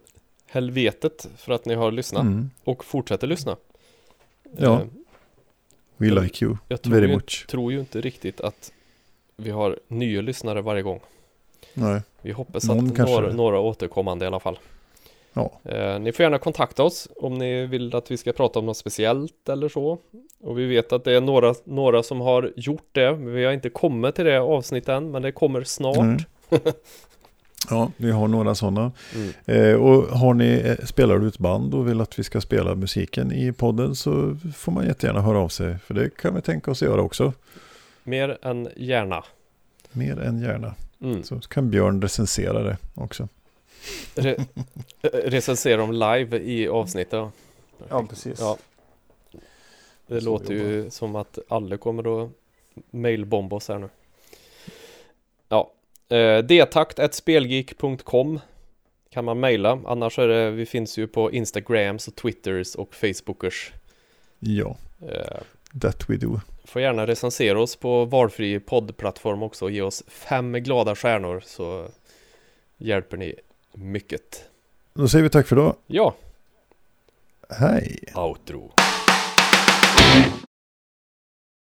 helvetet 0.46 1.28
för 1.36 1.52
att 1.52 1.64
ni 1.64 1.74
har 1.74 1.90
lyssnat 1.92 2.22
Mm. 2.22 2.50
och 2.64 2.84
fortsätter 2.84 3.26
lyssna. 3.26 3.56
Ja. 4.56 4.80
Eh, 4.80 4.86
We 5.96 6.06
Jag- 6.06 6.22
like 6.24 6.44
you 6.44 6.56
Jag 6.68 6.82
tror 6.82 6.94
very 6.94 7.14
much. 7.14 7.46
tror 7.48 7.72
ju 7.72 7.80
inte 7.80 8.00
riktigt 8.00 8.40
att 8.40 8.72
vi 9.42 9.50
har 9.50 9.78
nya 9.88 10.20
lyssnare 10.20 10.62
varje 10.62 10.82
gång. 10.82 11.00
Nej. 11.74 12.02
Vi 12.22 12.32
hoppas 12.32 12.64
Någon 12.64 12.90
att 12.90 12.96
kanske. 12.96 13.14
några, 13.14 13.32
några 13.32 13.60
återkommande 13.60 14.24
i 14.24 14.28
alla 14.28 14.40
fall. 14.40 14.58
Ja. 15.32 15.52
Eh, 15.64 15.98
ni 15.98 16.12
får 16.12 16.22
gärna 16.22 16.38
kontakta 16.38 16.82
oss 16.82 17.08
om 17.16 17.34
ni 17.34 17.66
vill 17.66 17.96
att 17.96 18.10
vi 18.10 18.16
ska 18.16 18.32
prata 18.32 18.58
om 18.58 18.66
något 18.66 18.76
speciellt 18.76 19.48
eller 19.48 19.68
så. 19.68 19.98
Och 20.40 20.58
vi 20.58 20.66
vet 20.66 20.92
att 20.92 21.04
det 21.04 21.12
är 21.12 21.20
några, 21.20 21.54
några 21.64 22.02
som 22.02 22.20
har 22.20 22.52
gjort 22.56 22.88
det. 22.92 23.16
Men 23.16 23.32
vi 23.32 23.44
har 23.44 23.52
inte 23.52 23.70
kommit 23.70 24.14
till 24.14 24.24
det 24.24 24.40
avsnittet 24.40 24.88
än, 24.88 25.10
men 25.10 25.22
det 25.22 25.32
kommer 25.32 25.64
snart. 25.64 26.26
Ja, 27.70 27.90
vi 27.96 28.10
har 28.10 28.28
några 28.28 28.54
sådana. 28.54 28.92
Mm. 29.14 29.32
Eh, 29.44 29.74
och 29.74 30.18
har 30.18 30.34
ni, 30.34 30.62
eh, 30.64 30.86
spelar 30.86 31.18
du 31.18 31.28
ett 31.28 31.38
band 31.38 31.74
och 31.74 31.88
vill 31.88 32.00
att 32.00 32.18
vi 32.18 32.24
ska 32.24 32.40
spela 32.40 32.74
musiken 32.74 33.32
i 33.32 33.52
podden 33.52 33.94
så 33.94 34.36
får 34.56 34.72
man 34.72 34.86
jättegärna 34.86 35.20
höra 35.20 35.38
av 35.38 35.48
sig. 35.48 35.78
För 35.78 35.94
det 35.94 36.16
kan 36.16 36.34
vi 36.34 36.40
tänka 36.42 36.70
oss 36.70 36.82
göra 36.82 37.02
också. 37.02 37.32
Mer 38.10 38.38
än 38.42 38.68
gärna. 38.76 39.24
Mer 39.92 40.20
än 40.20 40.42
gärna. 40.42 40.74
Mm. 41.00 41.22
Så 41.22 41.40
kan 41.40 41.70
Björn 41.70 42.02
recensera 42.02 42.62
det 42.62 42.76
också. 42.94 43.28
Re- 44.14 44.44
eh, 45.02 45.08
recensera 45.12 45.76
dem 45.76 45.92
live 45.92 46.38
i 46.38 46.68
avsnittet. 46.68 47.28
Ja, 47.88 48.06
precis. 48.08 48.40
Ja. 48.40 48.56
Det 50.06 50.20
Så 50.20 50.24
låter 50.26 50.54
ju 50.54 50.90
som 50.90 51.16
att 51.16 51.38
alla 51.48 51.76
kommer 51.76 52.24
att 52.24 52.30
mailbomba 52.90 53.56
oss 53.56 53.68
här 53.68 53.78
nu. 53.78 53.88
Ja, 55.48 55.72
eh, 56.08 56.38
detakt.spelgeek.com 56.38 58.40
kan 59.10 59.24
man 59.24 59.40
mejla. 59.40 59.80
Annars 59.86 60.18
är 60.18 60.28
det, 60.28 60.50
vi 60.50 60.66
finns 60.66 60.98
ju 60.98 61.06
på 61.06 61.32
Instagrams 61.32 62.08
och 62.08 62.14
Twitters 62.16 62.74
och 62.74 62.94
Facebookers. 62.94 63.72
Ja, 64.38 64.76
Eh, 65.08 65.40
that 65.80 66.10
we 66.10 66.16
do. 66.16 66.40
får 66.64 66.82
gärna 66.82 67.06
recensera 67.06 67.60
oss 67.60 67.76
på 67.76 68.04
valfri 68.04 68.60
poddplattform 68.60 69.42
också 69.42 69.64
och 69.64 69.70
ge 69.70 69.82
oss 69.82 70.02
fem 70.08 70.52
glada 70.52 70.96
stjärnor 70.96 71.42
så 71.46 71.88
hjälper 72.78 73.16
ni 73.16 73.34
mycket. 73.72 74.44
Då 74.94 75.08
säger 75.08 75.22
vi 75.22 75.30
tack 75.30 75.46
för 75.46 75.56
idag. 75.56 75.76
Ja, 75.86 76.14
Hej! 77.48 77.98
outro. 78.14 78.72